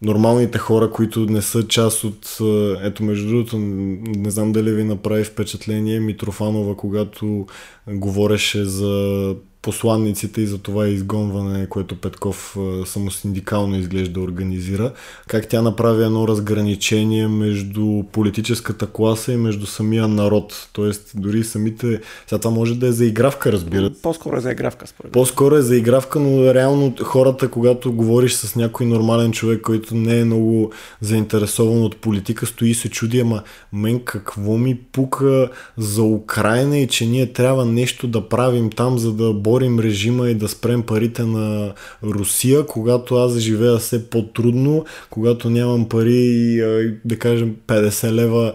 нормалните 0.02 0.58
хора, 0.58 0.90
които 0.90 1.20
не 1.20 1.42
са 1.42 1.68
част 1.68 2.04
от... 2.04 2.38
Ето, 2.82 3.04
между 3.04 3.28
другото, 3.28 3.58
не 3.58 4.30
знам 4.30 4.52
дали 4.52 4.72
ви 4.72 4.84
направи 4.84 5.24
впечатление 5.24 6.00
Митрофанова, 6.00 6.76
когато 6.76 7.46
говореше 7.88 8.64
за 8.64 9.34
посланниците 9.66 10.40
и 10.40 10.46
за 10.46 10.58
това 10.58 10.88
изгонване, 10.88 11.66
което 11.66 12.00
Петков 12.00 12.56
самосиндикално 12.84 13.76
изглежда 13.76 14.14
да 14.14 14.20
организира, 14.20 14.92
как 15.26 15.48
тя 15.48 15.62
направи 15.62 16.04
едно 16.04 16.28
разграничение 16.28 17.28
между 17.28 18.02
политическата 18.12 18.86
класа 18.86 19.32
и 19.32 19.36
между 19.36 19.66
самия 19.66 20.08
народ. 20.08 20.68
Тоест, 20.72 21.10
дори 21.14 21.44
самите... 21.44 22.00
Сега 22.26 22.38
това 22.38 22.50
може 22.50 22.74
да 22.74 22.86
е 22.86 22.92
за 22.92 23.04
игравка, 23.04 23.52
разбира. 23.52 23.90
По-скоро 24.02 24.36
е 24.36 24.40
за 24.40 24.52
игравка, 24.52 24.86
според 24.86 25.12
По-скоро 25.12 25.54
е 25.54 25.62
за 25.62 25.76
игравка, 25.76 26.20
но 26.20 26.54
реално 26.54 26.94
хората, 27.02 27.48
когато 27.48 27.92
говориш 27.92 28.32
с 28.32 28.56
някой 28.56 28.86
нормален 28.86 29.32
човек, 29.32 29.60
който 29.60 29.94
не 29.94 30.20
е 30.20 30.24
много 30.24 30.72
заинтересован 31.00 31.82
от 31.82 31.96
политика, 31.96 32.46
стои 32.46 32.70
и 32.70 32.74
се 32.74 32.88
чуди, 32.88 33.20
ама 33.20 33.42
мен 33.72 34.00
какво 34.04 34.56
ми 34.56 34.78
пука 34.92 35.50
за 35.76 36.02
Украина 36.02 36.78
и 36.78 36.88
че 36.88 37.06
ние 37.06 37.32
трябва 37.32 37.64
нещо 37.64 38.06
да 38.06 38.28
правим 38.28 38.70
там, 38.70 38.98
за 38.98 39.12
да 39.12 39.32
борим 39.32 39.55
затворим 39.56 39.80
режима 39.80 40.30
и 40.30 40.34
да 40.34 40.48
спрем 40.48 40.82
парите 40.82 41.22
на 41.22 41.74
Русия, 42.02 42.66
когато 42.66 43.14
аз 43.14 43.38
живея 43.38 43.76
все 43.76 44.10
по-трудно, 44.10 44.84
когато 45.10 45.50
нямам 45.50 45.88
пари, 45.88 46.56
да 47.04 47.18
кажем 47.18 47.56
50 47.66 48.12
лева, 48.12 48.52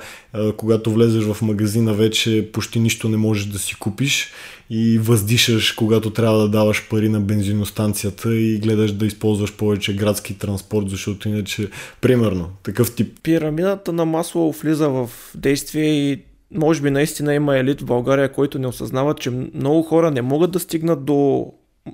когато 0.58 0.92
влезеш 0.92 1.24
в 1.24 1.42
магазина 1.42 1.94
вече 1.94 2.50
почти 2.54 2.80
нищо 2.80 3.10
не 3.10 3.18
можеш 3.18 3.46
да 3.46 3.60
си 3.60 3.76
купиш 3.76 4.30
и 4.70 5.00
въздишаш, 5.00 5.72
когато 5.72 6.10
трябва 6.10 6.40
да 6.40 6.50
даваш 6.50 6.90
пари 6.90 7.10
на 7.10 7.20
бензиностанцията 7.20 8.36
и 8.36 8.58
гледаш 8.58 8.92
да 8.92 9.06
използваш 9.06 9.54
повече 9.54 9.96
градски 9.96 10.38
транспорт, 10.38 10.90
защото 10.90 11.30
иначе, 11.30 11.70
примерно, 12.02 12.50
такъв 12.64 12.96
тип. 12.96 13.14
Пирамидата 13.24 13.94
на 13.94 14.06
масло 14.06 14.52
влиза 14.52 14.90
в 14.90 15.10
действие 15.36 16.12
и 16.12 16.20
може 16.56 16.82
би 16.82 16.92
наистина 16.92 17.34
има 17.34 17.58
елит 17.58 17.82
в 17.82 17.86
България, 17.86 18.32
който 18.32 18.60
не 18.60 18.68
осъзнава, 18.68 19.16
че 19.16 19.30
много 19.54 19.84
хора 19.84 20.12
не 20.12 20.22
могат 20.22 20.52
да 20.52 20.60
стигнат 20.60 21.06
до 21.06 21.52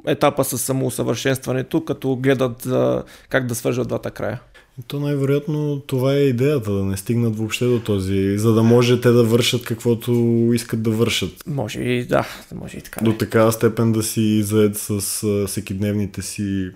етапа 0.07 0.43
с 0.43 0.57
самоусъвършенстването, 0.57 1.85
като 1.85 2.15
гледат 2.15 2.61
за 2.61 3.03
как 3.29 3.47
да 3.47 3.55
свържат 3.55 3.87
двата 3.87 4.11
края. 4.11 4.41
То 4.87 4.99
най-вероятно 4.99 5.79
това 5.79 6.13
е 6.13 6.19
идеята, 6.19 6.71
да 6.71 6.83
не 6.83 6.97
стигнат 6.97 7.37
въобще 7.37 7.65
до 7.65 7.79
този, 7.79 8.37
за 8.37 8.53
да 8.53 8.63
може 8.63 9.01
те 9.01 9.09
да 9.09 9.23
вършат 9.23 9.65
каквото 9.65 10.11
искат 10.53 10.83
да 10.83 10.89
вършат. 10.89 11.31
Може 11.47 11.81
и 11.81 12.05
да, 12.05 12.27
може 12.55 12.77
и 12.77 12.81
така. 12.81 13.05
До 13.05 13.13
такава 13.13 13.51
степен 13.51 13.91
да 13.91 14.03
си 14.03 14.43
заед 14.43 14.77
с 14.77 15.01
всекидневните 15.47 16.21
си 16.21 16.71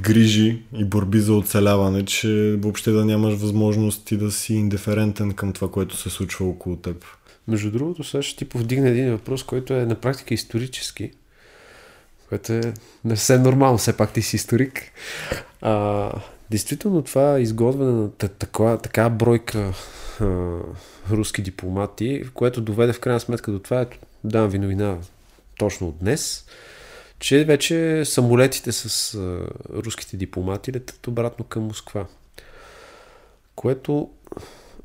грижи 0.00 0.62
и 0.76 0.84
борби 0.84 1.20
за 1.20 1.34
оцеляване, 1.34 2.04
че 2.04 2.56
въобще 2.58 2.90
да 2.90 3.04
нямаш 3.04 3.34
възможност 3.34 4.10
и 4.10 4.16
да 4.16 4.30
си 4.30 4.54
индиферентен 4.54 5.32
към 5.32 5.52
това, 5.52 5.70
което 5.70 5.96
се 5.96 6.10
случва 6.10 6.46
около 6.46 6.76
теб. 6.76 7.04
Между 7.48 7.70
другото, 7.70 8.04
сега 8.04 8.22
ще 8.22 8.38
ти 8.38 8.44
повдигна 8.44 8.88
един 8.88 9.10
въпрос, 9.10 9.42
който 9.42 9.74
е 9.74 9.86
на 9.86 9.94
практика 9.94 10.34
исторически, 10.34 11.10
което 12.28 12.52
е 12.52 12.60
не 13.04 13.16
съвсем 13.16 13.42
нормално, 13.42 13.78
все 13.78 13.96
пак 13.96 14.12
ти 14.12 14.22
си 14.22 14.36
историк. 14.36 14.82
А, 15.62 16.10
действително 16.50 17.02
това 17.02 17.40
изготвяне 17.40 17.92
на 17.92 18.10
такава, 18.10 18.78
така 18.78 19.10
бройка 19.10 19.72
а, 20.20 20.58
руски 21.10 21.42
дипломати, 21.42 22.22
което 22.34 22.60
доведе 22.60 22.92
в 22.92 23.00
крайна 23.00 23.20
сметка 23.20 23.52
до 23.52 23.58
това, 23.58 23.86
давам 24.24 24.50
ви 24.50 24.58
новина 24.58 24.96
точно 25.58 25.88
от 25.88 25.98
днес, 25.98 26.44
че 27.22 27.44
вече 27.44 28.02
самолетите 28.04 28.72
с 28.72 29.14
а, 29.14 29.46
руските 29.70 30.16
дипломати 30.16 30.72
летят 30.72 31.06
обратно 31.06 31.44
към 31.44 31.62
Москва. 31.62 32.06
Което 33.54 34.10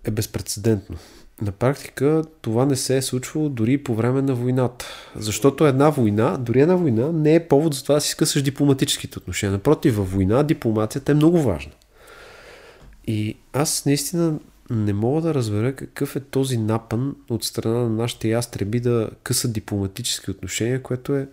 е 0.04 0.12
безпредседентно. 0.12 0.98
На 1.42 1.52
практика 1.52 2.24
това 2.42 2.66
не 2.66 2.76
се 2.76 2.98
е 2.98 3.02
случвало 3.02 3.50
дори 3.50 3.78
по 3.78 3.96
време 3.96 4.22
на 4.22 4.36
войната. 4.36 4.86
Защото 5.16 5.68
една 5.68 5.90
война, 5.90 6.38
дори 6.38 6.62
една 6.62 6.76
война, 6.76 7.12
не 7.12 7.36
е 7.36 7.48
повод 7.48 7.74
за 7.74 7.84
това 7.84 7.96
да 7.96 8.02
си 8.02 8.10
скъсаш 8.10 8.42
дипломатическите 8.42 9.18
отношения. 9.18 9.52
Напротив, 9.52 9.96
във 9.96 10.12
война 10.12 10.44
дипломацията 10.44 11.12
е 11.12 11.16
много 11.16 11.42
важна. 11.42 11.74
И 13.08 13.38
аз 13.54 13.86
наистина 13.86 14.40
не 14.70 14.94
мога 14.94 15.22
да 15.22 15.34
разбера 15.34 15.76
какъв 15.76 16.16
е 16.16 16.20
този 16.20 16.58
напън 16.58 17.16
от 17.30 17.44
страна 17.44 17.80
на 17.80 17.90
нашите 17.90 18.30
ястреби 18.30 18.80
да 18.80 19.10
късат 19.24 19.54
дипломатически 19.54 20.32
отношения, 20.32 20.84
което 20.84 21.16
е 21.16 21.28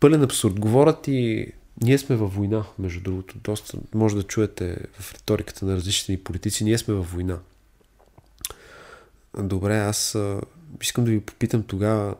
пълен 0.00 0.22
абсурд. 0.22 0.60
Говорят 0.60 1.08
и 1.08 1.46
ние 1.82 1.98
сме 1.98 2.16
във 2.16 2.34
война, 2.34 2.64
между 2.78 3.00
другото. 3.00 3.38
Доста 3.44 3.78
може 3.94 4.16
да 4.16 4.22
чуете 4.22 4.76
в 4.92 5.14
риториката 5.14 5.66
на 5.66 5.76
различни 5.76 6.16
политици. 6.16 6.64
Ние 6.64 6.78
сме 6.78 6.94
във 6.94 7.12
война. 7.12 7.38
Добре, 9.38 9.78
аз 9.78 10.18
искам 10.82 11.04
да 11.04 11.10
ви 11.10 11.20
попитам 11.20 11.62
тогава, 11.62 12.14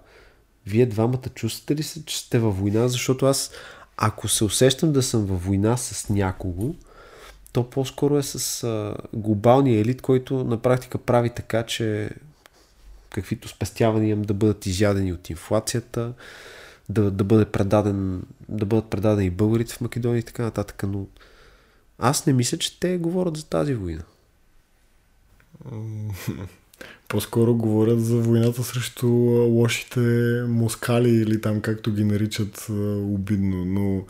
вие 0.67 0.87
двамата 0.87 1.29
чувствате 1.35 1.77
ли 1.77 1.83
се, 1.83 2.05
че 2.05 2.19
сте 2.19 2.39
във 2.39 2.59
война? 2.59 2.89
Защото 2.89 3.27
аз, 3.27 3.51
ако 3.97 4.29
се 4.29 4.45
усещам 4.45 4.93
да 4.93 5.03
съм 5.03 5.27
във 5.27 5.45
война 5.45 5.77
с 5.77 6.09
някого, 6.09 6.75
то 7.53 7.71
по-скоро 7.71 8.19
е 8.19 8.23
с 8.23 8.97
глобалния 9.13 9.81
елит, 9.81 10.03
който 10.03 10.45
на 10.45 10.63
практика 10.63 10.99
прави 10.99 11.31
така, 11.31 11.63
че 11.63 12.11
каквито 13.11 13.49
спестявания 13.49 14.17
да 14.17 14.35
бъдат 14.35 14.67
изядени 14.67 15.13
от 15.13 15.31
инфлацията, 15.31 16.13
да, 16.89 17.11
да, 17.11 17.25
бъде 17.25 17.45
предаден, 17.45 18.23
да 18.49 18.67
бъдат 18.67 18.91
предадени 18.91 19.31
българите 19.31 19.75
в 19.75 19.81
Македония 19.81 20.19
и 20.19 20.23
така 20.23 20.43
нататък. 20.43 20.83
Но 20.89 21.07
аз 21.99 22.27
не 22.27 22.33
мисля, 22.33 22.59
че 22.59 22.81
те 22.81 22.99
говорят 22.99 23.37
за 23.37 23.47
тази 23.47 23.75
война. 23.75 24.03
По-скоро 27.09 27.55
говорят 27.55 28.05
за 28.05 28.17
войната 28.17 28.63
срещу 28.63 29.09
лошите 29.09 30.01
москали 30.49 31.11
или 31.11 31.41
там 31.41 31.61
както 31.61 31.93
ги 31.93 32.05
наричат 32.05 32.67
обидно. 33.15 33.65
Но 33.65 34.05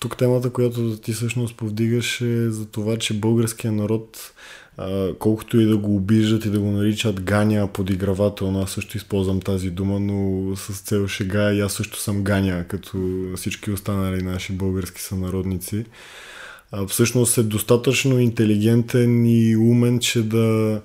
тук 0.00 0.16
темата, 0.16 0.50
която 0.50 0.96
ти 0.96 1.12
всъщност 1.12 1.56
повдигаш 1.56 2.20
е 2.20 2.50
за 2.50 2.66
това, 2.66 2.96
че 2.96 3.20
българския 3.20 3.72
народ 3.72 4.32
колкото 5.18 5.60
и 5.60 5.66
да 5.66 5.76
го 5.76 5.96
обиждат 5.96 6.44
и 6.44 6.50
да 6.50 6.60
го 6.60 6.70
наричат 6.70 7.20
ганя 7.20 7.68
подигравателно, 7.68 8.60
аз 8.60 8.70
също 8.70 8.96
използвам 8.96 9.40
тази 9.40 9.70
дума, 9.70 10.00
но 10.00 10.56
с 10.56 10.80
цел 10.80 11.08
шега 11.08 11.52
и 11.52 11.60
аз 11.60 11.72
също 11.72 12.00
съм 12.00 12.22
ганя, 12.22 12.64
като 12.68 12.98
всички 13.36 13.70
останали 13.70 14.22
наши 14.22 14.52
български 14.52 15.02
сънародници. 15.02 15.84
А, 16.72 16.86
всъщност 16.86 17.38
е 17.38 17.42
достатъчно 17.42 18.18
интелигентен 18.18 19.26
и 19.26 19.56
умен, 19.56 19.98
че 19.98 20.22
да 20.22 20.80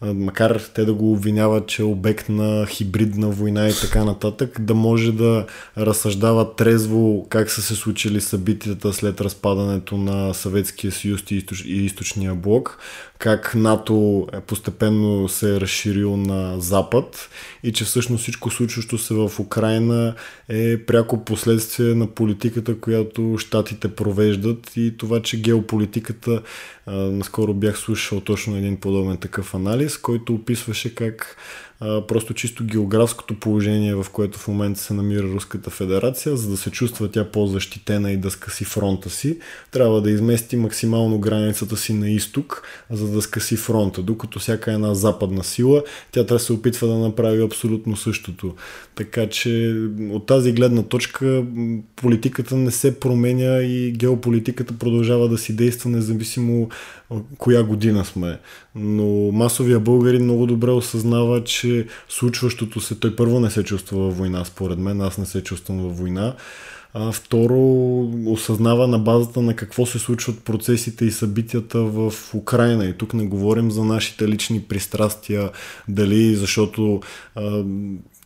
макар 0.00 0.60
те 0.74 0.84
да 0.84 0.94
го 0.94 1.12
обвиняват, 1.12 1.66
че 1.66 1.82
е 1.82 1.84
обект 1.84 2.28
на 2.28 2.66
хибридна 2.66 3.30
война 3.30 3.68
и 3.68 3.72
така 3.80 4.04
нататък, 4.04 4.60
да 4.60 4.74
може 4.74 5.12
да 5.12 5.46
разсъждава 5.78 6.56
трезво 6.56 7.26
как 7.28 7.50
са 7.50 7.62
се 7.62 7.74
случили 7.74 8.20
събитията 8.20 8.92
след 8.92 9.20
разпадането 9.20 9.96
на 9.96 10.34
Съветския 10.34 10.92
съюз 10.92 11.22
и 11.30 11.44
източния 11.66 12.34
блок, 12.34 12.78
как 13.18 13.54
НАТО 13.54 14.26
е 14.32 14.40
постепенно 14.40 15.28
се 15.28 15.56
е 15.56 15.60
разширил 15.60 16.16
на 16.16 16.60
запад 16.60 17.28
и 17.62 17.72
че 17.72 17.84
всъщност 17.84 18.22
всичко 18.22 18.50
случващо 18.50 18.98
се 18.98 19.14
в 19.14 19.30
Украина 19.40 20.14
е 20.48 20.84
пряко 20.86 21.24
последствие 21.24 21.94
на 21.94 22.06
политиката, 22.06 22.80
която 22.80 23.36
щатите 23.38 23.94
провеждат 23.94 24.72
и 24.76 24.96
това, 24.96 25.22
че 25.22 25.40
геополитиката, 25.40 26.42
наскоро 26.86 27.54
бях 27.54 27.78
слушал 27.78 28.20
точно 28.20 28.56
един 28.56 28.76
подобен 28.80 29.16
такъв 29.16 29.54
анализ, 29.54 29.98
който 29.98 30.34
описваше 30.34 30.94
как 30.94 31.36
просто 32.08 32.34
чисто 32.34 32.64
географското 32.64 33.40
положение, 33.40 33.94
в 33.94 34.06
което 34.12 34.38
в 34.38 34.48
момента 34.48 34.80
се 34.80 34.94
намира 34.94 35.22
Руската 35.22 35.70
федерация, 35.70 36.36
за 36.36 36.50
да 36.50 36.56
се 36.56 36.70
чувства 36.70 37.10
тя 37.10 37.24
по-защитена 37.24 38.12
и 38.12 38.16
да 38.16 38.30
скъси 38.30 38.64
фронта 38.64 39.10
си, 39.10 39.38
трябва 39.70 40.02
да 40.02 40.10
измести 40.10 40.56
максимално 40.56 41.18
границата 41.18 41.76
си 41.76 41.92
на 41.92 42.10
изток, 42.10 42.62
за 42.90 43.10
да 43.10 43.22
скъси 43.22 43.56
фронта, 43.56 44.02
докато 44.02 44.38
всяка 44.38 44.72
една 44.72 44.94
западна 44.94 45.44
сила, 45.44 45.82
тя 46.12 46.26
трябва 46.26 46.38
да 46.38 46.44
се 46.44 46.52
опитва 46.52 46.88
да 46.88 46.94
направи 46.94 47.42
абсолютно 47.42 47.96
същото. 47.96 48.54
Така 48.94 49.28
че 49.28 49.76
от 50.10 50.26
тази 50.26 50.52
гледна 50.52 50.82
точка 50.82 51.44
политиката 51.96 52.56
не 52.56 52.70
се 52.70 53.00
променя 53.00 53.62
и 53.62 53.92
геополитиката 53.92 54.78
продължава 54.78 55.28
да 55.28 55.38
си 55.38 55.56
действа 55.56 55.90
независимо 55.90 56.68
коя 57.38 57.62
година 57.62 58.04
сме. 58.04 58.38
Но 58.74 59.32
масовия 59.32 59.80
българин 59.80 60.24
много 60.24 60.46
добре 60.46 60.70
осъзнава, 60.70 61.44
че 61.44 61.86
случващото 62.08 62.80
се, 62.80 62.94
той 62.94 63.16
първо 63.16 63.40
не 63.40 63.50
се 63.50 63.64
чувства 63.64 63.98
във 63.98 64.18
война, 64.18 64.44
според 64.44 64.78
мен, 64.78 65.00
аз 65.00 65.18
не 65.18 65.26
се 65.26 65.42
чувствам 65.42 65.82
във 65.82 65.98
война. 65.98 66.36
А, 66.96 67.12
второ, 67.12 67.58
осъзнава 68.26 68.88
на 68.88 68.98
базата 68.98 69.42
на 69.42 69.56
какво 69.56 69.86
се 69.86 69.98
случват 69.98 70.44
процесите 70.44 71.04
и 71.04 71.10
събитията 71.10 71.78
в 71.78 72.14
Украина. 72.34 72.84
И 72.84 72.92
тук 72.92 73.14
не 73.14 73.26
говорим 73.26 73.70
за 73.70 73.84
нашите 73.84 74.28
лични 74.28 74.62
пристрастия, 74.62 75.50
дали 75.88 76.34
защото 76.34 77.00
а, 77.34 77.64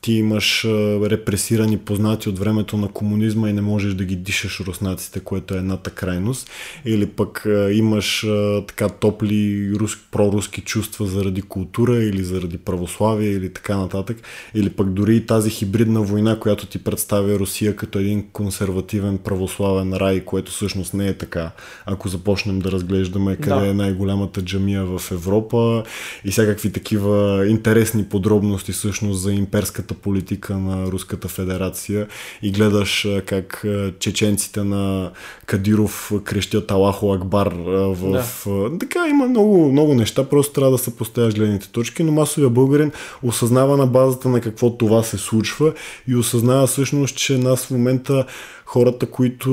ти 0.00 0.12
имаш 0.12 0.64
репресирани 1.10 1.78
познати 1.78 2.28
от 2.28 2.38
времето 2.38 2.76
на 2.76 2.88
комунизма 2.88 3.50
и 3.50 3.52
не 3.52 3.60
можеш 3.60 3.94
да 3.94 4.04
ги 4.04 4.16
дишаш 4.16 4.60
руснаците, 4.60 5.20
което 5.20 5.54
е 5.54 5.58
едната 5.58 5.90
крайност, 5.90 6.50
или 6.84 7.06
пък 7.06 7.46
имаш 7.72 8.26
така 8.66 8.88
топли 8.88 9.70
рус, 9.74 9.96
проруски 10.10 10.60
чувства 10.60 11.06
заради 11.06 11.42
култура 11.42 11.96
или 11.96 12.24
заради 12.24 12.58
православие 12.58 13.30
или 13.30 13.52
така 13.52 13.76
нататък, 13.76 14.16
или 14.54 14.70
пък 14.70 14.92
дори 14.92 15.16
и 15.16 15.26
тази 15.26 15.50
хибридна 15.50 16.02
война, 16.02 16.40
която 16.40 16.66
ти 16.66 16.84
представя 16.84 17.38
Русия 17.38 17.76
като 17.76 17.98
един 17.98 18.28
консервативен 18.32 19.18
православен 19.18 19.92
рай, 19.92 20.24
което 20.24 20.52
всъщност 20.52 20.94
не 20.94 21.08
е 21.08 21.14
така. 21.14 21.50
Ако 21.86 22.08
започнем 22.08 22.58
да 22.58 22.72
разглеждаме 22.72 23.36
къде 23.36 23.60
да. 23.60 23.68
е 23.68 23.74
най-голямата 23.74 24.42
джамия 24.42 24.84
в 24.84 25.02
Европа 25.12 25.82
и 26.24 26.30
всякакви 26.30 26.72
такива 26.72 27.46
интересни 27.48 28.04
подробности 28.04 28.72
всъщност 28.72 29.22
за 29.22 29.32
имперската 29.32 29.87
политика 29.94 30.58
на 30.58 30.86
Руската 30.86 31.28
федерация 31.28 32.06
и 32.42 32.52
гледаш 32.52 33.06
как 33.26 33.64
чеченците 33.98 34.64
на 34.64 35.10
Кадиров 35.46 36.12
крещят 36.24 36.70
Алахо 36.70 37.12
Акбар 37.12 37.52
в... 37.56 38.26
Да. 38.46 38.78
Така 38.78 39.08
има 39.08 39.26
много, 39.26 39.72
много 39.72 39.94
неща, 39.94 40.24
просто 40.24 40.52
трябва 40.52 40.72
да 40.72 40.78
се 40.78 40.96
поставяш 40.96 41.34
гледните 41.34 41.68
точки, 41.68 42.02
но 42.02 42.12
масовия 42.12 42.50
българин 42.50 42.92
осъзнава 43.22 43.76
на 43.76 43.86
базата 43.86 44.28
на 44.28 44.40
какво 44.40 44.76
това 44.76 45.02
се 45.02 45.18
случва 45.18 45.72
и 46.08 46.16
осъзнава 46.16 46.66
всъщност, 46.66 47.16
че 47.16 47.38
нас 47.38 47.66
в 47.66 47.70
момента 47.70 48.26
хората, 48.64 49.06
които 49.06 49.50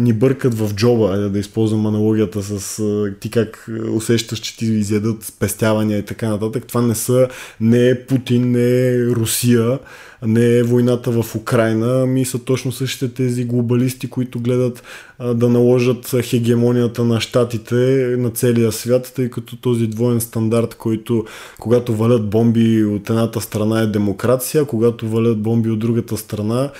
ни 0.00 0.12
бъркат 0.12 0.54
в 0.54 0.74
джоба, 0.74 1.16
да 1.16 1.38
използвам 1.38 1.86
аналогията 1.86 2.42
с 2.42 2.82
ти 3.20 3.30
как 3.30 3.70
усещаш, 3.92 4.38
че 4.38 4.56
ти 4.56 4.66
изядат 4.66 5.24
спестявания 5.24 5.98
и 5.98 6.04
така 6.04 6.28
нататък. 6.28 6.66
Това 6.66 6.82
не 6.82 6.94
са, 6.94 7.28
не 7.60 7.88
е 7.88 8.06
Путин, 8.06 8.50
не 8.50 8.88
е 8.88 9.06
Русия, 9.06 9.78
не 10.26 10.58
е 10.58 10.62
войната 10.62 11.22
в 11.22 11.34
Украина, 11.36 12.06
ми 12.06 12.24
са 12.24 12.38
точно 12.38 12.72
същите 12.72 13.14
тези 13.14 13.44
глобалисти, 13.44 14.10
които 14.10 14.40
гледат 14.40 14.82
а, 15.18 15.34
да 15.34 15.48
наложат 15.48 16.14
хегемонията 16.22 17.04
на 17.04 17.20
щатите 17.20 17.74
на 18.18 18.30
целия 18.30 18.72
свят, 18.72 19.12
тъй 19.16 19.30
като 19.30 19.56
този 19.56 19.86
двоен 19.86 20.20
стандарт, 20.20 20.74
който 20.74 21.24
когато 21.60 21.94
валят 21.94 22.30
бомби 22.30 22.84
от 22.84 23.10
едната 23.10 23.40
страна 23.40 23.80
е 23.80 23.86
демокрация, 23.86 24.64
когато 24.64 25.08
валят 25.08 25.42
бомби 25.42 25.70
от 25.70 25.78
другата 25.78 26.16
страна 26.16 26.70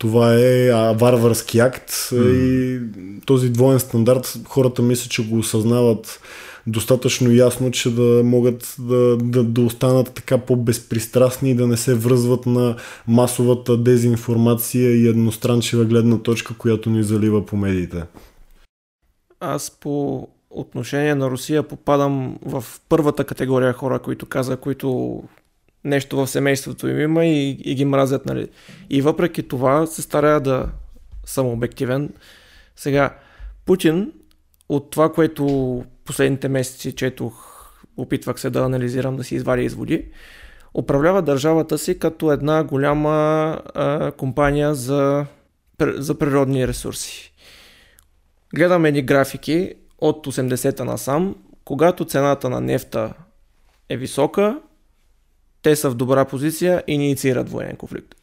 това 0.00 0.34
е 0.34 0.68
а, 0.68 0.92
варварски 0.92 1.58
акт 1.58 1.90
mm. 1.90 2.32
и 2.32 2.80
този 3.26 3.50
двоен 3.50 3.80
стандарт 3.80 4.38
хората 4.48 4.82
мисля, 4.82 5.08
че 5.08 5.28
го 5.28 5.38
осъзнават 5.38 6.20
достатъчно 6.66 7.32
ясно, 7.32 7.70
че 7.70 7.94
да 7.94 8.22
могат 8.24 8.76
да, 8.78 9.16
да, 9.16 9.44
да 9.44 9.60
останат 9.60 10.14
така 10.14 10.38
по-безпристрастни 10.38 11.50
и 11.50 11.54
да 11.54 11.66
не 11.66 11.76
се 11.76 11.94
връзват 11.94 12.46
на 12.46 12.76
масовата 13.08 13.76
дезинформация 13.76 14.96
и 14.96 15.08
едностранчива 15.08 15.84
гледна 15.84 16.18
точка, 16.18 16.54
която 16.58 16.90
ни 16.90 17.02
залива 17.02 17.46
по 17.46 17.56
медиите. 17.56 18.02
Аз 19.40 19.70
по 19.80 20.28
отношение 20.50 21.14
на 21.14 21.30
Русия 21.30 21.62
попадам 21.62 22.38
в 22.42 22.64
първата 22.88 23.24
категория 23.24 23.72
хора, 23.72 23.98
които 23.98 24.26
каза, 24.26 24.56
които 24.56 25.22
нещо 25.84 26.16
в 26.16 26.26
семейството 26.26 26.88
им 26.88 27.00
има 27.00 27.24
и, 27.24 27.50
и 27.50 27.74
ги 27.74 27.84
мразят, 27.84 28.26
нали. 28.26 28.48
И 28.90 29.02
въпреки 29.02 29.48
това 29.48 29.86
се 29.86 30.02
старая 30.02 30.40
да 30.40 30.68
съм 31.24 31.46
обективен. 31.46 32.12
Сега, 32.76 33.16
Путин, 33.66 34.12
от 34.70 34.90
това, 34.90 35.12
което 35.12 35.84
последните 36.04 36.48
месеци 36.48 36.92
четох, 36.92 37.34
опитвах 37.96 38.40
се 38.40 38.50
да 38.50 38.60
анализирам, 38.60 39.16
да 39.16 39.24
си 39.24 39.34
извадя 39.34 39.62
изводи, 39.62 40.08
управлява 40.74 41.22
държавата 41.22 41.78
си 41.78 41.98
като 41.98 42.32
една 42.32 42.64
голяма 42.64 43.10
а, 43.74 44.12
компания 44.12 44.74
за, 44.74 45.26
за 45.80 46.18
природни 46.18 46.68
ресурси. 46.68 47.32
Гледаме 48.54 48.90
ни 48.90 49.02
графики 49.02 49.74
от 49.98 50.26
80-та 50.26 50.84
насам, 50.84 51.36
когато 51.64 52.04
цената 52.04 52.50
на 52.50 52.60
нефта 52.60 53.14
е 53.88 53.96
висока, 53.96 54.60
те 55.62 55.76
са 55.76 55.90
в 55.90 55.94
добра 55.94 56.24
позиция 56.24 56.84
и 56.86 56.92
инициират 56.92 57.50
военен 57.50 57.76
конфликт. 57.76 58.14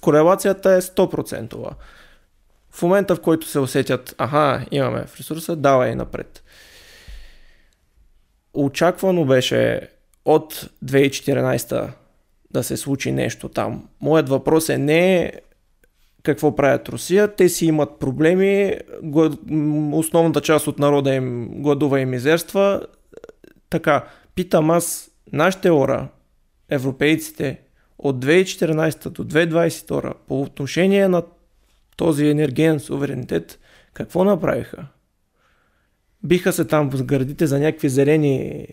Корелацията 0.00 0.72
е 0.72 0.80
100%. 0.80 1.70
В 2.74 2.82
момента, 2.82 3.16
в 3.16 3.20
който 3.20 3.46
се 3.46 3.58
усетят, 3.58 4.14
аха, 4.18 4.66
имаме 4.70 5.04
в 5.06 5.16
ресурса, 5.18 5.56
давай 5.56 5.94
напред. 5.94 6.42
Очаквано 8.54 9.24
беше 9.24 9.88
от 10.24 10.70
2014 10.84 11.90
да 12.50 12.62
се 12.62 12.76
случи 12.76 13.12
нещо 13.12 13.48
там. 13.48 13.88
Моят 14.00 14.28
въпрос 14.28 14.68
е 14.68 14.78
не 14.78 15.32
какво 16.22 16.56
правят 16.56 16.88
Русия. 16.88 17.34
Те 17.34 17.48
си 17.48 17.66
имат 17.66 17.98
проблеми, 17.98 18.76
основната 19.92 20.40
част 20.40 20.66
от 20.66 20.78
народа 20.78 21.14
им 21.14 21.48
гладува 21.52 22.00
и 22.00 22.06
мизерства. 22.06 22.86
Така, 23.70 24.04
питам 24.34 24.70
аз, 24.70 25.10
нашите 25.32 25.70
ора, 25.70 26.08
европейците 26.70 27.60
от 27.98 28.24
2014 28.24 29.08
до 29.08 29.24
2022 29.24 30.14
по 30.28 30.42
отношение 30.42 31.08
на 31.08 31.22
този 31.96 32.26
енергиен 32.26 32.80
суверенитет, 32.80 33.58
какво 33.92 34.24
направиха? 34.24 34.86
Биха 36.22 36.52
се 36.52 36.64
там 36.64 36.90
в 36.90 37.04
градите 37.04 37.46
за 37.46 37.60
някакви 37.60 37.88
зелени 37.88 38.66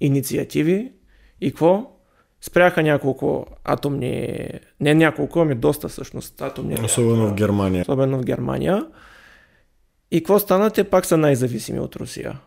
инициативи 0.00 0.92
и 1.40 1.50
какво? 1.50 1.92
Спряха 2.40 2.82
няколко 2.82 3.46
атомни, 3.64 4.48
не 4.80 4.94
няколко, 4.94 5.40
ами 5.40 5.54
доста 5.54 5.88
всъщност 5.88 6.42
атомни. 6.42 6.76
Особено 6.84 7.28
в 7.28 7.34
Германия. 7.34 7.82
Особено 7.82 8.18
в 8.18 8.24
Германия. 8.24 8.86
И 10.10 10.20
какво 10.20 10.38
стана? 10.38 10.70
Те 10.70 10.84
пак 10.84 11.06
са 11.06 11.16
най-зависими 11.16 11.80
от 11.80 11.96
Русия. 11.96 12.40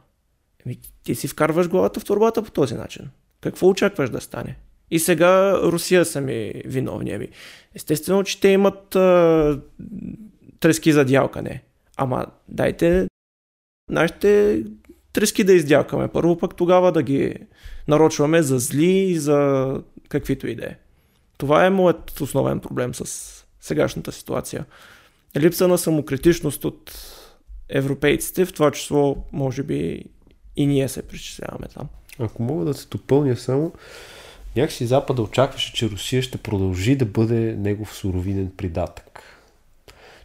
Еми, 0.66 0.80
ти 1.04 1.16
си 1.16 1.28
вкарваш 1.28 1.70
главата 1.70 2.00
в 2.00 2.06
турбата 2.06 2.44
по 2.44 2.52
този 2.52 2.76
начин. 2.76 3.10
Какво 3.42 3.68
очакваш 3.68 4.10
да 4.10 4.22
стане? 4.22 4.58
И 4.92 5.00
сега 5.00 5.62
Русия 5.62 6.06
са 6.06 6.22
ми 6.22 6.54
виновни. 6.66 7.12
Ами, 7.12 7.28
естествено, 7.76 8.24
че 8.24 8.40
те 8.40 8.48
имат 8.48 8.96
а, 8.96 9.60
трески 10.60 10.92
за 10.92 11.06
дялкане. 11.06 11.64
Ама 11.98 12.26
дайте 12.48 13.08
нашите 13.90 14.64
трески 15.14 15.44
да 15.44 15.54
издялкаме. 15.54 16.08
Първо 16.08 16.38
пък 16.38 16.56
тогава 16.56 16.92
да 16.92 17.04
ги 17.04 17.36
нарочваме 17.88 18.42
за 18.42 18.60
зли 18.60 18.92
и 18.92 19.16
за 19.16 19.82
каквито 20.10 20.48
и 20.48 20.56
да 20.56 20.66
е. 20.66 20.76
Това 21.38 21.66
е 21.66 21.70
моят 21.70 22.22
основен 22.22 22.60
проблем 22.60 22.96
с 22.96 23.36
сегашната 23.62 24.12
ситуация. 24.12 24.66
Липса 25.38 25.68
на 25.68 25.78
самокритичност 25.78 26.66
от 26.66 26.92
европейците, 27.70 28.46
в 28.46 28.54
това 28.54 28.72
число, 28.72 29.18
може 29.32 29.64
би, 29.64 30.04
и 30.56 30.68
ние 30.68 30.90
се 30.90 31.08
причисляваме 31.08 31.68
там. 31.74 31.88
ако 32.20 32.44
мога 32.44 32.66
да 32.66 32.74
се 32.74 32.88
допълня 32.88 33.36
само, 33.36 33.74
някакси 34.62 34.86
Запада 34.86 35.22
очакваше, 35.22 35.74
че 35.74 35.90
Русия 35.90 36.22
ще 36.22 36.38
продължи 36.38 36.96
да 36.96 37.06
бъде 37.06 37.56
негов 37.58 37.96
суровинен 37.96 38.52
придатък. 38.58 39.22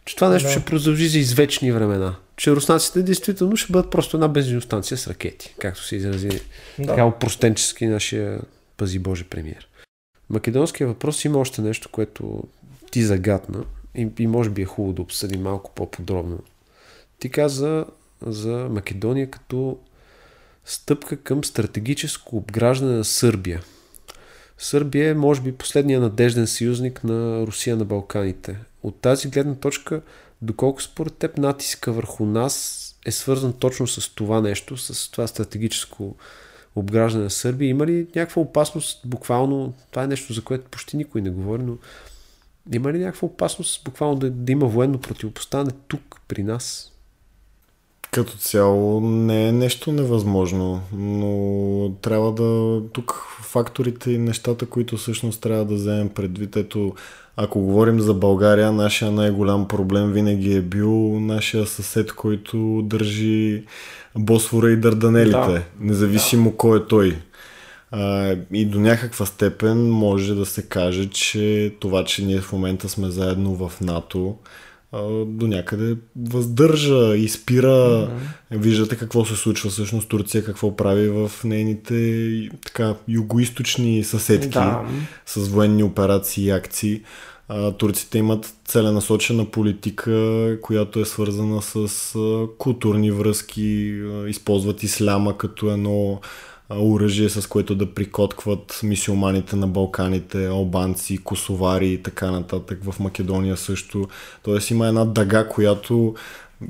Че 0.05 0.15
това 0.15 0.29
нещо 0.29 0.47
Да. 0.47 0.51
ще 0.51 0.65
продължи 0.65 1.07
за 1.07 1.19
извечни 1.19 1.71
времена. 1.71 2.15
Че 2.37 2.51
руснаците 2.51 3.03
действително 3.03 3.57
ще 3.57 3.71
бъдат 3.71 3.91
просто 3.91 4.17
една 4.17 4.27
бензиностанция 4.27 4.97
с 4.97 5.07
ракети, 5.07 5.55
както 5.59 5.83
се 5.83 5.95
изрази 5.95 6.29
Да. 6.79 6.85
така 6.87 7.05
опростенчески 7.05 7.85
нашия 7.87 8.39
пази 8.77 8.99
Боже 8.99 9.23
премиер. 9.23 9.67
Македонския 10.29 10.87
въпрос 10.87 11.25
има 11.25 11.39
още 11.39 11.61
нещо, 11.61 11.89
което 11.89 12.43
ти 12.91 13.03
загадна 13.03 13.63
и, 13.95 14.07
и 14.19 14.27
може 14.27 14.49
би 14.49 14.61
е 14.61 14.65
хубаво 14.65 14.93
да 14.93 15.01
обсъдим 15.01 15.41
малко 15.41 15.71
по-подробно. 15.75 16.39
Ти 17.19 17.29
каза 17.29 17.85
за 18.25 18.67
Македония 18.71 19.31
като 19.31 19.77
стъпка 20.65 21.17
към 21.17 21.43
стратегическо 21.43 22.37
обграждане 22.37 22.95
на 22.97 23.05
Сърбия. 23.05 23.61
Сърбия 24.57 25.09
е, 25.09 25.13
може 25.13 25.41
би, 25.41 25.51
последния 25.51 25.99
надежден 25.99 26.47
съюзник 26.47 27.03
на 27.03 27.47
Русия 27.47 27.75
на 27.75 27.85
Балканите. 27.85 28.57
От 28.83 28.95
тази 29.01 29.29
гледна 29.29 29.55
точка, 29.55 30.01
доколко 30.41 30.81
според 30.81 31.13
теб 31.13 31.37
натиска 31.37 31.91
върху 31.91 32.25
нас 32.25 32.81
е 33.05 33.11
свързан 33.11 33.53
точно 33.53 33.87
с 33.87 34.15
това 34.15 34.41
нещо, 34.41 34.77
с 34.77 35.11
това 35.11 35.27
стратегическо 35.27 36.15
обграждане 36.75 37.23
на 37.23 37.29
Сърбия. 37.29 37.69
Има 37.69 37.85
ли 37.85 38.07
някаква 38.15 38.41
опасност, 38.41 39.01
буквално, 39.05 39.73
това 39.91 40.03
е 40.03 40.07
нещо, 40.07 40.33
за 40.33 40.43
което 40.43 40.69
почти 40.71 40.97
никой 40.97 41.21
не 41.21 41.29
говори, 41.29 41.63
но 41.63 41.77
има 42.73 42.93
ли 42.93 42.99
някаква 42.99 43.25
опасност, 43.25 43.83
буквално 43.83 44.15
да, 44.15 44.29
да 44.29 44.51
има 44.51 44.65
военно 44.65 44.97
противопоставяне 44.97 45.71
тук, 45.87 46.21
при 46.27 46.43
нас? 46.43 46.91
Като 48.11 48.37
цяло 48.37 49.01
не 49.01 49.47
е 49.47 49.51
нещо 49.51 49.91
невъзможно, 49.91 50.81
но 50.93 51.91
трябва 52.01 52.33
да... 52.33 52.81
Тук 52.93 53.27
факторите 53.55 54.11
и 54.11 54.17
нещата, 54.17 54.65
които 54.65 54.97
всъщност 54.97 55.41
трябва 55.41 55.65
да 55.65 55.75
вземем 55.75 56.09
предвид. 56.09 56.55
Ето, 56.55 56.93
ако 57.37 57.59
говорим 57.59 57.99
за 57.99 58.13
България, 58.13 58.71
нашия 58.71 59.11
най-голям 59.11 59.67
проблем 59.67 60.11
винаги 60.11 60.55
е 60.55 60.61
бил 60.61 61.19
нашия 61.19 61.65
съсед, 61.65 62.11
който 62.11 62.81
държи 62.85 63.63
Босфора 64.17 64.71
и 64.71 64.75
Дарданелите, 64.77 65.31
Да. 65.31 65.61
независимо 65.79 66.51
кой 66.51 66.79
е 66.79 66.85
той. 66.89 67.17
А, 67.91 68.35
и 68.51 68.65
до 68.65 68.79
някаква 68.79 69.25
степен 69.25 69.89
може 69.89 70.35
да 70.35 70.45
се 70.45 70.61
каже, 70.61 71.09
че 71.09 71.73
това, 71.79 72.03
че 72.03 72.25
ние 72.25 72.41
в 72.41 72.51
момента 72.51 72.89
сме 72.89 73.09
заедно 73.09 73.55
в 73.55 73.81
НАТО, 73.81 74.35
до 75.27 75.47
някъде 75.47 75.95
въздържа 76.15 77.17
и 77.17 77.29
спира. 77.29 78.09
Виждате 78.51 78.97
какво 78.97 79.25
се 79.25 79.35
случва 79.35 79.69
всъщност 79.69 80.09
Турция, 80.09 80.43
какво 80.45 80.75
прави 80.75 81.09
в 81.09 81.31
нейните 81.43 82.49
така 82.65 82.95
югоисточни 83.07 84.03
съседки 84.03 84.49
Да. 84.49 84.81
с 85.25 85.47
военни 85.47 85.83
операции 85.83 86.45
и 86.45 86.51
акции. 86.51 87.01
А, 87.47 87.71
турците 87.71 88.17
имат 88.17 88.53
целенасочена 88.65 89.45
политика, 89.45 90.57
която 90.61 90.99
е 90.99 91.05
свързана 91.05 91.61
с 91.61 91.75
а, 92.15 92.47
културни 92.57 93.11
връзки, 93.11 94.01
а, 94.05 94.29
използват 94.29 94.83
исляма 94.83 95.37
като 95.37 95.71
едно 95.71 96.21
оръжие, 96.69 97.29
с 97.29 97.47
което 97.47 97.75
да 97.75 97.93
прикоткват 97.93 98.79
мисиоманите 98.83 99.55
на 99.55 99.67
Балканите, 99.67 100.47
албанци, 100.47 101.17
косовари 101.17 101.87
и 101.87 102.03
така 102.03 102.31
нататък. 102.31 102.79
В 102.83 102.99
Македония 102.99 103.57
също. 103.57 104.07
Тоест 104.43 104.71
има 104.71 104.87
една 104.87 105.05
дъга, 105.05 105.47
която 105.47 106.15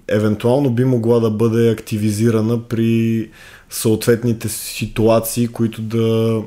евентуално 0.08 0.70
би 0.72 0.86
могла 0.86 1.20
да 1.20 1.30
бъде 1.30 1.70
активизирана 1.70 2.64
при 2.64 3.30
съответните 3.70 4.50
ситуации, 4.50 5.48
които 5.48 5.82
да 5.82 6.42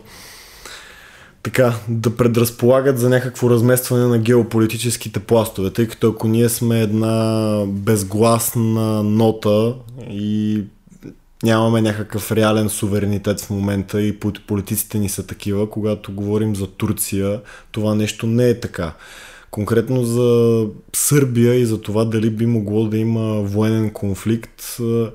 така, 1.42 1.74
да 1.88 2.16
предразполагат 2.16 2.98
за 2.98 3.08
някакво 3.08 3.50
разместване 3.50 4.06
на 4.06 4.18
геополитическите 4.18 5.20
пластове, 5.20 5.70
тъй 5.70 5.88
като 5.88 6.08
ако 6.08 6.28
ние 6.28 6.48
сме 6.48 6.80
една 6.80 7.64
безгласна 7.66 9.02
нота 9.02 9.74
и 10.10 10.62
нямаме 11.42 11.82
някакъв 11.82 12.32
реален 12.32 12.68
суверенитет 12.68 13.40
в 13.40 13.50
момента 13.50 14.02
и 14.02 14.20
пол- 14.20 14.46
политиците 14.46 14.98
ни 14.98 15.08
са 15.08 15.26
такива, 15.26 15.70
когато 15.70 16.12
говорим 16.12 16.56
за 16.56 16.66
Турция, 16.66 17.40
това 17.72 17.94
нещо 17.94 18.26
не 18.26 18.48
е 18.48 18.60
така. 18.60 18.92
Конкретно 19.50 20.04
за 20.04 20.66
Сърбия 20.96 21.54
и 21.54 21.66
за 21.66 21.80
това 21.80 22.04
дали 22.04 22.30
би 22.30 22.46
могло 22.46 22.84
да 22.84 22.98
има 22.98 23.42
военен 23.42 23.90
конфликт, 23.90 24.62
а, 24.80 25.10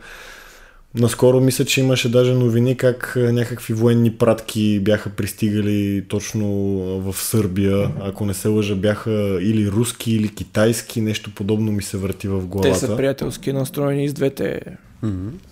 Наскоро 0.95 1.39
мисля, 1.39 1.65
че 1.65 1.81
имаше 1.81 2.11
даже 2.11 2.33
новини 2.33 2.77
как 2.77 3.15
а, 3.15 3.33
някакви 3.33 3.73
военни 3.73 4.11
пратки 4.11 4.79
бяха 4.79 5.09
пристигали 5.09 6.05
точно 6.07 6.45
а, 6.79 7.11
в 7.11 7.17
Сърбия. 7.21 7.91
Ако 8.01 8.25
не 8.25 8.33
се 8.33 8.47
лъжа, 8.47 8.75
бяха 8.75 9.37
или 9.41 9.71
руски, 9.71 10.11
или 10.11 10.35
китайски, 10.35 11.01
нещо 11.01 11.31
подобно 11.35 11.71
ми 11.71 11.83
се 11.83 11.97
върти 11.97 12.27
в 12.27 12.45
главата. 12.45 12.73
Те 12.73 12.79
са 12.87 12.95
приятелски 12.95 13.53
настроени 13.53 14.09
с 14.09 14.13
двете. 14.13 14.61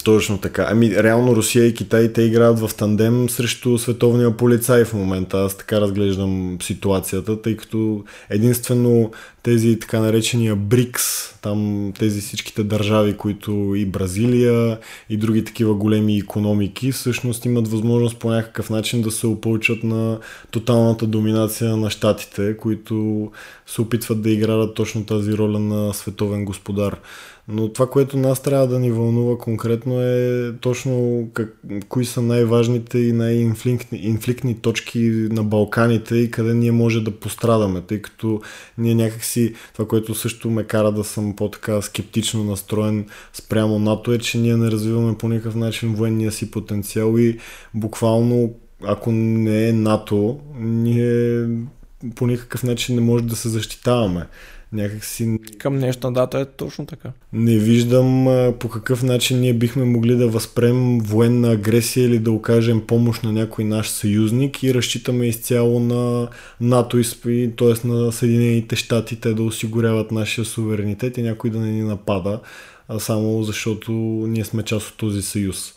Точно 0.04 0.38
така. 0.38 0.68
Ами, 0.70 1.04
реално 1.04 1.36
Русия 1.36 1.66
и 1.66 1.74
Китай, 1.74 2.14
те 2.14 2.22
играят 2.22 2.60
в 2.60 2.72
тандем 2.78 3.30
срещу 3.30 3.78
световния 3.78 4.38
полицай 4.38 4.86
в 4.86 4.94
момента. 4.94 5.38
Аз 5.38 5.58
така 5.58 5.82
разглеждам 5.82 6.58
ситуацията, 6.62 7.42
тъй 7.42 7.58
като 7.58 8.04
единствено 8.30 9.12
тези 9.44 9.80
така 9.80 10.00
наречения 10.00 10.56
БРИКС, 10.56 11.36
там 11.42 11.92
тези 12.00 12.22
всичките 12.22 12.64
държави, 12.64 13.18
които 13.18 13.52
и 13.76 13.86
Бразилия, 13.86 14.80
и 15.10 15.18
други 15.18 15.44
такива 15.44 15.74
големи 15.74 16.18
економики, 16.18 16.92
всъщност 16.92 17.46
имат 17.46 17.68
възможност 17.68 18.20
по 18.20 18.30
някакъв 18.30 18.70
начин 18.70 19.02
да 19.02 19.12
се 19.12 19.28
опълчат 19.28 19.84
на 19.84 20.20
тоталната 20.52 21.08
доминация 21.08 21.78
на 21.78 21.90
щатите, 21.90 22.58
които 22.58 23.32
се 23.68 23.82
опитват 23.82 24.22
да 24.22 24.30
играят 24.30 24.74
точно 24.74 25.06
тази 25.06 25.34
роля 25.34 25.60
на 25.60 25.94
световен 25.94 26.46
господар. 26.46 27.00
Но 27.52 27.74
това, 27.74 27.90
което 27.90 28.18
нас 28.18 28.44
трябва 28.44 28.68
да 28.68 28.80
ни 28.80 28.92
вълнува 28.92 29.38
конкретно 29.38 30.02
е 30.02 30.54
точно 30.62 31.28
как, 31.34 31.58
кои 31.90 32.06
са 32.06 32.22
най-важните 32.22 33.00
и 33.00 33.14
най-инфликтни 33.14 34.56
точки 34.62 35.00
на 35.32 35.44
Балканите 35.44 36.16
и 36.16 36.32
къде 36.32 36.54
ние 36.54 36.72
може 36.72 37.04
да 37.04 37.12
пострадаме, 37.12 37.82
тъй 37.82 38.02
като 38.02 38.42
ние 38.78 38.96
някакси, 38.96 39.54
това, 39.74 39.88
което 39.88 40.16
също 40.16 40.50
ме 40.50 40.64
кара 40.64 40.92
да 40.92 41.04
съм 41.04 41.36
по-така 41.36 41.82
скептично 41.82 42.44
настроен 42.44 43.06
спрямо 43.34 43.80
НАТО 43.80 44.14
е, 44.14 44.18
че 44.18 44.38
ние 44.38 44.58
не 44.58 44.72
развиваме 44.72 45.18
по 45.18 45.30
никакъв 45.30 45.56
начин 45.56 45.96
военния 45.96 46.32
си 46.32 46.52
потенциал 46.52 47.18
и 47.18 47.38
буквално 47.74 48.54
ако 48.84 49.12
не 49.12 49.70
е 49.70 49.74
НАТО, 49.74 50.40
ние 50.60 51.48
по 52.16 52.28
никакъв 52.28 52.64
начин 52.64 52.96
не 52.96 53.02
може 53.02 53.24
да 53.24 53.36
се 53.36 53.50
защитаваме. 53.50 54.28
Някакси 54.74 55.40
Към 55.58 55.78
днешна 55.78 56.14
дата 56.14 56.40
е 56.40 56.46
точно 56.46 56.86
така. 56.86 57.12
не 57.34 57.58
виждам 57.58 58.28
а, 58.28 58.54
по 58.60 58.70
какъв 58.70 59.04
начин 59.04 59.40
ние 59.40 59.54
бихме 59.54 59.84
могли 59.84 60.16
да 60.16 60.28
възпрем 60.28 61.00
военна 61.00 61.52
агресия 61.52 62.06
или 62.06 62.20
да 62.20 62.32
окажем 62.32 62.82
помощ 62.88 63.24
на 63.24 63.32
някой 63.32 63.64
наш 63.64 63.90
съюзник 63.90 64.64
и 64.64 64.74
разчитаме 64.74 65.28
изцяло 65.28 65.80
на 65.80 66.28
НАТО 66.62 67.00
и 67.28 67.52
т.е. 67.58 67.88
на 67.88 68.12
Съединените 68.12 68.76
щати 68.76 69.16
те 69.16 69.34
да 69.34 69.44
осигуряват 69.44 70.12
нашия 70.12 70.46
суверенитет 70.46 71.18
и 71.18 71.24
някой 71.24 71.50
да 71.50 71.60
не 71.60 71.72
ни 71.72 71.84
напада, 71.84 72.40
а 72.88 73.00
само 73.00 73.44
защото 73.44 73.92
ние 74.28 74.46
сме 74.46 74.64
част 74.64 74.88
от 74.88 74.98
този 74.98 75.22
съюз. 75.22 75.74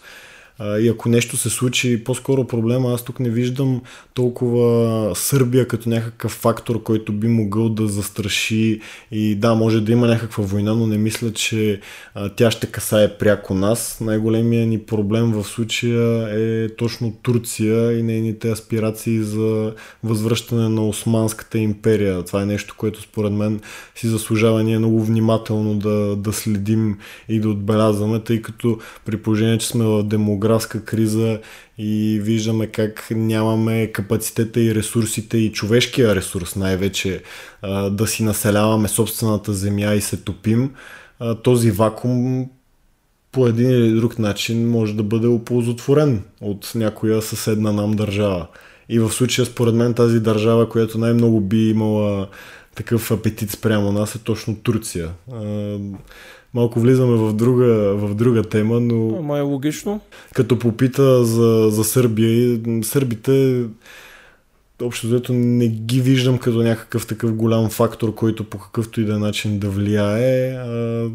И 0.60 0.88
ако 0.88 1.08
нещо 1.08 1.36
се 1.36 1.50
случи, 1.50 2.04
по-скоро 2.04 2.46
проблема, 2.46 2.94
аз 2.94 3.04
тук 3.04 3.20
не 3.20 3.30
виждам 3.30 3.82
толкова 4.14 5.12
Сърбия 5.14 5.68
като 5.68 5.88
някакъв 5.88 6.32
фактор, 6.32 6.82
който 6.82 7.12
би 7.12 7.28
могъл 7.28 7.68
да 7.68 7.86
застраши 7.86 8.80
и 9.10 9.34
да, 9.34 9.54
може 9.54 9.80
да 9.80 9.92
има 9.92 10.06
някаква 10.06 10.44
война, 10.44 10.74
но 10.74 10.86
не 10.86 10.98
мисля, 10.98 11.32
че 11.32 11.80
тя 12.36 12.50
ще 12.50 12.66
касае 12.66 13.18
пряко 13.18 13.54
нас. 13.54 13.98
Най-големият 14.00 14.68
ни 14.68 14.78
проблем 14.78 15.32
в 15.32 15.44
случая 15.44 16.28
е 16.30 16.68
точно 16.68 17.12
Турция 17.22 17.98
и 17.98 18.02
нейните 18.02 18.50
аспирации 18.50 19.22
за 19.22 19.74
възвръщане 20.04 20.68
на 20.68 20.88
Османската 20.88 21.58
империя. 21.58 22.22
Това 22.22 22.42
е 22.42 22.46
нещо, 22.46 22.74
което 22.78 23.02
според 23.02 23.32
мен 23.32 23.60
си 23.94 24.08
заслужава 24.08 24.62
ние 24.62 24.78
много 24.78 25.04
внимателно 25.04 25.74
да, 25.74 26.16
да 26.16 26.32
следим 26.32 26.98
и 27.28 27.40
да 27.40 27.48
отбелязваме, 27.48 28.20
тъй 28.20 28.42
като 28.42 28.78
при 29.04 29.16
положение, 29.16 29.58
че 29.58 29.68
сме 29.68 29.84
в 29.84 30.04
демографска 30.44 30.84
криза 30.84 31.40
и 31.78 32.20
виждаме 32.22 32.66
как 32.66 33.06
нямаме 33.10 33.92
капацитета 33.92 34.60
и 34.60 34.74
ресурсите 34.74 35.38
и 35.38 35.52
човешкия 35.52 36.14
ресурс 36.14 36.56
най-вече 36.56 37.22
да 37.90 38.06
си 38.06 38.22
населяваме 38.22 38.88
собствената 38.88 39.52
земя 39.52 39.94
и 39.94 40.00
се 40.00 40.16
топим, 40.16 40.70
този 41.42 41.70
вакуум 41.70 42.50
по 43.32 43.46
един 43.46 43.70
или 43.70 43.94
друг 43.94 44.18
начин 44.18 44.70
може 44.70 44.94
да 44.94 45.02
бъде 45.02 45.26
оползотворен 45.26 46.22
от 46.40 46.72
някоя 46.74 47.22
съседна 47.22 47.72
нам 47.72 47.92
държава. 47.92 48.46
И 48.88 48.98
в 48.98 49.12
случая, 49.12 49.46
според 49.46 49.74
мен, 49.74 49.94
тази 49.94 50.20
държава, 50.20 50.68
която 50.68 50.98
най-много 50.98 51.40
би 51.40 51.70
имала 51.70 52.28
такъв 52.74 53.10
апетит 53.10 53.50
спрямо 53.50 53.92
нас 53.92 54.14
е 54.14 54.18
точно 54.18 54.56
Турция. 54.56 55.10
Малко 56.54 56.80
влизаме 56.80 57.16
в 57.16 57.32
друга, 57.32 57.94
в 57.94 58.14
друга 58.14 58.42
тема, 58.42 58.80
но... 58.80 59.16
Ама 59.18 59.38
е 59.38 59.40
логично. 59.40 60.00
Като 60.34 60.58
попита 60.58 61.24
за, 61.24 61.68
за 61.70 61.84
Сърбия, 61.84 62.60
сърбите 62.82 63.64
общо 64.82 65.06
взето 65.06 65.32
не 65.32 65.68
ги 65.68 66.00
виждам 66.00 66.38
като 66.38 66.62
някакъв 66.62 67.06
такъв 67.06 67.34
голям 67.34 67.70
фактор, 67.70 68.14
който 68.14 68.44
по 68.44 68.58
какъвто 68.58 69.00
и 69.00 69.04
да 69.04 69.14
е 69.14 69.18
начин 69.18 69.58
да 69.58 69.68
влияе. 69.68 70.50
А, 70.50 71.08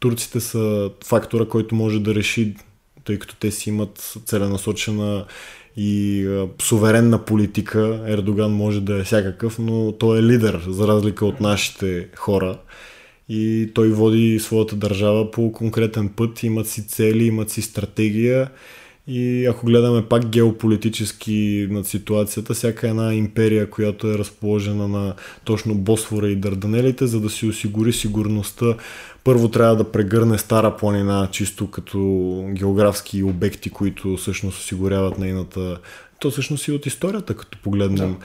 турците 0.00 0.40
са 0.40 0.90
фактора, 1.04 1.44
който 1.44 1.74
може 1.74 2.00
да 2.00 2.14
реши, 2.14 2.54
тъй 3.04 3.18
като 3.18 3.36
те 3.36 3.50
си 3.50 3.68
имат 3.68 4.14
целенасочена 4.24 5.24
и 5.76 6.26
а, 6.26 6.48
суверенна 6.62 7.24
политика. 7.24 8.04
Ердоган 8.06 8.52
може 8.52 8.80
да 8.80 9.00
е 9.00 9.04
всякакъв, 9.04 9.58
но 9.58 9.92
той 9.92 10.18
е 10.18 10.22
лидер, 10.22 10.64
за 10.68 10.88
разлика 10.88 11.26
от 11.26 11.40
нашите 11.40 12.08
хора. 12.16 12.58
И 13.28 13.70
той 13.74 13.88
води 13.88 14.38
своята 14.40 14.76
държава 14.76 15.30
по 15.30 15.52
конкретен 15.52 16.08
път, 16.08 16.42
имат 16.42 16.66
си 16.66 16.86
цели, 16.86 17.24
имат 17.24 17.50
си 17.50 17.62
стратегия. 17.62 18.50
И 19.10 19.46
ако 19.46 19.66
гледаме 19.66 20.02
пак 20.08 20.28
геополитически 20.28 21.68
над 21.70 21.86
ситуацията, 21.86 22.54
всяка 22.54 22.88
една 22.88 23.14
империя, 23.14 23.70
която 23.70 24.06
е 24.10 24.18
разположена 24.18 24.88
на 24.88 25.14
точно 25.44 25.74
Босфора 25.74 26.28
и 26.28 26.36
Дарданелите, 26.36 27.06
за 27.06 27.20
да 27.20 27.30
си 27.30 27.46
осигури 27.46 27.92
сигурността, 27.92 28.74
първо 29.24 29.48
трябва 29.48 29.76
да 29.76 29.92
прегърне 29.92 30.38
Стара 30.38 30.76
планина, 30.76 31.28
чисто 31.32 31.70
като 31.70 32.44
географски 32.52 33.22
обекти, 33.22 33.70
които 33.70 34.16
всъщност 34.16 34.58
осигуряват 34.58 35.18
нейната 35.18 35.78
то 36.20 36.30
всъщност 36.30 36.68
и 36.68 36.72
от 36.72 36.86
историята, 36.86 37.34
като 37.34 37.58
погледнем 37.58 38.16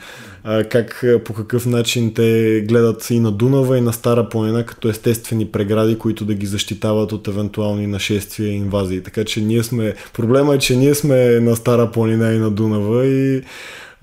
да. 0.44 0.68
как, 0.68 1.04
по 1.24 1.34
какъв 1.34 1.66
начин 1.66 2.14
те 2.14 2.60
гледат 2.68 3.10
и 3.10 3.20
на 3.20 3.32
Дунава 3.32 3.78
и 3.78 3.80
на 3.80 3.92
Стара 3.92 4.28
планина 4.28 4.66
като 4.66 4.88
естествени 4.88 5.46
прегради, 5.46 5.98
които 5.98 6.24
да 6.24 6.34
ги 6.34 6.46
защитават 6.46 7.12
от 7.12 7.28
евентуални 7.28 7.86
нашествия 7.86 8.48
и 8.48 8.56
инвазии. 8.56 9.02
Така 9.02 9.24
че 9.24 9.40
ние 9.40 9.62
сме, 9.62 9.94
проблема 10.14 10.54
е, 10.54 10.58
че 10.58 10.76
ние 10.76 10.94
сме 10.94 11.40
на 11.40 11.56
Стара 11.56 11.90
планина 11.90 12.32
и 12.32 12.38
на 12.38 12.50
Дунава 12.50 13.06
и 13.06 13.42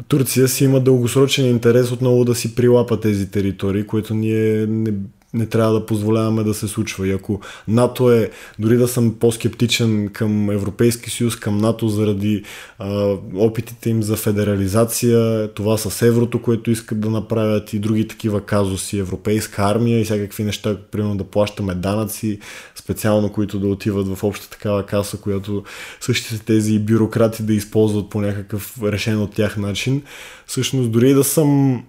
Турция 0.07 0.47
си 0.47 0.63
има 0.63 0.79
дългосрочен 0.79 1.45
интерес 1.45 1.91
отново 1.91 2.25
да 2.25 2.35
си 2.35 2.55
прилапа 2.55 2.99
тези 2.99 3.31
територии, 3.31 3.83
които 3.83 4.13
ние 4.13 4.67
не 4.67 4.93
не 5.33 5.45
трябва 5.45 5.73
да 5.73 5.85
позволяваме 5.85 6.43
да 6.43 6.53
се 6.53 6.67
случва. 6.67 7.07
И 7.07 7.11
ако 7.11 7.41
НАТО 7.67 8.11
е, 8.11 8.29
дори 8.59 8.77
да 8.77 8.87
съм 8.87 9.15
по-скептичен 9.19 10.09
към 10.13 10.49
Европейски 10.49 11.09
съюз, 11.09 11.35
към 11.35 11.57
НАТО 11.57 11.87
заради 11.87 12.43
а, 12.79 13.15
опитите 13.35 13.89
им 13.89 14.03
за 14.03 14.15
федерализация, 14.15 15.47
това 15.53 15.77
с 15.77 16.01
еврото, 16.01 16.41
което 16.41 16.71
искат 16.71 16.99
да 16.99 17.09
направят 17.09 17.73
и 17.73 17.79
други 17.79 18.07
такива 18.07 18.41
казуси, 18.41 18.99
европейска 18.99 19.63
армия 19.63 20.01
и 20.01 20.03
всякакви 20.03 20.43
неща, 20.43 20.77
примерно 20.91 21.17
да 21.17 21.23
плащаме 21.23 21.75
данъци, 21.75 22.39
специално 22.75 23.31
които 23.31 23.59
да 23.59 23.67
отиват 23.67 24.07
в 24.07 24.23
обща 24.23 24.49
такава 24.49 24.85
каса, 24.85 25.17
която 25.17 25.63
същите 26.01 26.39
тези 26.45 26.79
бюрократи 26.79 27.43
да 27.43 27.53
използват 27.53 28.09
по 28.09 28.21
някакъв 28.21 28.83
решен 28.83 29.21
от 29.21 29.35
тях 29.35 29.57
начин. 29.57 30.01
Всъщност 30.47 30.91
дори 30.91 31.13
да 31.13 31.23
съм 31.23 31.83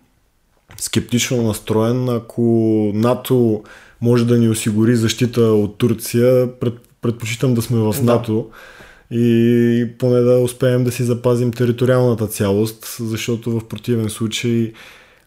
скептично 0.76 1.42
настроен. 1.42 2.08
Ако 2.08 2.42
НАТО 2.94 3.62
може 4.00 4.26
да 4.26 4.38
ни 4.38 4.48
осигури 4.48 4.96
защита 4.96 5.40
от 5.40 5.78
Турция, 5.78 6.58
пред, 6.60 6.74
предпочитам 7.00 7.54
да 7.54 7.62
сме 7.62 7.78
в 7.78 7.92
да. 7.92 8.02
НАТО 8.02 8.50
и 9.10 9.86
поне 9.98 10.20
да 10.20 10.38
успеем 10.38 10.84
да 10.84 10.92
си 10.92 11.02
запазим 11.02 11.52
териториалната 11.52 12.26
цялост, 12.26 12.96
защото 13.00 13.50
в 13.50 13.68
противен 13.68 14.10
случай 14.10 14.72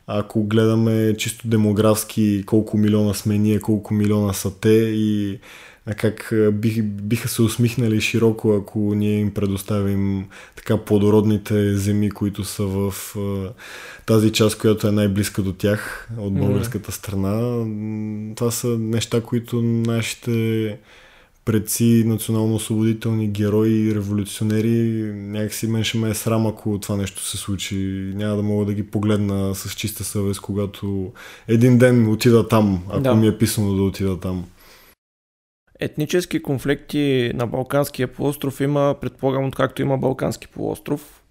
ако 0.07 0.43
гледаме 0.43 1.15
чисто 1.17 1.47
демографски 1.47 2.43
колко 2.45 2.77
милиона 2.77 3.13
сме 3.13 3.37
ние, 3.37 3.59
колко 3.59 3.93
милиона 3.93 4.33
са 4.33 4.59
те 4.59 4.69
и 4.93 5.39
как 5.93 6.33
бих, 6.53 6.83
биха 6.83 7.27
се 7.27 7.41
усмихнали 7.41 8.01
широко, 8.01 8.53
ако 8.53 8.79
ние 8.79 9.19
им 9.19 9.33
предоставим 9.33 10.25
така 10.55 10.77
плодородните 10.77 11.77
земи, 11.77 12.11
които 12.11 12.43
са 12.43 12.63
в 12.65 12.93
тази 14.05 14.31
част, 14.31 14.57
която 14.57 14.87
е 14.87 14.91
най-близка 14.91 15.41
до 15.41 15.53
тях 15.53 16.09
от 16.17 16.33
българската 16.33 16.91
страна. 16.91 17.65
Това 18.35 18.51
са 18.51 18.67
неща, 18.67 19.21
които 19.21 19.61
нашите 19.61 20.77
предци 21.45 22.03
национално-освободителни 22.05 23.27
герои 23.27 23.69
и 23.69 23.95
революционери, 23.95 25.11
някакси 25.13 25.67
мен 25.67 25.83
ще 25.83 25.97
ме 25.97 26.09
е 26.09 26.13
срам, 26.13 26.47
ако 26.47 26.79
това 26.79 26.95
нещо 26.97 27.25
се 27.25 27.37
случи. 27.37 27.75
Няма 28.15 28.35
да 28.35 28.43
мога 28.43 28.65
да 28.65 28.73
ги 28.73 28.83
погледна 28.83 29.55
с 29.55 29.75
чиста 29.75 30.03
съвест, 30.03 30.41
когато 30.41 31.11
един 31.47 31.77
ден 31.77 32.07
отида 32.07 32.47
там, 32.47 32.83
ако 32.89 33.01
да. 33.01 33.15
ми 33.15 33.27
е 33.27 33.37
писано 33.37 33.75
да 33.75 33.83
отида 33.83 34.19
там. 34.19 34.45
Етнически 35.79 36.41
конфликти 36.41 37.31
на 37.35 37.47
Балканския 37.47 38.07
полуостров 38.07 38.61
има, 38.61 38.95
предполагам, 39.01 39.51
както 39.51 39.81
има 39.81 39.97
Балкански 39.97 40.47
полуостров. 40.47 41.23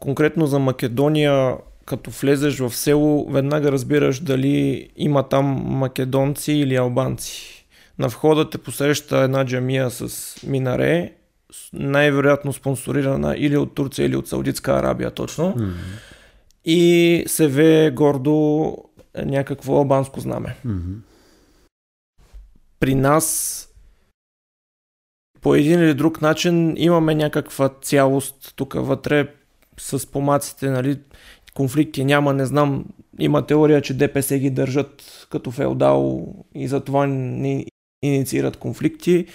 Конкретно 0.00 0.46
за 0.46 0.58
Македония, 0.58 1.56
като 1.84 2.10
влезеш 2.10 2.58
в 2.58 2.70
село, 2.70 3.30
веднага 3.30 3.72
разбираш 3.72 4.20
дали 4.20 4.88
има 4.96 5.28
там 5.28 5.44
македонци 5.66 6.52
или 6.52 6.76
албанци. 6.76 7.66
На 7.98 8.08
входа 8.08 8.50
те 8.50 8.58
посреща 8.58 9.18
една 9.18 9.44
джамия 9.44 9.90
с 9.90 10.36
минаре, 10.46 11.12
най-вероятно 11.72 12.52
спонсорирана 12.52 13.34
или 13.38 13.56
от 13.56 13.74
Турция, 13.74 14.06
или 14.06 14.16
от 14.16 14.28
Саудитска 14.28 14.72
Арабия 14.72 15.10
точно. 15.10 15.54
Mm-hmm. 15.54 15.72
И 16.64 17.24
се 17.26 17.48
вее 17.48 17.90
гордо 17.90 18.76
някакво 19.24 19.76
албанско 19.76 20.20
знаме. 20.20 20.56
Mm-hmm 20.66 21.05
при 22.80 22.94
нас 22.94 23.62
по 25.40 25.54
един 25.54 25.80
или 25.80 25.94
друг 25.94 26.22
начин 26.22 26.74
имаме 26.76 27.14
някаква 27.14 27.68
цялост 27.68 28.52
тук 28.56 28.74
вътре 28.74 29.34
с 29.78 30.10
помаците, 30.10 30.70
нали, 30.70 31.00
конфликти 31.54 32.04
няма, 32.04 32.32
не 32.32 32.46
знам, 32.46 32.84
има 33.18 33.46
теория, 33.46 33.82
че 33.82 33.94
ДПС 33.94 34.38
ги 34.38 34.50
държат 34.50 35.26
като 35.30 35.50
феодал 35.50 36.26
и 36.54 36.68
затова 36.68 37.06
не 37.06 37.66
инициират 38.02 38.56
конфликти. 38.56 39.26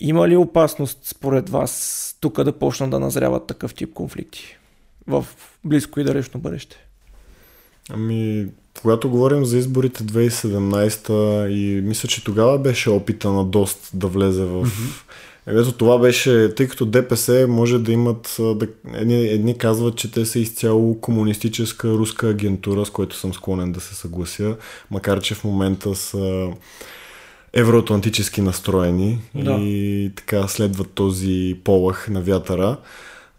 Има 0.00 0.28
ли 0.28 0.36
опасност 0.36 0.98
според 1.02 1.48
вас 1.48 2.16
тук 2.20 2.42
да 2.42 2.58
почнат 2.58 2.90
да 2.90 3.00
назряват 3.00 3.46
такъв 3.46 3.74
тип 3.74 3.94
конфликти 3.94 4.56
в 5.06 5.26
близко 5.64 6.00
и 6.00 6.04
далечно 6.04 6.40
бъдеще? 6.40 6.76
Ами, 7.90 8.48
когато 8.82 9.10
говорим 9.10 9.44
за 9.44 9.58
изборите 9.58 10.04
2017 10.04 11.48
и 11.48 11.80
мисля, 11.80 12.08
че 12.08 12.24
тогава 12.24 12.58
беше 12.58 12.90
опита 12.90 13.30
на 13.30 13.44
Дост 13.44 13.90
да 13.94 14.06
влезе 14.06 14.44
в... 14.44 14.66
Mm-hmm. 14.66 15.02
Ето 15.46 15.72
това 15.72 15.98
беше, 15.98 16.54
тъй 16.54 16.68
като 16.68 16.86
ДПС 16.86 17.46
може 17.48 17.78
да 17.78 17.92
имат, 17.92 18.36
да, 18.38 18.66
едни, 18.94 19.28
едни 19.28 19.58
казват, 19.58 19.96
че 19.96 20.10
те 20.10 20.26
са 20.26 20.38
изцяло 20.38 21.00
комунистическа 21.00 21.88
руска 21.88 22.28
агентура, 22.28 22.86
с 22.86 22.90
което 22.90 23.16
съм 23.16 23.34
склонен 23.34 23.72
да 23.72 23.80
се 23.80 23.94
съглася, 23.94 24.56
макар 24.90 25.20
че 25.20 25.34
в 25.34 25.44
момента 25.44 25.94
са 25.94 26.48
евроатлантически 27.52 28.40
настроени 28.40 29.18
да. 29.34 29.52
и 29.52 30.10
така 30.16 30.48
следват 30.48 30.90
този 30.90 31.56
полах 31.64 32.08
на 32.08 32.22
вятъра. 32.22 32.76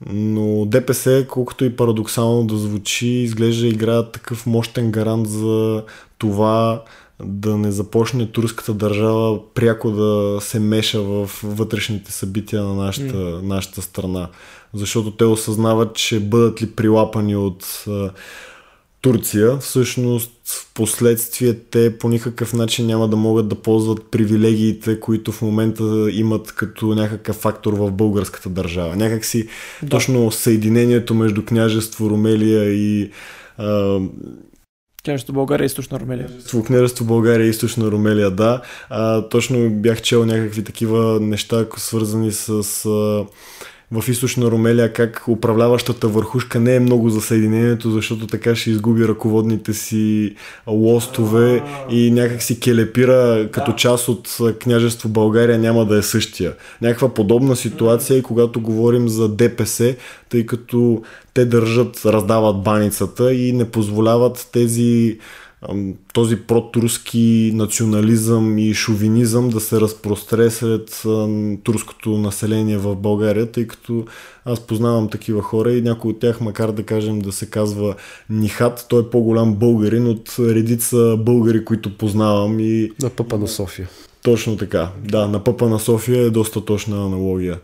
Но 0.06 0.66
ДПС, 0.66 1.26
колкото 1.30 1.66
и 1.66 1.76
парадоксално 1.76 2.48
да 2.48 2.58
звучи, 2.58 3.08
изглежда 3.08 3.68
играят 3.68 4.12
такъв 4.12 4.46
мощен 4.46 4.92
гарант 4.92 5.30
за 5.30 5.84
това 6.18 6.84
да 7.24 7.58
не 7.58 7.72
започне 7.72 8.28
турската 8.28 8.74
държава 8.74 9.54
пряко 9.54 9.92
да 9.92 10.38
се 10.42 10.60
меша 10.60 11.02
в 11.02 11.30
вътрешните 11.44 12.12
събития 12.12 12.64
на 12.64 12.76
нашата, 12.76 13.14
mm. 13.14 13.42
нашата 13.42 13.82
страна. 13.82 14.30
Защото 14.74 15.12
те 15.12 15.26
осъзнават, 15.26 15.96
че 15.96 16.20
бъдат 16.20 16.62
ли 16.62 16.72
прилапани 16.72 17.36
от 17.36 17.86
Турция, 19.02 19.58
всъщност 19.58 20.32
в 20.52 20.74
последствие 20.74 21.54
те 21.54 21.98
по 21.98 22.10
никакъв 22.10 22.54
начин 22.54 22.86
няма 22.86 23.08
да 23.08 23.16
могат 23.16 23.48
да 23.48 23.56
ползват 23.56 24.12
привилегиите, 24.12 25.00
които 25.00 25.32
в 25.32 25.42
момента 25.42 26.08
имат 26.12 26.52
като 26.52 26.96
някакъв 26.96 27.36
фактор 27.36 27.74
в 27.74 27.92
българската 27.92 28.50
държава. 28.50 28.96
Някакси 28.96 29.48
да. 29.84 29.90
точно 29.90 30.32
съединението 30.32 31.14
между 31.14 31.46
княжество 31.46 32.10
Румелия 32.10 32.74
и 32.74 33.12
а, 33.58 34.00
Княжество 35.04 35.34
България 35.34 35.66
и 35.66 35.66
Източна 35.66 36.00
Румелия. 36.00 36.30
Княжество 36.66 37.06
България 37.06 37.48
и 37.48 37.50
Източна 37.50 37.92
Румелия, 37.92 38.32
да. 38.32 38.62
А, 38.90 39.30
точно 39.30 39.70
бях 39.70 40.02
чел 40.02 40.26
някакви 40.26 40.64
такива 40.64 41.20
неща, 41.20 41.66
свързани 41.78 42.32
с 42.32 42.50
а, 42.86 43.26
в 43.92 44.10
източна 44.10 44.52
Ромелия 44.52 44.94
как 44.94 45.24
управляващата 45.28 46.08
върхушка 46.08 46.60
не 46.60 46.76
е 46.76 46.80
много 46.80 47.10
за 47.10 47.22
Съединението, 47.22 47.92
защото 47.92 48.28
така 48.28 48.56
ще 48.56 48.70
изгуби 48.70 49.08
ръководните 49.08 49.74
си 49.74 50.36
лостове 50.68 51.64
и 51.90 52.12
някак 52.12 52.42
си 52.42 52.60
келепира 52.60 53.50
като 53.52 53.74
част 53.74 54.08
от 54.08 54.38
княжество 54.60 55.10
България 55.10 55.60
няма 55.60 55.86
да 55.86 55.98
е 55.98 56.02
същия. 56.02 56.54
Някаква 56.82 57.14
подобна 57.14 57.56
ситуация 57.56 58.18
и 58.18 58.24
когато 58.24 58.62
говорим 58.62 59.10
за 59.10 59.30
ДПС, 59.30 59.96
тъй 60.30 60.46
като 60.46 61.02
те 61.34 61.46
държат, 61.46 62.06
раздават 62.06 62.64
баницата 62.64 63.34
и 63.34 63.54
не 63.54 63.72
позволяват 63.72 64.50
тези 64.54 65.18
този 66.14 66.36
протурски 66.36 67.52
национализъм 67.56 68.58
и 68.58 68.74
шовинизъм 68.74 69.50
да 69.50 69.60
се 69.60 69.82
разпростре 69.82 70.50
сред 70.50 71.04
турското 71.64 72.18
население 72.18 72.78
в 72.78 72.96
България, 72.96 73.52
тъй 73.52 73.68
като 73.68 74.06
аз 74.46 74.60
познавам 74.60 75.10
такива 75.10 75.42
хора 75.42 75.74
и 75.74 75.82
някой 75.82 76.12
от 76.12 76.20
тях, 76.20 76.42
макар 76.42 76.72
да 76.72 76.84
кажем 76.84 77.20
да 77.20 77.32
се 77.32 77.50
казва 77.50 77.96
Нихат, 78.30 78.86
той 78.90 79.02
е 79.02 79.10
по-голям 79.10 79.56
българин 79.56 80.08
от 80.08 80.36
редица 80.40 81.18
българи, 81.20 81.66
които 81.66 81.98
познавам 81.98 82.60
и... 82.60 82.92
На 83.04 83.10
пъпа 83.10 83.38
на 83.38 83.48
София. 83.48 83.90
Точно 84.24 84.58
така. 84.58 84.90
Да, 85.04 85.28
на 85.28 85.44
пъпа 85.44 85.70
на 85.70 85.80
София 85.80 86.22
е 86.22 86.30
доста 86.30 86.66
точна 86.66 87.06
аналогия. 87.06 87.60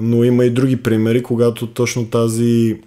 Но 0.00 0.24
има 0.24 0.44
и 0.44 0.50
други 0.50 0.82
примери, 0.82 1.22
когато 1.22 1.66
точно 1.66 2.06
тази 2.06 2.80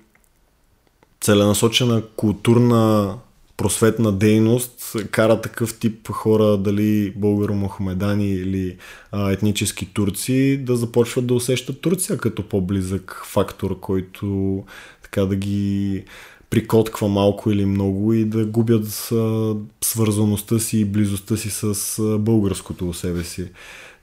целенасочена 1.21 2.01
културна 2.15 3.13
просветна 3.57 4.11
дейност 4.11 4.95
кара 5.11 5.41
такъв 5.41 5.79
тип 5.79 6.07
хора, 6.11 6.57
дали 6.57 7.13
българо-мохамедани 7.13 8.41
или 8.41 8.77
а, 9.11 9.31
етнически 9.31 9.93
турци, 9.93 10.57
да 10.57 10.75
започват 10.75 11.27
да 11.27 11.33
усещат 11.33 11.81
Турция 11.81 12.17
като 12.17 12.49
по-близък 12.49 13.23
фактор, 13.25 13.79
който 13.79 14.63
така 15.03 15.25
да 15.25 15.35
ги 15.35 16.03
прикотква 16.49 17.07
малко 17.07 17.51
или 17.51 17.65
много 17.65 18.13
и 18.13 18.25
да 18.25 18.45
губят 18.45 19.09
а, 19.11 19.53
свързаността 19.83 20.59
си 20.59 20.79
и 20.79 20.85
близостта 20.85 21.37
си 21.37 21.49
с 21.49 22.01
българското 22.19 22.89
у 22.89 22.93
себе 22.93 23.23
си. 23.23 23.45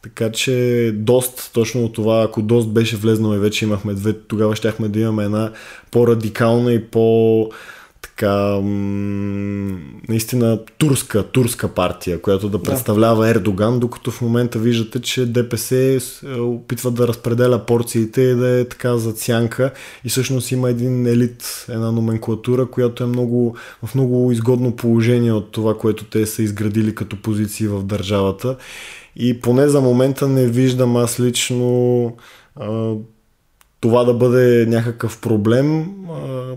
Така 0.02 0.32
че 0.32 0.92
Дост, 0.96 1.50
точно 1.54 1.84
от 1.84 1.92
това, 1.92 2.22
ако 2.22 2.42
Дост 2.42 2.68
беше 2.68 2.96
влезнал 2.96 3.34
и 3.34 3.38
вече 3.38 3.64
имахме 3.64 3.94
две, 3.94 4.18
тогава 4.18 4.56
щяхме 4.56 4.88
да 4.88 5.00
имаме 5.00 5.24
една 5.24 5.52
по-радикална 5.90 6.72
и 6.72 6.84
по- 6.84 7.50
така 8.02 8.58
наистина 10.08 10.58
турска, 10.78 11.22
турска 11.22 11.68
партия, 11.68 12.22
която 12.22 12.48
да 12.48 12.62
представлява 12.62 13.24
да. 13.24 13.30
Ердоган, 13.30 13.80
докато 13.80 14.10
в 14.10 14.20
момента 14.20 14.58
виждате, 14.58 15.00
че 15.00 15.26
ДПС 15.26 15.76
е, 15.76 16.00
опитва 16.40 16.90
да 16.90 17.08
разпределя 17.08 17.66
порциите 17.66 18.22
и 18.22 18.34
да 18.34 18.48
е 18.48 18.64
така 18.64 18.96
за 18.96 19.12
цянка 19.12 19.72
и 20.04 20.08
всъщност 20.08 20.50
има 20.52 20.70
един 20.70 21.06
елит, 21.06 21.66
една 21.68 21.92
номенклатура, 21.92 22.66
която 22.66 23.04
е 23.04 23.06
много, 23.06 23.56
в 23.84 23.94
много 23.94 24.32
изгодно 24.32 24.76
положение 24.76 25.32
от 25.32 25.52
това, 25.52 25.78
което 25.78 26.04
те 26.04 26.26
са 26.26 26.42
изградили 26.42 26.94
като 26.94 27.22
позиции 27.22 27.66
в 27.66 27.82
държавата. 27.82 28.56
И 29.16 29.40
поне 29.40 29.68
за 29.68 29.80
момента 29.80 30.28
не 30.28 30.46
виждам 30.46 30.96
аз 30.96 31.20
лично 31.20 32.16
а, 32.56 32.94
това 33.80 34.04
да 34.04 34.14
бъде 34.14 34.66
някакъв 34.66 35.20
проблем. 35.20 35.80
А, 36.10 36.54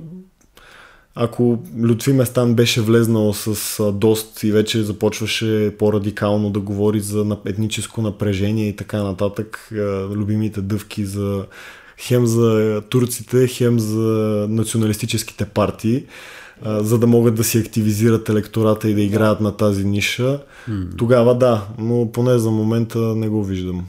ако 1.15 1.59
Лютви 1.83 2.13
Местан 2.13 2.53
беше 2.53 2.81
влезнал 2.81 3.33
с 3.33 3.91
дост 3.91 4.43
и 4.43 4.51
вече 4.51 4.83
започваше 4.83 5.75
по-радикално 5.79 6.49
да 6.49 6.59
говори 6.59 6.99
за 6.99 7.37
етническо 7.45 8.01
напрежение 8.01 8.67
и 8.67 8.75
така 8.75 9.03
нататък, 9.03 9.69
любимите 10.11 10.61
дъвки 10.61 11.05
за 11.05 11.45
хем 11.97 12.25
за 12.25 12.81
турците, 12.89 13.47
хем 13.47 13.79
за 13.79 14.45
националистическите 14.49 15.45
партии, 15.45 16.03
за 16.65 16.99
да 16.99 17.07
могат 17.07 17.35
да 17.35 17.43
си 17.43 17.57
активизират 17.57 18.29
електората 18.29 18.89
и 18.89 18.93
да 18.93 19.01
играят 19.01 19.41
на 19.41 19.57
тази 19.57 19.85
ниша, 19.85 20.39
тогава 20.97 21.37
да, 21.37 21.67
но 21.77 22.11
поне 22.11 22.37
за 22.37 22.51
момента 22.51 22.99
не 22.99 23.29
го 23.29 23.43
виждам. 23.43 23.87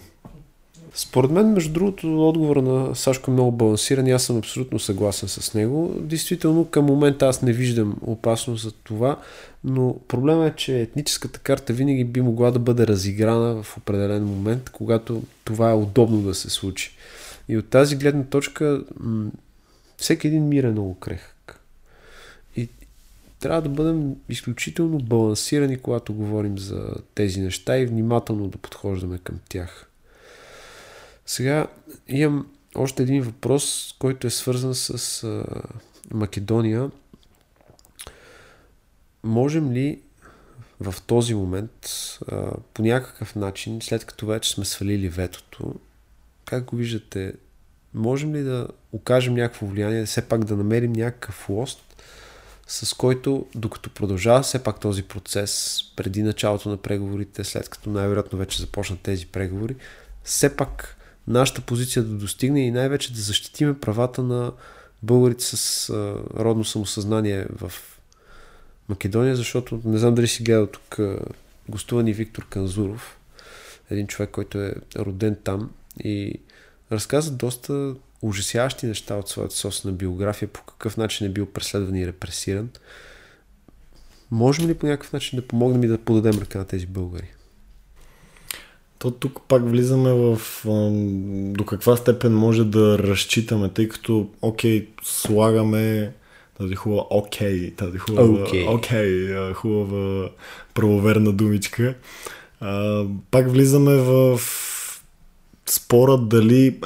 Според 0.99 1.31
мен, 1.31 1.53
между 1.53 1.73
другото, 1.73 2.29
отговора 2.29 2.63
на 2.63 2.95
Сашко 2.95 3.31
е 3.31 3.35
много 3.35 3.53
балансиран 3.53 4.07
и 4.07 4.11
аз 4.11 4.23
съм 4.23 4.39
абсолютно 4.39 4.79
съгласен 4.79 5.29
с 5.29 5.55
него. 5.55 5.95
Действително, 6.01 6.65
към 6.65 6.85
момента 6.85 7.27
аз 7.27 7.43
не 7.43 7.53
виждам 7.53 7.97
опасност 8.03 8.63
за 8.63 8.73
това, 8.73 9.19
но 9.65 9.97
проблема 10.09 10.47
е, 10.47 10.55
че 10.57 10.81
етническата 10.81 11.39
карта 11.39 11.73
винаги 11.73 12.05
би 12.05 12.21
могла 12.21 12.51
да 12.51 12.59
бъде 12.59 12.87
разиграна 12.87 13.63
в 13.63 13.77
определен 13.77 14.25
момент, 14.25 14.71
когато 14.71 15.23
това 15.45 15.71
е 15.71 15.75
удобно 15.75 16.23
да 16.23 16.35
се 16.35 16.51
случи. 16.51 16.97
И 17.49 17.57
от 17.57 17.69
тази 17.69 17.97
гледна 17.97 18.25
точка, 18.25 18.83
всеки 19.97 20.27
един 20.27 20.49
мир 20.49 20.65
е 20.65 20.71
много 20.71 20.95
крехък. 20.95 21.61
И 22.57 22.69
трябва 23.41 23.63
да 23.63 23.69
бъдем 23.69 24.15
изключително 24.29 24.99
балансирани, 24.99 25.79
когато 25.79 26.15
говорим 26.15 26.59
за 26.59 26.95
тези 27.15 27.41
неща 27.41 27.79
и 27.79 27.87
внимателно 27.87 28.49
да 28.49 28.59
подхождаме 28.59 29.19
към 29.19 29.39
тях. 29.49 29.91
Сега 31.27 31.67
имам 32.09 32.47
още 32.75 33.03
един 33.03 33.23
въпрос, 33.23 33.95
който 33.99 34.27
е 34.27 34.31
свързан 34.31 34.75
с 34.75 35.25
а, 35.25 35.45
Македония. 36.11 36.91
Можем 39.23 39.73
ли 39.73 40.01
в 40.81 40.95
този 41.07 41.35
момент 41.35 41.89
а, 42.29 42.51
по 42.75 42.83
някакъв 42.83 43.37
начин, 43.37 43.79
след 43.83 44.05
като 44.05 44.27
вече 44.27 44.51
сме 44.51 44.65
свалили 44.65 45.09
ветото, 45.09 45.75
как 46.45 46.65
го 46.65 46.77
виждате, 46.77 47.33
можем 47.95 48.35
ли 48.35 48.43
да 48.43 48.69
окажем 48.93 49.35
някакво 49.35 49.67
влияние, 49.67 50.07
все 50.07 50.29
пак 50.29 50.45
да 50.45 50.57
намерим 50.57 50.93
някакъв 50.93 51.49
лост, 51.49 52.03
с 52.67 52.95
който, 52.95 53.47
докато 53.55 53.91
продължава 53.91 54.43
все 54.43 54.63
пак 54.63 54.81
този 54.81 55.03
процес, 55.03 55.83
преди 55.97 56.23
началото 56.23 56.69
на 56.69 56.77
преговорите, 56.77 57.45
след 57.45 57.69
като 57.69 57.91
най-вероятно 57.91 58.39
вече 58.39 58.61
започнат 58.61 59.01
тези 59.01 59.27
преговори, 59.27 59.77
все 60.25 60.57
пак 60.57 60.96
нашата 61.29 61.61
позиция 61.61 62.03
да 62.03 62.15
достигне 62.15 62.67
и 62.67 62.71
най-вече 62.71 63.13
да 63.13 63.21
защитиме 63.21 63.81
правата 63.81 64.23
на 64.23 64.53
българите 65.03 65.45
с 65.45 65.89
а, 65.91 66.17
родно 66.39 66.65
самосъзнание 66.65 67.47
в 67.51 67.73
Македония, 68.89 69.37
защото 69.37 69.81
не 69.85 69.99
знам 69.99 70.15
дали 70.15 70.29
си 70.29 70.43
гледал 70.43 70.67
тук 70.67 70.99
гостувани 71.69 72.13
Виктор 72.13 72.47
Канзуров, 72.49 73.19
един 73.91 74.07
човек, 74.07 74.31
който 74.31 74.59
е 74.59 74.75
роден 74.97 75.37
там 75.45 75.71
и 76.05 76.41
разказа 76.93 77.31
доста 77.31 77.95
ужасяващи 78.23 78.87
неща 78.87 79.17
от 79.17 79.29
своята 79.29 79.55
собствена 79.55 79.95
биография, 79.95 80.49
по 80.49 80.63
какъв 80.63 80.97
начин 80.97 81.27
е 81.27 81.31
бил 81.31 81.47
преследван 81.47 81.97
и 81.97 82.07
репресиран. 82.07 82.71
Можем 84.31 84.69
ли 84.69 84.75
по 84.75 84.87
някакъв 84.87 85.13
начин 85.13 85.39
да 85.39 85.47
помогнем 85.47 85.85
и 85.85 85.89
да 85.89 85.99
подадем 85.99 86.41
ръка 86.41 86.59
на 86.59 86.65
тези 86.65 86.87
българи? 86.87 87.36
То 89.07 89.11
тук 89.11 89.41
пак 89.49 89.71
влизаме 89.71 90.13
в 90.13 90.41
до 91.53 91.65
каква 91.65 91.97
степен 91.97 92.35
може 92.35 92.65
да 92.65 92.99
разчитаме, 92.99 93.69
тъй 93.69 93.89
като, 93.89 94.29
окей, 94.43 94.89
слагаме 95.03 96.13
тази 96.59 96.75
хубава 96.75 97.03
окей, 97.11 97.75
тази 97.75 97.99
хубава 97.99 98.41
окей, 98.41 98.67
okay. 98.67 99.53
хубава 99.53 100.29
правоверна 100.75 101.33
думичка. 101.33 101.95
А, 102.61 103.05
пак 103.31 103.51
влизаме 103.51 103.97
в 103.97 104.41
спора 105.67 106.19
дали 106.19 106.79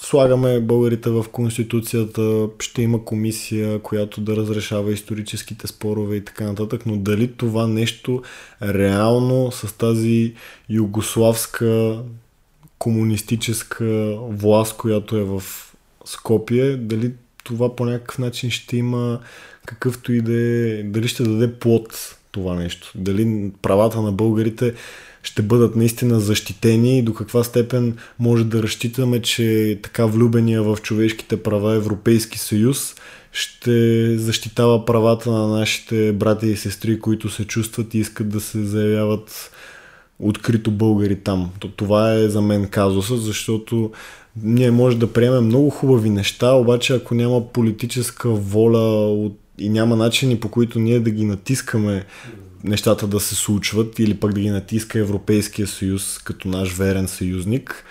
слагаме 0.00 0.60
българите 0.60 1.10
в 1.10 1.26
Конституцията, 1.32 2.48
ще 2.60 2.82
има 2.82 3.04
комисия, 3.04 3.78
която 3.78 4.20
да 4.20 4.36
разрешава 4.36 4.92
историческите 4.92 5.66
спорове 5.66 6.16
и 6.16 6.24
така 6.24 6.44
нататък, 6.44 6.86
но 6.86 6.96
дали 6.96 7.32
това 7.32 7.66
нещо 7.66 8.22
реално 8.62 9.52
с 9.52 9.78
тази 9.78 10.34
югославска 10.68 12.02
комунистическа 12.78 14.16
власт, 14.20 14.76
която 14.76 15.16
е 15.16 15.24
в 15.24 15.42
Скопие, 16.04 16.76
дали 16.76 17.12
това 17.44 17.76
по 17.76 17.84
някакъв 17.84 18.18
начин 18.18 18.50
ще 18.50 18.76
има 18.76 19.20
какъвто 19.66 20.12
и 20.12 20.20
да 20.20 20.32
е, 20.32 20.82
дали 20.82 21.08
ще 21.08 21.22
даде 21.22 21.54
плод 21.54 22.16
това 22.30 22.54
нещо, 22.54 22.92
дали 22.94 23.52
правата 23.62 24.02
на 24.02 24.12
българите 24.12 24.74
ще 25.22 25.42
бъдат 25.42 25.76
наистина 25.76 26.20
защитени 26.20 26.98
и 26.98 27.02
до 27.02 27.14
каква 27.14 27.44
степен 27.44 27.96
може 28.18 28.44
да 28.44 28.62
разчитаме, 28.62 29.22
че 29.22 29.78
така 29.82 30.06
влюбения 30.06 30.62
в 30.62 30.78
човешките 30.82 31.42
права 31.42 31.74
Европейски 31.74 32.38
съюз 32.38 32.94
ще 33.32 34.18
защитава 34.18 34.84
правата 34.84 35.30
на 35.30 35.48
нашите 35.48 36.12
брати 36.12 36.46
и 36.46 36.56
сестри, 36.56 37.00
които 37.00 37.28
се 37.28 37.44
чувстват 37.44 37.94
и 37.94 37.98
искат 37.98 38.28
да 38.28 38.40
се 38.40 38.64
заявяват 38.64 39.50
открито 40.18 40.70
българи 40.70 41.16
там. 41.16 41.50
Това 41.76 42.14
е 42.14 42.28
за 42.28 42.40
мен 42.40 42.68
казуса, 42.68 43.16
защото 43.16 43.90
ние 44.42 44.70
може 44.70 44.98
да 44.98 45.12
приемем 45.12 45.44
много 45.44 45.70
хубави 45.70 46.10
неща, 46.10 46.52
обаче 46.52 46.94
ако 46.94 47.14
няма 47.14 47.48
политическа 47.52 48.28
воля 48.28 49.14
и 49.58 49.68
няма 49.68 49.96
начини 49.96 50.40
по 50.40 50.48
които 50.48 50.78
ние 50.78 51.00
да 51.00 51.10
ги 51.10 51.24
натискаме 51.24 52.04
нещата 52.64 53.06
да 53.06 53.20
се 53.20 53.34
случват 53.34 53.98
или 53.98 54.14
пък 54.14 54.32
да 54.32 54.40
ги 54.40 54.50
натиска 54.50 54.98
Европейския 54.98 55.66
съюз 55.66 56.18
като 56.18 56.48
наш 56.48 56.72
верен 56.72 57.08
съюзник, 57.08 57.84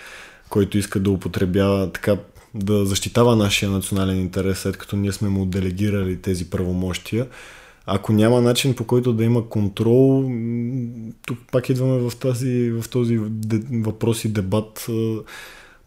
който 0.50 0.78
иска 0.78 1.00
да 1.00 1.12
употребява 1.12 1.92
така 1.92 2.18
да 2.54 2.86
защитава 2.86 3.36
нашия 3.36 3.72
национален 3.72 4.20
интерес, 4.20 4.60
след 4.60 4.78
като 4.78 4.96
ние 4.96 5.12
сме 5.12 5.30
му 5.30 5.46
делегирали 5.46 6.22
тези 6.22 6.50
правомощия. 6.50 7.28
Ако 7.86 8.14
няма 8.14 8.42
начин 8.42 8.76
по 8.76 8.84
който 8.84 9.14
да 9.14 9.24
има 9.24 9.50
контрол, 9.50 10.32
тук 11.26 11.38
пак 11.52 11.70
идваме 11.70 12.10
в, 12.10 12.16
тази, 12.16 12.72
в 12.72 12.90
този 12.90 13.20
въпрос 13.72 14.26
и 14.26 14.30
дебат 14.30 14.88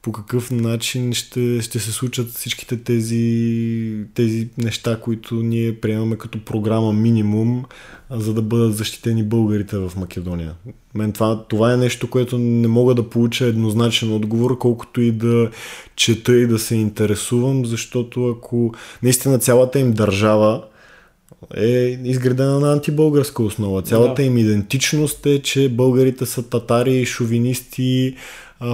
по 0.03 0.13
какъв 0.13 0.51
начин 0.51 1.13
ще, 1.13 1.61
ще 1.63 1.79
се 1.79 1.93
случат 1.93 2.31
всичките 2.31 2.77
тези, 2.77 4.05
тези 4.15 4.49
неща, 4.59 5.01
които 5.01 5.35
ние 5.35 5.81
приемаме 5.81 6.17
като 6.17 6.45
програма 6.45 6.93
минимум, 6.93 7.65
за 8.11 8.35
да 8.35 8.43
бъдат 8.43 8.77
защитени 8.77 9.23
българите 9.25 9.77
в 9.77 9.93
Македония. 9.97 10.55
Мен 10.95 11.13
това, 11.13 11.45
това 11.49 11.73
е 11.73 11.77
нещо, 11.77 12.11
което 12.11 12.39
не 12.39 12.69
мога 12.69 12.95
да 12.95 13.09
получа 13.09 13.45
еднозначен 13.45 14.13
отговор, 14.13 14.59
колкото 14.59 15.01
и 15.01 15.13
да 15.13 15.51
чета 15.97 16.37
и 16.37 16.47
да 16.47 16.59
се 16.59 16.75
интересувам, 16.75 17.67
защото 17.67 18.29
ако 18.29 18.75
наистина 19.03 19.39
цялата 19.39 19.79
им 19.79 19.93
държава 19.93 20.65
е 21.57 21.99
изградена 22.05 22.61
на 22.61 22.73
антибългарска 22.73 23.43
основа. 23.43 23.83
Цялата 23.83 24.15
да. 24.15 24.23
им 24.23 24.39
идентичност 24.39 25.27
е, 25.27 25.43
че 25.43 25.69
българите 25.69 26.27
са 26.27 26.49
татари, 26.49 27.07
шовинисти, 27.07 28.17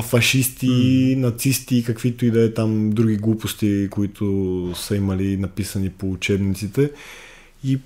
фашисти, 0.03 0.67
mm. 0.67 1.17
нацисти, 1.17 1.85
каквито 1.85 2.27
и 2.27 2.31
да 2.31 2.45
е 2.45 2.53
там 2.53 2.91
други 2.91 3.17
глупости, 3.17 3.89
които 3.91 4.73
са 4.75 4.97
имали 4.97 5.37
написани 5.37 5.91
по 5.91 6.11
учебниците. 6.11 6.91
И 7.65 7.79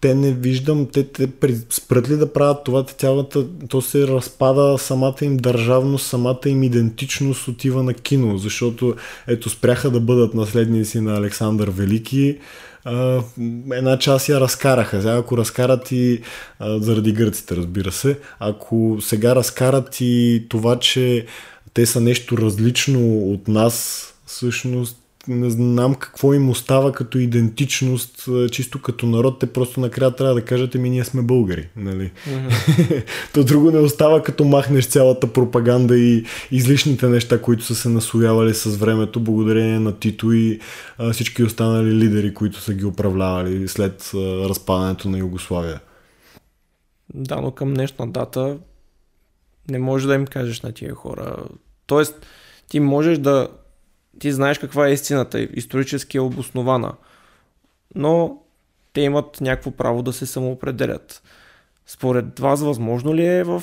те 0.00 0.14
не 0.14 0.32
виждам, 0.32 0.86
те, 0.92 1.04
те 1.04 1.28
спрат 1.70 2.10
ли 2.10 2.16
да 2.16 2.32
правят 2.32 2.64
това, 2.64 2.86
те 2.86 2.94
цялата, 2.94 3.46
то 3.68 3.80
се 3.80 4.06
разпада 4.06 4.78
самата 4.78 5.14
им 5.22 5.36
държавност, 5.36 6.06
самата 6.06 6.40
им 6.46 6.62
идентичност 6.62 7.48
отива 7.48 7.82
на 7.82 7.94
кино, 7.94 8.38
защото 8.38 8.94
ето 9.26 9.50
спряха 9.50 9.90
да 9.90 10.00
бъдат 10.00 10.34
наследници 10.34 11.00
на 11.00 11.16
Александър 11.16 11.70
Велики, 11.70 12.38
една 13.72 13.98
част 13.98 14.28
я 14.28 14.40
разкараха. 14.40 15.00
Сега, 15.00 15.16
ако 15.16 15.36
разкарат 15.36 15.92
и 15.92 16.20
заради 16.60 17.12
гърците, 17.12 17.56
разбира 17.56 17.92
се, 17.92 18.18
ако 18.38 18.98
сега 19.00 19.34
разкарат 19.34 19.96
и 20.00 20.46
това, 20.48 20.78
че 20.78 21.26
те 21.74 21.86
са 21.86 22.00
нещо 22.00 22.38
различно 22.38 23.18
от 23.18 23.48
нас, 23.48 24.04
всъщност 24.26 24.96
не 25.28 25.50
знам 25.50 25.94
какво 25.94 26.34
им 26.34 26.50
остава 26.50 26.92
като 26.92 27.18
идентичност, 27.18 28.28
чисто 28.50 28.82
като 28.82 29.06
народ, 29.06 29.38
те 29.38 29.46
просто 29.46 29.80
накрая 29.80 30.10
трябва 30.10 30.34
да 30.34 30.44
кажат, 30.44 30.74
ми 30.74 30.90
ние 30.90 31.04
сме 31.04 31.22
българи. 31.22 31.68
Нали? 31.76 32.12
Mm-hmm. 32.28 33.04
То 33.34 33.44
друго 33.44 33.70
не 33.70 33.78
остава 33.78 34.22
като 34.22 34.44
махнеш 34.44 34.86
цялата 34.86 35.32
пропаганда 35.32 35.96
и 35.96 36.24
излишните 36.50 37.08
неща, 37.08 37.42
които 37.42 37.64
са 37.64 37.74
се 37.74 37.88
наслоявали 37.88 38.54
с 38.54 38.76
времето, 38.76 39.20
благодарение 39.20 39.78
на 39.78 39.98
Тито 39.98 40.32
и 40.32 40.60
а, 40.98 41.12
всички 41.12 41.42
останали 41.42 41.94
лидери, 41.94 42.34
които 42.34 42.60
са 42.60 42.74
ги 42.74 42.84
управлявали 42.84 43.68
след 43.68 44.10
а, 44.14 44.18
разпадането 44.48 45.08
на 45.08 45.18
Югославия. 45.18 45.80
Да, 47.14 47.40
но 47.40 47.50
към 47.50 47.74
днешна 47.74 48.06
дата 48.06 48.58
не 49.70 49.78
може 49.78 50.06
да 50.06 50.14
им 50.14 50.26
кажеш 50.26 50.60
на 50.60 50.72
тия 50.72 50.94
хора. 50.94 51.36
Тоест, 51.86 52.26
ти 52.68 52.80
можеш 52.80 53.18
да 53.18 53.48
ти 54.24 54.32
знаеш 54.32 54.58
каква 54.58 54.88
е 54.88 54.92
истината, 54.92 55.40
исторически 55.40 56.16
е 56.16 56.20
обоснована, 56.20 56.92
но 57.94 58.38
те 58.92 59.00
имат 59.00 59.40
някакво 59.40 59.70
право 59.70 60.02
да 60.02 60.12
се 60.12 60.26
самоопределят. 60.26 61.22
Според 61.86 62.38
вас 62.38 62.62
възможно 62.62 63.14
ли 63.14 63.26
е 63.26 63.44
в 63.44 63.62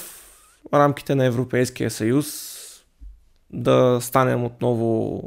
рамките 0.73 1.15
на 1.15 1.25
Европейския 1.25 1.91
съюз 1.91 2.57
да 3.53 3.99
станем 4.01 4.45
отново 4.45 5.21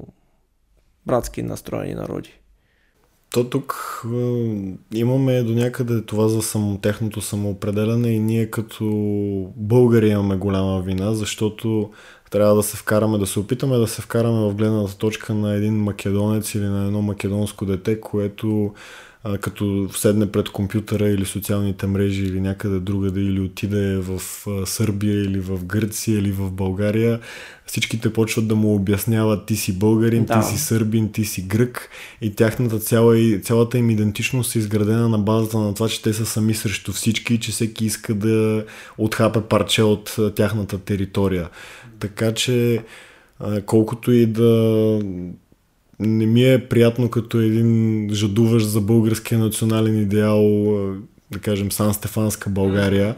братски 1.07 1.43
настроени 1.43 1.95
народи? 1.95 2.41
То 3.30 3.51
тук 3.51 4.03
е, 4.14 4.62
имаме 4.95 5.43
до 5.43 5.55
някъде 5.55 6.03
това 6.03 6.28
за 6.28 6.43
само, 6.43 6.78
техното 6.78 7.20
самоопределяне 7.20 8.09
и 8.09 8.18
ние 8.18 8.51
като 8.51 8.85
българи 9.57 10.09
имаме 10.09 10.37
голяма 10.37 10.80
вина, 10.80 11.14
защото 11.14 11.91
трябва 12.35 12.55
да 12.55 12.62
се 12.62 12.76
вкараме, 12.76 13.18
да 13.18 13.26
се 13.26 13.39
опитаме 13.39 13.76
да 13.76 13.87
се 13.87 14.03
вкараме 14.03 14.39
в 14.39 14.55
гледната 14.55 14.97
точка 14.97 15.35
на 15.35 15.55
един 15.55 15.74
македонец 15.74 16.55
или 16.55 16.64
на 16.64 16.87
едно 16.87 17.03
македонско 17.03 17.66
дете, 17.66 18.01
което 18.01 18.74
а, 19.24 19.39
като 19.39 19.89
седне 19.93 20.32
пред 20.32 20.49
компютъра 20.49 21.09
или 21.09 21.24
социалните 21.24 21.87
мрежи 21.87 22.22
или 22.24 22.41
някъде 22.41 22.80
другаде 22.80 23.20
или 23.20 23.41
отиде 23.41 23.97
в 23.97 24.20
Сърбия 24.66 25.24
или 25.24 25.41
в 25.41 25.64
Гърция 25.64 26.18
или 26.18 26.32
в 26.32 26.51
България, 26.51 27.20
всичките 27.66 28.12
почват 28.12 28.49
да 28.49 28.55
му 28.55 28.74
обясняват 28.74 29.47
ти 29.47 29.57
си 29.57 29.78
българин, 29.78 30.24
да. 30.24 30.41
ти 30.41 30.47
си 30.47 30.59
сърбин, 30.59 31.12
ти 31.12 31.24
си 31.24 31.43
грък 31.43 31.89
и 32.20 32.35
тяхната 32.35 32.78
цяла, 32.78 33.16
цялата 33.43 33.78
им 33.78 33.91
идентичност 33.91 34.55
е 34.55 34.59
изградена 34.59 35.09
на 35.09 35.18
базата 35.18 35.59
на 35.59 35.74
това, 35.74 35.89
че 35.89 36.03
те 36.03 36.12
са 36.12 36.26
сами 36.26 36.55
срещу 36.55 36.93
всички 36.93 37.35
и 37.35 37.41
че 37.41 37.53
всеки 37.53 37.85
иска 37.85 38.14
да 38.14 38.64
отхапе 38.99 39.41
парче 39.41 39.82
от 39.82 40.16
тяхната 40.37 40.78
територия. 40.78 41.49
Така 42.09 42.32
че 42.34 42.84
колкото 43.66 44.12
и 44.12 44.26
да 44.26 44.50
не 46.00 46.26
ми 46.26 46.52
е 46.52 46.68
приятно 46.68 47.11
като 47.11 47.40
един 47.40 48.09
жадуващ 48.12 48.66
за 48.66 48.80
българския 48.80 49.38
национален 49.38 50.02
идеал, 50.02 50.42
да 51.30 51.38
кажем 51.38 51.72
Сан 51.72 51.94
Стефанска 51.94 52.50
България, 52.50 53.16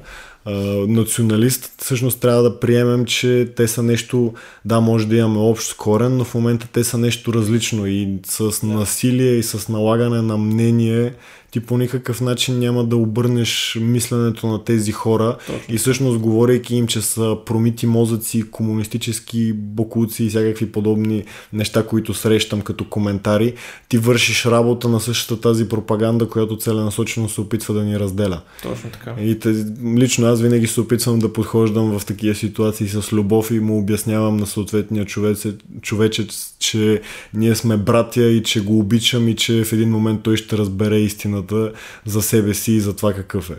националист, 0.88 1.72
всъщност 1.78 2.20
трябва 2.20 2.42
да 2.42 2.60
приемем, 2.60 3.04
че 3.04 3.52
те 3.56 3.68
са 3.68 3.82
нещо, 3.82 4.34
да, 4.64 4.80
може 4.80 5.08
да 5.08 5.16
имаме 5.16 5.38
общ 5.38 5.76
корен, 5.76 6.16
но 6.16 6.24
в 6.24 6.34
момента 6.34 6.68
те 6.72 6.84
са 6.84 6.98
нещо 6.98 7.32
различно 7.32 7.86
и 7.86 8.18
с 8.26 8.62
насилие 8.62 9.32
и 9.32 9.42
с 9.42 9.68
налагане 9.68 10.22
на 10.22 10.36
мнение 10.36 11.14
ти 11.50 11.60
по 11.60 11.78
никакъв 11.78 12.20
начин 12.20 12.58
няма 12.58 12.84
да 12.84 12.96
обърнеш 12.96 13.78
мисленето 13.80 14.46
на 14.46 14.64
тези 14.64 14.92
хора 14.92 15.36
Точно. 15.46 15.74
и 15.74 15.78
всъщност 15.78 16.18
говорейки 16.18 16.74
им, 16.76 16.86
че 16.86 17.02
са 17.02 17.36
промити 17.46 17.86
мозъци, 17.86 18.50
комунистически 18.50 19.52
бокуци 19.52 20.24
и 20.24 20.28
всякакви 20.28 20.72
подобни 20.72 21.24
неща, 21.52 21.86
които 21.86 22.14
срещам 22.14 22.60
като 22.60 22.84
коментари, 22.84 23.54
ти 23.88 23.98
вършиш 23.98 24.46
работа 24.46 24.88
на 24.88 25.00
същата 25.00 25.40
тази 25.40 25.68
пропаганда, 25.68 26.28
която 26.28 26.56
целенасочено 26.56 27.28
се 27.28 27.40
опитва 27.40 27.74
да 27.74 27.84
ни 27.84 27.98
разделя. 27.98 28.40
Точно 28.62 28.90
така. 28.90 29.14
И 29.20 29.38
тези, 29.38 29.64
лично 29.96 30.26
аз 30.26 30.40
винаги 30.40 30.66
се 30.66 30.80
опитвам 30.80 31.18
да 31.18 31.32
подхождам 31.32 31.98
в 31.98 32.06
такива 32.06 32.34
ситуации 32.34 32.88
с 32.88 33.12
любов 33.12 33.50
и 33.50 33.60
му 33.60 33.78
обяснявам 33.78 34.36
на 34.36 34.46
съответния 34.46 35.04
човече, 35.04 35.54
човечец, 35.82 36.55
че 36.66 37.00
ние 37.34 37.54
сме 37.54 37.76
братя 37.76 38.22
и 38.22 38.42
че 38.42 38.64
го 38.64 38.78
обичам 38.78 39.28
и 39.28 39.36
че 39.36 39.64
в 39.64 39.72
един 39.72 39.90
момент 39.90 40.22
той 40.22 40.36
ще 40.36 40.58
разбере 40.58 40.96
истината 40.96 41.72
за 42.04 42.22
себе 42.22 42.54
си 42.54 42.72
и 42.72 42.80
за 42.80 42.96
това 42.96 43.12
какъв 43.12 43.50
е. 43.50 43.56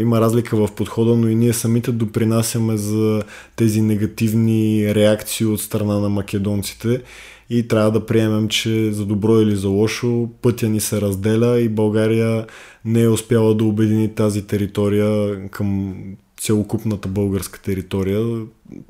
Има 0.00 0.20
разлика 0.20 0.56
в 0.56 0.74
подхода, 0.74 1.16
но 1.16 1.28
и 1.28 1.34
ние 1.34 1.52
самите 1.52 1.92
допринасяме 1.92 2.76
за 2.76 3.22
тези 3.56 3.82
негативни 3.82 4.94
реакции 4.94 5.46
от 5.46 5.60
страна 5.60 5.98
на 5.98 6.08
македонците 6.08 7.02
и 7.50 7.68
трябва 7.68 7.90
да 7.90 8.06
приемем, 8.06 8.48
че 8.48 8.92
за 8.92 9.06
добро 9.06 9.40
или 9.40 9.56
за 9.56 9.68
лошо 9.68 10.28
пътя 10.42 10.68
ни 10.68 10.80
се 10.80 11.00
разделя 11.00 11.60
и 11.60 11.68
България 11.68 12.46
не 12.84 13.02
е 13.02 13.08
успяла 13.08 13.54
да 13.54 13.64
обедини 13.64 14.14
тази 14.14 14.46
територия 14.46 15.40
към 15.50 15.96
целокупната 16.40 17.08
българска 17.08 17.62
територия, 17.62 18.46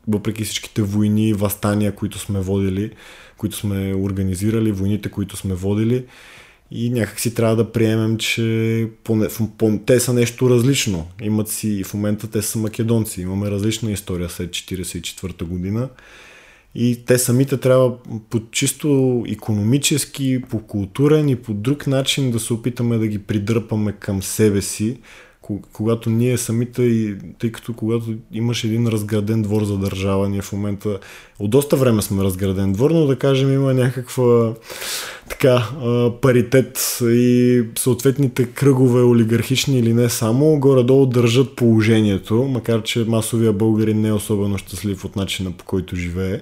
въпреки 0.09 0.45
всичките 0.45 0.83
войни 0.83 1.29
и 1.29 1.33
възстания, 1.33 1.95
които 1.95 2.19
сме 2.19 2.41
водили, 2.41 2.91
които 3.37 3.57
сме 3.57 3.95
организирали, 3.95 4.73
войните, 4.73 5.11
които 5.11 5.37
сме 5.37 5.55
водили. 5.55 6.05
И 6.71 6.91
някак 6.91 7.21
си 7.21 7.35
трябва 7.35 7.57
да 7.57 7.73
приемем, 7.73 8.17
че 8.19 8.89
поне, 9.05 9.29
по, 9.59 9.81
те 9.87 10.01
са 10.01 10.13
нещо 10.13 10.51
различно. 10.51 11.09
Имат 11.23 11.49
си, 11.49 11.85
в 11.85 11.95
момента 11.95 12.31
те 12.31 12.43
са 12.43 12.59
македонци. 12.59 13.21
Имаме 13.21 13.51
различна 13.51 13.93
история 13.93 14.29
след 14.29 14.51
1944 14.51 15.45
година. 15.45 15.89
И 16.75 17.05
те 17.07 17.19
самите 17.19 17.57
трябва 17.57 17.97
по 18.31 18.41
чисто 18.51 19.25
економически, 19.29 20.43
по 20.51 20.59
културен 20.59 21.29
и 21.29 21.37
по 21.37 21.55
друг 21.55 21.87
начин 21.87 22.31
да 22.31 22.41
се 22.41 22.53
опитаме 22.53 22.99
да 22.99 23.07
ги 23.07 23.19
придърпаме 23.19 23.93
към 23.93 24.23
себе 24.23 24.63
си, 24.63 24.97
когато 25.73 26.11
ние 26.11 26.39
самите, 26.39 27.15
тъй 27.39 27.53
като 27.53 27.73
когато 27.73 28.15
имаш 28.33 28.65
един 28.65 28.87
разграден 28.87 29.43
двор 29.43 29.65
за 29.65 29.79
държава, 29.79 30.29
ние 30.29 30.43
в 30.43 30.53
момента 30.53 30.99
от 31.39 31.51
доста 31.51 31.77
време 31.77 32.03
сме 32.03 32.25
разграден 32.25 32.73
двор, 32.73 32.91
но 32.91 33.07
да 33.07 33.17
кажем 33.17 33.53
има 33.53 33.75
някаква 33.75 34.55
така 35.29 35.69
паритет 36.23 36.99
и 37.03 37.63
съответните 37.79 38.47
кръгове 38.47 39.03
олигархични 39.03 39.79
или 39.79 39.95
не 39.95 40.09
само, 40.09 40.61
горе-долу 40.61 41.07
държат 41.07 41.57
положението, 41.57 42.35
макар 42.35 42.83
че 42.83 43.05
масовия 43.05 43.53
българин 43.53 44.01
не 44.01 44.09
е 44.09 44.13
особено 44.13 44.59
щастлив 44.59 45.05
от 45.05 45.17
начина 45.17 45.53
по 45.53 45.65
който 45.65 45.97
живее. 45.97 46.41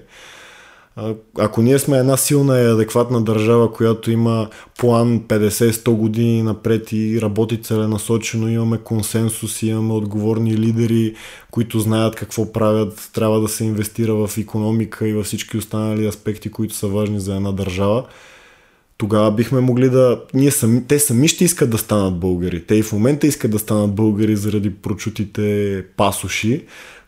Ако 1.39 1.63
ние 1.63 1.79
сме 1.79 1.99
една 1.99 2.17
силна 2.17 2.61
и 2.61 2.67
адекватна 2.67 3.23
държава, 3.23 3.73
която 3.73 4.11
има 4.11 4.49
план 4.79 5.21
50-100 5.21 5.91
години 5.91 6.43
напред 6.43 6.93
и 6.93 7.21
работи 7.23 7.63
целенасочено, 7.63 8.49
имаме 8.49 8.79
консенсус, 8.79 9.63
имаме 9.63 9.93
отговорни 9.93 10.59
лидери, 10.59 11.15
които 11.51 11.81
знаят 11.81 12.15
какво 12.15 12.53
правят, 12.53 13.11
трябва 13.15 13.41
да 13.41 13.49
се 13.49 13.65
инвестира 13.65 14.15
в 14.15 14.39
економика 14.39 15.09
и 15.09 15.12
във 15.12 15.27
всички 15.27 15.57
останали 15.57 16.07
аспекти, 16.07 16.51
които 16.51 16.75
са 16.75 16.89
важни 16.89 17.21
за 17.21 17.37
една 17.37 17.53
държава, 17.53 18.05
тогава 18.97 19.33
бихме 19.33 19.61
могли 19.61 19.91
да... 19.91 20.23
Ние 20.35 20.51
сами, 20.51 20.85
те 20.89 20.99
сами 20.99 21.29
ще 21.29 21.45
искат 21.45 21.71
да 21.71 21.79
станат 21.79 22.19
българи. 22.19 22.66
Те 22.66 22.75
и 22.75 22.83
в 22.83 22.93
момента 22.93 23.27
искат 23.27 23.51
да 23.51 23.59
станат 23.59 23.95
българи 23.95 24.37
заради 24.37 24.75
прочутите 24.75 25.85
пасоши, 25.97 26.65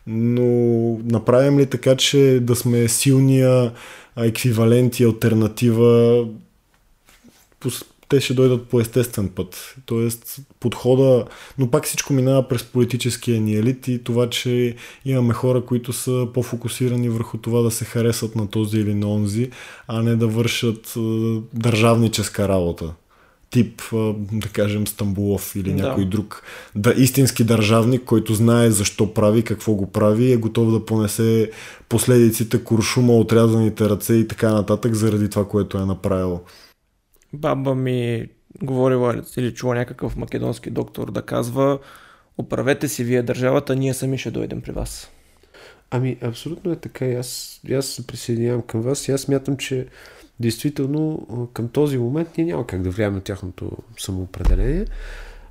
но 0.07 0.99
направим 1.03 1.59
ли 1.59 1.65
така, 1.65 1.95
че 1.95 2.39
да 2.41 2.55
сме 2.55 2.87
силния 2.87 3.71
еквивалент 4.17 4.99
и 4.99 5.03
альтернатива, 5.03 6.25
те 8.09 8.21
ще 8.21 8.33
дойдат 8.33 8.67
по 8.67 8.79
естествен 8.79 9.29
път. 9.29 9.75
Тоест 9.85 10.39
подхода, 10.59 11.25
но 11.57 11.71
пак 11.71 11.85
всичко 11.85 12.13
минава 12.13 12.47
през 12.47 12.63
политическия 12.63 13.41
ни 13.41 13.55
елит 13.55 13.87
и 13.87 14.03
това, 14.03 14.29
че 14.29 14.75
имаме 15.05 15.33
хора, 15.33 15.65
които 15.65 15.93
са 15.93 16.27
по-фокусирани 16.33 17.09
върху 17.09 17.37
това 17.37 17.61
да 17.61 17.71
се 17.71 17.85
харесат 17.85 18.35
на 18.35 18.49
този 18.49 18.77
или 18.77 18.93
на 18.93 19.13
онзи, 19.13 19.49
а 19.87 20.01
не 20.01 20.15
да 20.15 20.27
вършат 20.27 20.93
държавническа 21.53 22.47
работа 22.47 22.93
тип, 23.49 23.81
да 24.31 24.47
кажем, 24.53 24.87
Стамбулов 24.87 25.55
или 25.55 25.73
някой 25.73 26.03
да. 26.03 26.09
друг 26.09 26.43
да, 26.75 26.93
истински 26.97 27.43
държавник, 27.43 28.03
който 28.03 28.33
знае 28.33 28.71
защо 28.71 29.13
прави, 29.13 29.43
какво 29.43 29.73
го 29.73 29.91
прави 29.91 30.25
и 30.25 30.31
е 30.31 30.37
готов 30.37 30.71
да 30.71 30.85
понесе 30.85 31.51
последиците, 31.89 32.63
куршума, 32.63 33.13
отрязаните 33.13 33.89
ръце 33.89 34.13
и 34.13 34.27
така 34.27 34.53
нататък 34.53 34.93
заради 34.93 35.29
това, 35.29 35.47
което 35.47 35.77
е 35.77 35.85
направил. 35.85 36.39
Баба 37.33 37.75
ми 37.75 38.27
говорила 38.63 39.23
или 39.37 39.53
чула 39.53 39.75
някакъв 39.75 40.15
македонски 40.15 40.69
доктор 40.69 41.11
да 41.11 41.21
казва 41.21 41.79
оправете 42.37 42.87
си 42.87 43.03
вие 43.03 43.23
държавата, 43.23 43.75
ние 43.75 43.93
сами 43.93 44.17
ще 44.17 44.31
дойдем 44.31 44.61
при 44.61 44.71
вас. 44.71 45.11
Ами, 45.91 46.17
абсолютно 46.21 46.71
е 46.71 46.75
така. 46.75 47.05
И 47.05 47.15
аз, 47.15 47.61
аз 47.77 47.85
се 47.85 48.07
присъединявам 48.07 48.61
към 48.61 48.81
вас 48.81 49.07
и 49.07 49.11
аз 49.11 49.21
смятам, 49.21 49.57
че 49.57 49.87
действително 50.39 51.27
към 51.53 51.67
този 51.67 51.97
момент 51.97 52.29
ние 52.37 52.45
няма 52.45 52.67
как 52.67 52.81
да 52.81 52.89
влияем 52.89 53.13
на 53.13 53.21
тяхното 53.21 53.71
самоопределение. 53.97 54.85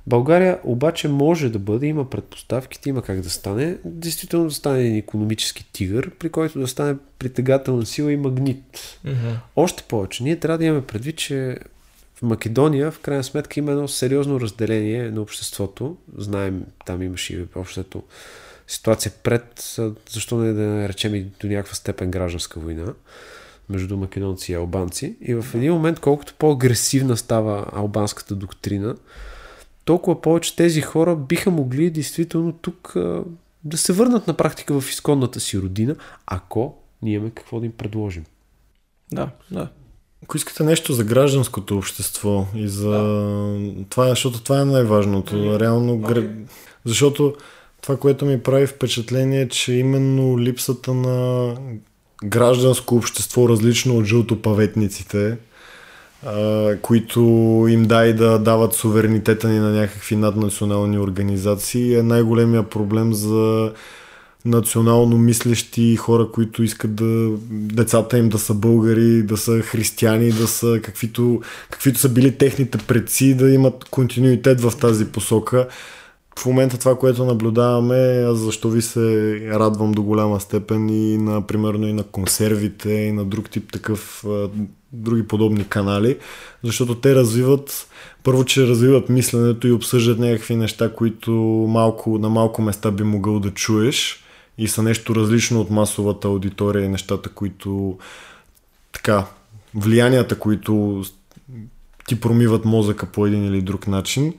България 0.07 0.59
обаче 0.63 1.07
може 1.07 1.49
да 1.49 1.59
бъде, 1.59 1.87
има 1.87 2.09
предпоставките, 2.09 2.89
има 2.89 3.01
как 3.01 3.21
да 3.21 3.29
стане, 3.29 3.77
действително 3.85 4.47
да 4.47 4.53
стане 4.53 4.79
един 4.79 4.95
економически 4.95 5.71
тигър, 5.71 6.09
при 6.09 6.29
който 6.29 6.59
да 6.59 6.67
стане 6.67 6.95
притегателна 7.19 7.85
сила 7.85 8.11
и 8.11 8.17
магнит. 8.17 8.99
Mm-hmm. 9.05 9.35
Още 9.55 9.83
повече, 9.83 10.23
ние 10.23 10.39
трябва 10.39 10.57
да 10.57 10.65
имаме 10.65 10.85
предвид, 10.85 11.17
че 11.17 11.57
в 12.15 12.21
Македония, 12.21 12.91
в 12.91 12.99
крайна 12.99 13.23
сметка, 13.23 13.59
има 13.59 13.71
едно 13.71 13.87
сериозно 13.87 14.41
разделение 14.41 15.11
на 15.11 15.21
обществото. 15.21 15.97
Знаем, 16.17 16.65
там 16.85 17.01
имаше 17.01 17.33
и 17.33 17.45
общото 17.55 18.03
ситуация 18.67 19.11
пред, 19.23 19.77
защо 20.09 20.37
не 20.37 20.53
да 20.53 20.61
наречем 20.61 21.15
и 21.15 21.23
до 21.41 21.47
някаква 21.47 21.75
степен 21.75 22.11
гражданска 22.11 22.59
война 22.59 22.93
между 23.69 23.97
македонци 23.97 24.51
и 24.51 24.55
албанци. 24.55 25.15
И 25.21 25.35
в 25.35 25.45
един 25.55 25.73
момент, 25.73 25.99
колкото 25.99 26.33
по-агресивна 26.39 27.17
става 27.17 27.65
албанската 27.73 28.35
доктрина, 28.35 28.95
толкова 29.85 30.21
повече 30.21 30.55
тези 30.55 30.81
хора 30.81 31.15
биха 31.15 31.51
могли 31.51 31.89
действително 31.89 32.51
тук 32.51 32.93
да 33.63 33.77
се 33.77 33.93
върнат 33.93 34.27
на 34.27 34.33
практика 34.33 34.81
в 34.81 34.89
изконната 34.89 35.39
си 35.39 35.59
родина, 35.59 35.95
ако 36.25 36.75
ние 37.01 37.13
имаме 37.13 37.31
какво 37.31 37.59
да 37.59 37.65
им 37.65 37.71
предложим. 37.71 38.25
Да, 39.11 39.29
да. 39.51 39.69
Ако 40.23 40.37
искате 40.37 40.63
нещо 40.63 40.93
за 40.93 41.03
гражданското 41.03 41.77
общество 41.77 42.45
и 42.55 42.67
за 42.67 42.89
да. 42.89 43.85
това, 43.89 44.09
защото 44.09 44.43
това 44.43 44.61
е 44.61 44.65
най-важното. 44.65 45.35
Mm-hmm. 45.35 45.59
Реално, 45.59 45.93
okay. 45.93 46.35
защото 46.85 47.35
това, 47.81 47.97
което 47.97 48.25
ми 48.25 48.43
прави 48.43 48.67
впечатление 48.67 49.41
е, 49.41 49.49
че 49.49 49.73
именно 49.73 50.39
липсата 50.39 50.93
на 50.93 51.55
гражданско 52.23 52.95
общество, 52.95 53.49
различно 53.49 53.97
от 53.97 54.05
жълтопаветниците, 54.05 55.37
които 56.81 57.19
им 57.69 57.85
дай 57.85 58.13
да 58.13 58.39
дават 58.39 58.73
суверенитета 58.73 59.47
ни 59.47 59.59
на 59.59 59.69
някакви 59.69 60.15
наднационални 60.15 60.99
организации, 60.99 61.95
е 61.95 62.03
най-големия 62.03 62.63
проблем 62.63 63.13
за 63.13 63.71
национално 64.45 65.17
мислещи 65.17 65.95
хора, 65.95 66.27
които 66.33 66.63
искат 66.63 66.95
да 66.95 67.29
децата 67.51 68.17
им 68.17 68.29
да 68.29 68.39
са 68.39 68.53
българи, 68.53 69.23
да 69.23 69.37
са 69.37 69.61
християни, 69.61 70.31
да 70.31 70.47
са 70.47 70.79
каквито, 70.83 71.41
каквито 71.69 71.99
са 71.99 72.09
били 72.09 72.37
техните 72.37 72.77
предци, 72.77 73.33
да 73.33 73.49
имат 73.49 73.83
континуитет 73.83 74.61
в 74.61 74.73
тази 74.79 75.05
посока 75.05 75.67
в 76.37 76.45
момента 76.45 76.77
това, 76.77 76.99
което 76.99 77.25
наблюдаваме, 77.25 78.25
аз 78.27 78.37
защо 78.37 78.69
ви 78.69 78.81
се 78.81 79.39
радвам 79.53 79.91
до 79.91 80.03
голяма 80.03 80.39
степен 80.39 80.89
и 80.89 81.17
на, 81.17 81.47
примерно 81.47 81.87
и 81.87 81.93
на 81.93 82.03
консервите, 82.03 82.91
и 82.91 83.11
на 83.11 83.25
друг 83.25 83.49
тип 83.49 83.71
такъв, 83.71 84.25
други 84.93 85.27
подобни 85.27 85.67
канали, 85.69 86.17
защото 86.63 86.95
те 86.95 87.15
развиват, 87.15 87.87
първо, 88.23 88.45
че 88.45 88.67
развиват 88.67 89.09
мисленето 89.09 89.67
и 89.67 89.71
обсъждат 89.71 90.19
някакви 90.19 90.55
неща, 90.55 90.93
които 90.93 91.31
малко, 91.69 92.17
на 92.17 92.29
малко 92.29 92.61
места 92.61 92.91
би 92.91 93.03
могъл 93.03 93.39
да 93.39 93.51
чуеш 93.51 94.23
и 94.57 94.67
са 94.67 94.83
нещо 94.83 95.15
различно 95.15 95.61
от 95.61 95.69
масовата 95.69 96.27
аудитория 96.27 96.85
и 96.85 96.89
нещата, 96.89 97.29
които 97.29 97.97
така, 98.91 99.25
влиянията, 99.75 100.39
които 100.39 101.03
ти 102.07 102.19
промиват 102.19 102.65
мозъка 102.65 103.05
по 103.05 103.25
един 103.25 103.45
или 103.45 103.61
друг 103.61 103.87
начин. 103.87 104.33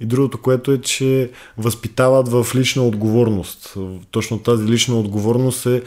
И 0.00 0.06
другото, 0.06 0.38
което 0.38 0.72
е, 0.72 0.80
че 0.80 1.30
възпитават 1.58 2.28
в 2.28 2.46
лична 2.54 2.82
отговорност. 2.82 3.76
Точно 4.10 4.38
тази 4.38 4.64
лична 4.64 4.98
отговорност 4.98 5.66
е 5.66 5.82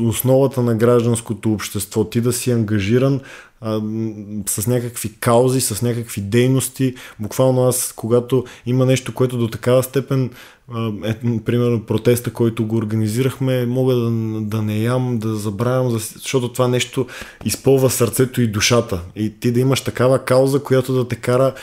основата 0.00 0.62
на 0.62 0.74
гражданското 0.74 1.52
общество. 1.52 2.04
Ти 2.04 2.20
да 2.20 2.32
си 2.32 2.50
ангажиран 2.50 3.20
а, 3.60 3.80
с 4.46 4.66
някакви 4.66 5.12
каузи, 5.20 5.60
с 5.60 5.82
някакви 5.82 6.20
дейности. 6.20 6.94
Буквално 7.18 7.62
аз, 7.62 7.92
когато 7.96 8.44
има 8.66 8.86
нещо, 8.86 9.14
което 9.14 9.38
до 9.38 9.48
такава 9.48 9.82
степен, 9.82 10.30
а, 10.72 10.92
е, 11.04 11.14
примерно 11.44 11.86
протеста, 11.86 12.32
който 12.32 12.66
го 12.66 12.76
организирахме, 12.76 13.66
мога 13.66 13.94
да, 13.94 14.10
да 14.40 14.62
не 14.62 14.78
ям, 14.78 15.18
да 15.18 15.34
забравям, 15.34 15.90
защото 15.90 16.52
това 16.52 16.68
нещо 16.68 17.06
изпълва 17.44 17.90
сърцето 17.90 18.42
и 18.42 18.46
душата. 18.46 19.00
И 19.16 19.40
ти 19.40 19.52
да 19.52 19.60
имаш 19.60 19.80
такава 19.80 20.24
кауза, 20.24 20.62
която 20.62 20.94
да 20.94 21.08
те 21.08 21.16
кара 21.16 21.54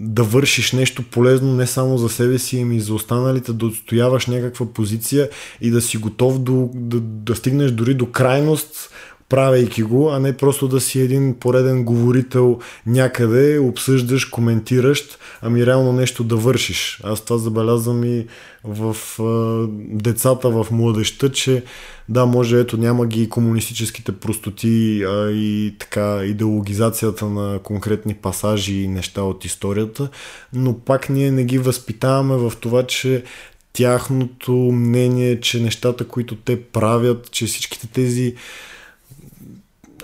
да 0.00 0.22
вършиш 0.22 0.72
нещо 0.72 1.02
полезно 1.02 1.54
не 1.54 1.66
само 1.66 1.98
за 1.98 2.08
себе 2.08 2.38
си, 2.38 2.60
ами 2.60 2.76
и 2.76 2.80
за 2.80 2.94
останалите, 2.94 3.52
да 3.52 3.66
отстояваш 3.66 4.26
някаква 4.26 4.66
позиция 4.66 5.28
и 5.60 5.70
да 5.70 5.80
си 5.80 5.96
готов 5.96 6.38
до, 6.38 6.70
да, 6.74 7.00
да 7.00 7.34
стигнеш 7.34 7.70
дори 7.70 7.94
до 7.94 8.10
крайност, 8.10 8.90
правейки 9.28 9.82
го, 9.82 10.10
а 10.10 10.18
не 10.18 10.36
просто 10.36 10.68
да 10.68 10.80
си 10.80 11.00
един 11.00 11.34
пореден 11.40 11.84
говорител 11.84 12.58
някъде, 12.86 13.58
обсъждаш, 13.58 14.24
коментираш, 14.24 15.04
ами 15.42 15.66
реално 15.66 15.92
нещо 15.92 16.24
да 16.24 16.36
вършиш. 16.36 17.00
Аз 17.04 17.24
това 17.24 17.38
забелязвам 17.38 18.04
и 18.04 18.26
в 18.64 18.96
а, 19.22 19.66
децата, 20.02 20.50
в 20.50 20.66
младеща, 20.70 21.32
че 21.32 21.64
да, 22.08 22.26
може, 22.26 22.60
ето 22.60 22.76
няма 22.76 23.06
ги 23.06 23.28
комунистическите 23.28 24.12
простоти 24.12 25.04
а, 25.04 25.30
и 25.30 25.74
така 25.78 26.24
идеологизацията 26.24 27.26
на 27.26 27.58
конкретни 27.62 28.14
пасажи 28.14 28.74
и 28.74 28.88
неща 28.88 29.22
от 29.22 29.44
историята, 29.44 30.08
но 30.52 30.78
пак 30.78 31.08
ние 31.08 31.30
не 31.30 31.44
ги 31.44 31.58
възпитаваме 31.58 32.36
в 32.36 32.52
това, 32.60 32.82
че 32.82 33.24
тяхното 33.72 34.52
мнение, 34.52 35.40
че 35.40 35.60
нещата, 35.60 36.08
които 36.08 36.36
те 36.36 36.62
правят, 36.62 37.30
че 37.30 37.46
всичките 37.46 37.86
тези 37.86 38.34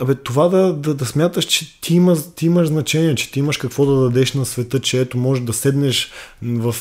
Абе, 0.01 0.15
това 0.15 0.49
да, 0.49 0.73
да, 0.73 0.95
да 0.95 1.07
смяташ, 1.07 1.45
че 1.45 1.81
ти, 1.81 1.95
има, 1.95 2.16
ти 2.35 2.47
имаш 2.47 2.69
значение, 2.69 3.15
че 3.15 3.33
ти 3.33 3.39
имаш 3.39 3.57
какво 3.57 3.87
да 3.87 4.01
дадеш 4.01 4.33
на 4.33 4.47
света, 4.47 4.81
че 4.81 5.01
ето 5.01 5.19
можеш 5.19 5.45
да 5.45 5.53
седнеш 5.53 6.12
в 6.43 6.77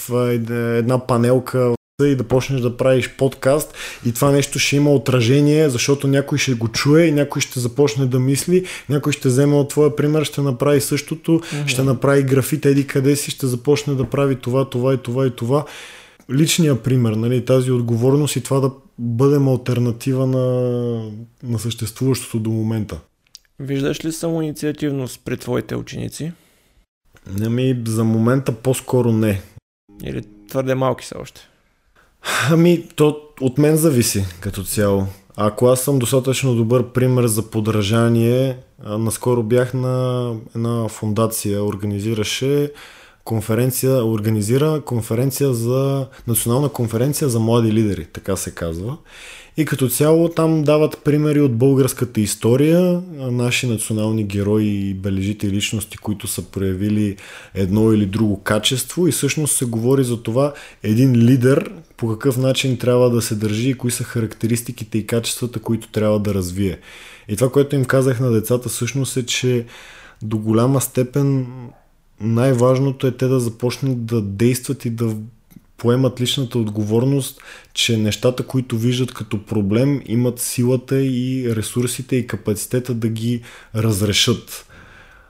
една 0.77 1.07
панелка 1.07 1.73
и 2.01 2.15
да 2.15 2.23
почнеш 2.23 2.61
да 2.61 2.77
правиш 2.77 3.09
подкаст 3.17 3.73
и 4.05 4.11
това 4.13 4.31
нещо 4.31 4.59
ще 4.59 4.75
има 4.75 4.91
отражение, 4.91 5.69
защото 5.69 6.07
някой 6.07 6.37
ще 6.37 6.53
го 6.53 6.67
чуе 6.67 7.03
и 7.03 7.11
някой 7.11 7.41
ще 7.41 7.59
започне 7.59 8.05
да 8.05 8.19
мисли, 8.19 8.65
някой 8.89 9.13
ще 9.13 9.27
вземе 9.27 9.55
от 9.55 9.69
твоя 9.69 9.95
пример, 9.95 10.23
ще 10.23 10.41
направи 10.41 10.81
същото, 10.81 11.31
mm-hmm. 11.31 11.67
ще 11.67 11.83
направи 11.83 12.23
графит 12.23 12.65
еди 12.65 12.87
къде 12.87 13.15
си, 13.15 13.31
ще 13.31 13.47
започне 13.47 13.93
да 13.93 14.03
прави 14.03 14.35
това, 14.35 14.69
това 14.69 14.93
и 14.93 14.97
това 14.97 15.27
и 15.27 15.29
това. 15.29 15.65
Личният 16.31 16.83
пример, 16.83 17.11
нали, 17.13 17.45
тази 17.45 17.71
отговорност 17.71 18.35
и 18.35 18.43
това 18.43 18.59
да 18.59 18.71
бъдем 18.99 19.47
альтернатива 19.47 20.27
на, 20.27 20.45
на 21.43 21.59
съществуващото 21.59 22.39
до 22.39 22.49
момента. 22.49 22.99
Виждаш 23.59 24.05
ли 24.05 24.11
само 24.11 24.41
инициативност 24.41 25.21
при 25.25 25.37
твоите 25.37 25.75
ученици? 25.75 26.31
Ами, 27.45 27.81
за 27.87 28.03
момента 28.03 28.51
по-скоро 28.51 29.11
не. 29.11 29.41
Или 30.03 30.23
твърде 30.49 30.75
малки 30.75 31.05
са 31.05 31.15
още? 31.21 31.41
Ами, 32.49 32.87
то 32.95 33.21
от 33.41 33.57
мен 33.57 33.77
зависи 33.77 34.25
като 34.39 34.63
цяло. 34.63 35.05
Ако 35.35 35.67
аз 35.67 35.81
съм 35.81 35.99
достатъчно 35.99 36.55
добър 36.55 36.91
пример 36.91 37.25
за 37.25 37.49
подражание, 37.49 38.57
наскоро 38.85 39.43
бях 39.43 39.73
на 39.73 40.35
една 40.55 40.87
фундация, 40.87 41.63
организираше 41.63 42.71
конференция, 43.23 44.05
организира 44.05 44.81
конференция 44.85 45.53
за 45.53 46.07
национална 46.27 46.69
конференция 46.69 47.29
за 47.29 47.39
млади 47.39 47.73
лидери, 47.73 48.05
така 48.05 48.35
се 48.35 48.51
казва. 48.51 48.97
И 49.57 49.65
като 49.65 49.89
цяло 49.89 50.29
там 50.29 50.63
дават 50.63 51.01
примери 51.03 51.41
от 51.41 51.55
българската 51.55 52.21
история, 52.21 53.01
наши 53.17 53.67
национални 53.67 54.23
герои 54.23 54.65
и 54.65 54.93
бележите 54.93 55.49
личности, 55.49 55.97
които 55.97 56.27
са 56.27 56.41
проявили 56.41 57.17
едно 57.55 57.93
или 57.93 58.05
друго 58.05 58.43
качество 58.43 59.07
и 59.07 59.11
всъщност 59.11 59.55
се 59.55 59.65
говори 59.65 60.03
за 60.03 60.23
това 60.23 60.53
един 60.83 61.15
лидер 61.15 61.71
по 61.97 62.09
какъв 62.09 62.37
начин 62.37 62.77
трябва 62.77 63.09
да 63.09 63.21
се 63.21 63.35
държи 63.35 63.69
и 63.69 63.73
кои 63.73 63.91
са 63.91 64.03
характеристиките 64.03 64.97
и 64.97 65.07
качествата, 65.07 65.59
които 65.59 65.91
трябва 65.91 66.19
да 66.19 66.33
развие. 66.33 66.79
И 67.27 67.35
това, 67.35 67.51
което 67.51 67.75
им 67.75 67.85
казах 67.85 68.19
на 68.19 68.31
децата 68.31 68.69
всъщност 68.69 69.17
е, 69.17 69.25
че 69.25 69.65
до 70.21 70.37
голяма 70.37 70.81
степен 70.81 71.47
най-важното 72.21 73.07
е 73.07 73.11
те 73.11 73.27
да 73.27 73.39
започнат 73.39 74.05
да 74.05 74.21
действат 74.21 74.85
и 74.85 74.89
да 74.89 75.15
поемат 75.77 76.21
личната 76.21 76.59
отговорност, 76.59 77.41
че 77.73 77.97
нещата, 77.97 78.47
които 78.47 78.77
виждат 78.77 79.13
като 79.13 79.45
проблем, 79.45 80.01
имат 80.05 80.39
силата 80.39 81.01
и 81.01 81.55
ресурсите 81.55 82.15
и 82.15 82.27
капацитета 82.27 82.93
да 82.93 83.07
ги 83.07 83.41
разрешат 83.75 84.65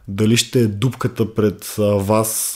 дали 0.07 0.37
ще 0.37 0.59
е 0.59 0.67
дупката 0.67 1.33
пред 1.33 1.75
вас, 1.79 2.53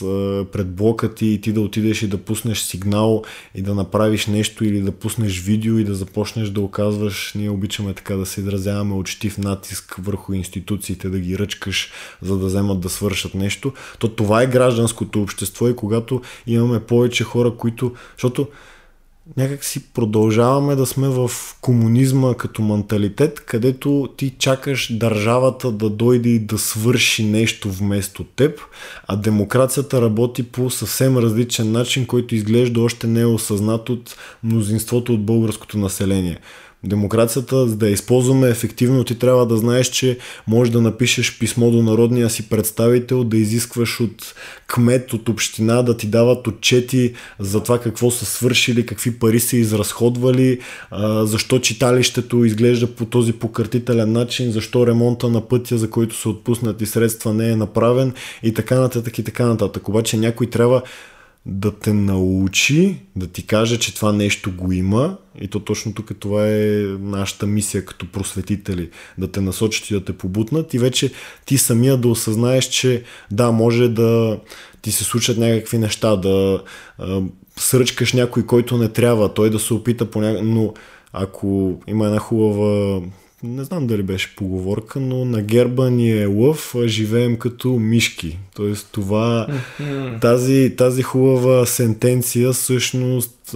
пред 0.52 0.68
блока 0.68 1.14
ти 1.14 1.26
и 1.26 1.42
ти 1.42 1.54
да 1.54 1.62
отидеш 1.62 2.02
и 2.02 2.08
да 2.08 2.18
пуснеш 2.18 2.60
сигнал 2.60 3.24
и 3.56 3.62
да 3.62 3.76
направиш 3.76 4.28
нещо 4.28 4.66
или 4.66 4.82
да 4.82 4.92
пуснеш 4.92 5.42
видео 5.42 5.78
и 5.78 5.84
да 5.84 5.96
започнеш 5.96 6.50
да 6.50 6.62
оказваш, 6.62 7.34
ние 7.36 7.50
обичаме 7.50 7.94
така 7.94 8.16
да 8.16 8.26
се 8.26 8.42
изразяваме 8.42 8.94
учтив 8.94 9.38
натиск 9.38 9.96
върху 10.00 10.34
институциите, 10.34 11.10
да 11.10 11.20
ги 11.20 11.40
ръчкаш, 11.40 11.92
за 12.22 12.38
да 12.38 12.46
вземат 12.46 12.80
да 12.80 12.90
свършат 12.90 13.36
нещо, 13.36 13.74
то 14.00 14.08
това 14.08 14.42
е 14.42 14.48
гражданското 14.48 15.22
общество 15.22 15.68
и 15.68 15.76
когато 15.76 16.22
имаме 16.48 16.80
повече 16.80 17.24
хора, 17.24 17.54
които, 17.58 17.94
защото 18.18 18.48
някак 19.38 19.64
си 19.64 19.94
продължаваме 19.94 20.76
да 20.76 20.86
сме 20.86 21.08
в 21.10 21.32
комунизма 21.62 22.34
като 22.34 22.62
менталитет, 22.62 23.40
където 23.40 24.10
ти 24.18 24.36
чакаш 24.40 24.98
държавата 24.98 25.72
да 25.72 25.90
дойде 25.90 26.30
и 26.30 26.40
да 26.40 26.58
свърши 26.58 27.24
нещо 27.24 27.72
вместо 27.72 28.24
теб, 28.24 28.60
а 29.08 29.16
демокрацията 29.16 30.02
работи 30.02 30.44
по 30.44 30.70
съвсем 30.70 31.18
различен 31.18 31.72
начин, 31.72 32.06
който 32.06 32.36
изглежда 32.36 32.82
още 32.82 33.08
не 33.08 33.22
е 33.22 33.26
осъзнат 33.26 33.90
от 33.90 34.16
мнозинството 34.44 35.14
от 35.14 35.26
българското 35.26 35.78
население. 35.78 36.40
Демокрацията, 36.88 37.68
за 37.68 37.76
да 37.76 37.88
я 37.88 37.92
използваме 37.92 38.50
ефективно, 38.50 39.04
ти 39.04 39.20
трябва 39.20 39.46
да 39.46 39.58
знаеш, 39.58 39.88
че 39.88 40.18
можеш 40.48 40.72
да 40.72 40.82
напишеш 40.82 41.40
писмо 41.40 41.72
до 41.72 41.82
народния 41.82 42.30
си 42.30 42.50
представител, 42.50 43.24
да 43.24 43.38
изискваш 43.38 44.00
от 44.00 44.36
кмет, 44.68 45.14
от 45.14 45.30
община 45.30 45.82
да 45.82 45.98
ти 45.98 46.08
дават 46.08 46.48
отчети 46.48 47.14
за 47.40 47.64
това 47.64 47.80
какво 47.80 48.12
са 48.12 48.26
свършили, 48.26 48.86
какви 48.86 49.20
пари 49.20 49.40
са 49.40 49.58
изразходвали, 49.58 50.60
защо 51.22 51.60
читалището 51.60 52.46
изглежда 52.46 52.88
по 52.88 53.06
този 53.06 53.34
покъртителен 53.34 54.12
начин, 54.12 54.52
защо 54.52 54.88
ремонта 54.88 55.30
на 55.30 55.48
пътя, 55.48 55.78
за 55.78 55.90
който 55.90 56.16
са 56.16 56.30
отпуснати 56.30 56.86
средства, 56.86 57.34
не 57.34 57.50
е 57.50 57.56
направен 57.56 58.14
и 58.44 58.54
така 58.54 58.80
нататък 58.80 59.20
и 59.20 59.24
така 59.24 59.46
нататък. 59.46 59.90
Обаче 59.90 60.18
някой 60.18 60.48
трябва 60.48 60.82
да 61.48 61.80
те 61.80 61.94
научи, 61.94 62.96
да 63.16 63.28
ти 63.28 63.46
каже, 63.46 63.80
че 63.80 63.96
това 63.96 64.12
нещо 64.12 64.52
го 64.52 64.72
има. 64.72 65.18
И 65.42 65.48
то 65.48 65.60
точно 65.60 65.94
тук 65.94 66.12
това 66.20 66.48
е 66.48 66.62
нашата 67.00 67.48
мисия 67.48 67.86
като 67.86 68.12
просветители, 68.12 68.90
да 69.18 69.32
те 69.32 69.42
насочат 69.42 69.90
и 69.90 69.94
да 69.94 70.06
те 70.06 70.14
побутнат. 70.14 70.74
И 70.74 70.80
вече 70.80 71.12
ти 71.46 71.58
самия 71.58 71.98
да 71.98 72.08
осъзнаеш, 72.08 72.66
че 72.66 73.04
да, 73.32 73.52
може 73.52 73.90
да 73.90 74.40
ти 74.82 74.92
се 74.92 75.04
случат 75.04 75.38
някакви 75.38 75.78
неща, 75.78 76.16
да 76.16 76.64
а, 76.98 77.22
сръчкаш 77.58 78.14
някой, 78.14 78.46
който 78.46 78.78
не 78.78 78.90
трябва, 78.90 79.34
той 79.34 79.50
да 79.50 79.60
се 79.60 79.74
опита 79.74 80.12
по 80.12 80.22
някакъв... 80.22 80.48
Но 80.48 80.74
ако 81.14 81.80
има 81.88 82.06
една 82.06 82.20
хубава 82.20 83.02
не 83.44 83.64
знам 83.64 83.88
дали 83.88 84.04
беше 84.04 84.36
поговорка, 84.36 85.00
но 85.00 85.26
на 85.26 85.42
герба 85.42 85.90
ни 85.90 86.12
е 86.22 86.26
лъв, 86.26 86.76
а 86.76 86.88
живеем 86.88 87.38
като 87.38 87.70
мишки. 87.70 88.38
Тоест 88.56 88.90
това, 88.92 89.48
тази, 90.22 90.74
тази 90.78 91.04
хубава 91.04 91.66
сентенция 91.66 92.54
всъщност, 92.54 93.56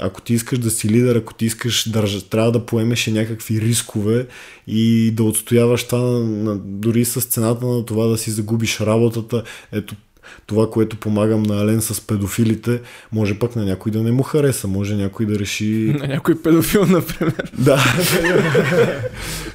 ако 0.00 0.20
ти 0.20 0.34
искаш 0.34 0.58
да 0.58 0.70
си 0.70 0.88
лидер, 0.88 1.16
ако 1.16 1.34
ти 1.34 1.46
искаш 1.46 1.88
да 1.88 2.28
трябва 2.28 2.52
да 2.52 2.66
поемеш 2.66 3.06
някакви 3.06 3.60
рискове 3.60 4.26
и 4.66 5.10
да 5.10 5.24
отстояваш 5.24 5.84
това 5.84 6.22
дори 6.64 7.04
с 7.04 7.20
цената 7.20 7.66
на 7.66 7.84
това 7.84 8.06
да 8.06 8.18
си 8.18 8.30
загубиш 8.30 8.80
работата, 8.80 9.42
ето 9.72 9.94
това, 10.46 10.70
което 10.70 10.96
помагам 10.96 11.42
на 11.42 11.60
Ален 11.60 11.80
с 11.80 12.00
педофилите, 12.00 12.80
може 13.12 13.38
пък 13.38 13.56
на 13.56 13.64
някой 13.64 13.92
да 13.92 14.02
не 14.02 14.12
му 14.12 14.22
хареса, 14.22 14.68
може 14.68 14.96
някой 14.96 15.26
да 15.26 15.38
реши... 15.38 15.96
На 15.98 16.06
някой 16.06 16.42
педофил, 16.42 16.86
например. 16.86 17.50
Да. 17.58 17.76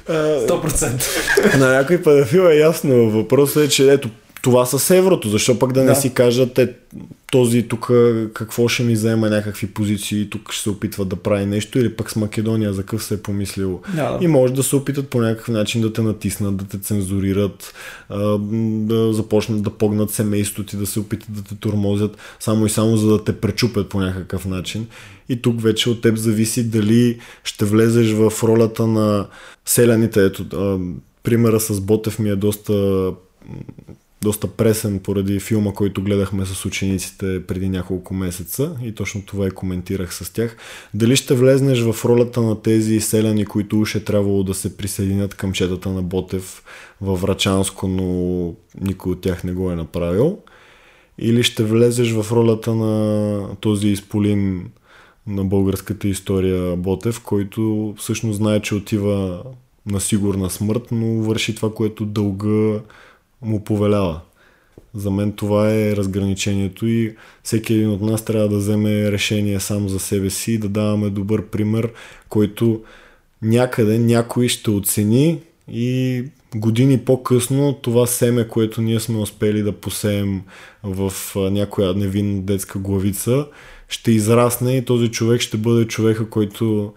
100%. 0.08 1.56
на 1.58 1.72
някой 1.72 2.02
педофил 2.02 2.40
е 2.40 2.56
ясно. 2.56 3.10
Въпросът 3.10 3.64
е, 3.64 3.68
че 3.68 3.92
ето, 3.92 4.10
това 4.46 4.66
с 4.66 4.90
еврото. 4.90 5.28
Защо 5.28 5.58
пък 5.58 5.72
да, 5.72 5.80
да. 5.80 5.86
не 5.86 5.94
си 5.94 6.14
кажат 6.14 6.58
е, 6.58 6.74
този 7.30 7.68
тук 7.68 7.90
какво 8.32 8.68
ще 8.68 8.82
ми 8.82 8.92
взема 8.92 9.30
някакви 9.30 9.66
позиции, 9.66 10.30
тук 10.30 10.52
ще 10.52 10.62
се 10.62 10.70
опитва 10.70 11.04
да 11.04 11.16
прави 11.16 11.46
нещо 11.46 11.78
или 11.78 11.96
пък 11.96 12.10
с 12.10 12.16
Македония 12.16 12.72
за 12.72 12.82
къв 12.82 13.04
се 13.04 13.14
е 13.14 13.22
помислил. 13.22 13.80
Да. 13.94 14.18
И 14.20 14.26
може 14.26 14.52
да 14.52 14.62
се 14.62 14.76
опитат 14.76 15.08
по 15.08 15.20
някакъв 15.20 15.48
начин 15.48 15.82
да 15.82 15.92
те 15.92 16.02
натиснат, 16.02 16.56
да 16.56 16.64
те 16.64 16.78
цензурират, 16.78 17.74
да 18.60 19.12
започнат 19.12 19.62
да 19.62 19.70
погнат 19.70 20.10
семейството 20.10 20.70
ти, 20.70 20.76
да 20.76 20.86
се 20.86 21.00
опитат 21.00 21.32
да 21.32 21.42
те 21.42 21.54
турмозят, 21.54 22.16
само 22.40 22.66
и 22.66 22.70
само 22.70 22.96
за 22.96 23.08
да 23.08 23.24
те 23.24 23.40
пречупят 23.40 23.88
по 23.88 24.00
някакъв 24.00 24.46
начин. 24.46 24.86
И 25.28 25.42
тук 25.42 25.62
вече 25.62 25.90
от 25.90 26.00
теб 26.00 26.16
зависи 26.16 26.70
дали 26.70 27.18
ще 27.44 27.64
влезеш 27.64 28.12
в 28.12 28.32
ролята 28.42 28.86
на 28.86 29.26
селяните. 29.64 30.24
Ето, 30.24 30.46
примера 31.22 31.60
с 31.60 31.80
Ботев 31.80 32.18
ми 32.18 32.30
е 32.30 32.36
доста 32.36 33.12
доста 34.26 34.46
пресен 34.46 34.98
поради 34.98 35.40
филма, 35.40 35.72
който 35.72 36.02
гледахме 36.02 36.46
с 36.46 36.64
учениците 36.64 37.46
преди 37.46 37.68
няколко 37.68 38.14
месеца 38.14 38.76
и 38.82 38.94
точно 38.94 39.22
това 39.22 39.46
и 39.46 39.50
коментирах 39.50 40.14
с 40.14 40.32
тях. 40.32 40.56
Дали 40.94 41.16
ще 41.16 41.34
влезнеш 41.34 41.80
в 41.80 42.04
ролята 42.04 42.42
на 42.42 42.62
тези 42.62 43.00
селяни, 43.00 43.44
които 43.44 43.80
уж 43.80 43.94
е 43.94 44.04
трябвало 44.04 44.42
да 44.42 44.54
се 44.54 44.76
присъединят 44.76 45.34
към 45.34 45.52
четата 45.52 45.88
на 45.88 46.02
Ботев 46.02 46.62
във 47.00 47.20
Врачанско, 47.20 47.88
но 47.88 48.54
никой 48.80 49.12
от 49.12 49.20
тях 49.20 49.44
не 49.44 49.52
го 49.52 49.70
е 49.70 49.76
направил? 49.76 50.38
Или 51.18 51.42
ще 51.42 51.64
влезеш 51.64 52.12
в 52.12 52.32
ролята 52.32 52.74
на 52.74 53.56
този 53.60 53.88
изполин 53.88 54.70
на 55.26 55.44
българската 55.44 56.08
история 56.08 56.76
Ботев, 56.76 57.20
който 57.20 57.94
всъщност 57.98 58.36
знае, 58.36 58.60
че 58.60 58.74
отива 58.74 59.42
на 59.86 60.00
сигурна 60.00 60.50
смърт, 60.50 60.88
но 60.90 61.06
върши 61.22 61.54
това, 61.54 61.74
което 61.74 62.06
дълга 62.06 62.80
му 63.42 63.64
повелява. 63.64 64.20
За 64.94 65.10
мен 65.10 65.32
това 65.32 65.72
е 65.72 65.96
разграничението 65.96 66.86
и 66.86 67.16
всеки 67.42 67.74
един 67.74 67.90
от 67.90 68.00
нас 68.00 68.24
трябва 68.24 68.48
да 68.48 68.56
вземе 68.56 69.12
решение 69.12 69.60
сам 69.60 69.88
за 69.88 69.98
себе 69.98 70.30
си 70.30 70.52
и 70.52 70.58
да 70.58 70.68
даваме 70.68 71.10
добър 71.10 71.46
пример, 71.46 71.92
който 72.28 72.82
някъде 73.42 73.98
някой 73.98 74.48
ще 74.48 74.70
оцени 74.70 75.38
и 75.72 76.24
години 76.54 76.98
по-късно 76.98 77.78
това 77.82 78.06
семе, 78.06 78.48
което 78.48 78.82
ние 78.82 79.00
сме 79.00 79.18
успели 79.18 79.62
да 79.62 79.72
посеем 79.72 80.42
в 80.82 81.12
някоя 81.36 81.94
невинна 81.94 82.42
детска 82.42 82.78
главица, 82.78 83.46
ще 83.88 84.12
израсне 84.12 84.76
и 84.76 84.84
този 84.84 85.08
човек 85.08 85.40
ще 85.40 85.56
бъде 85.56 85.86
човека, 85.86 86.30
който 86.30 86.92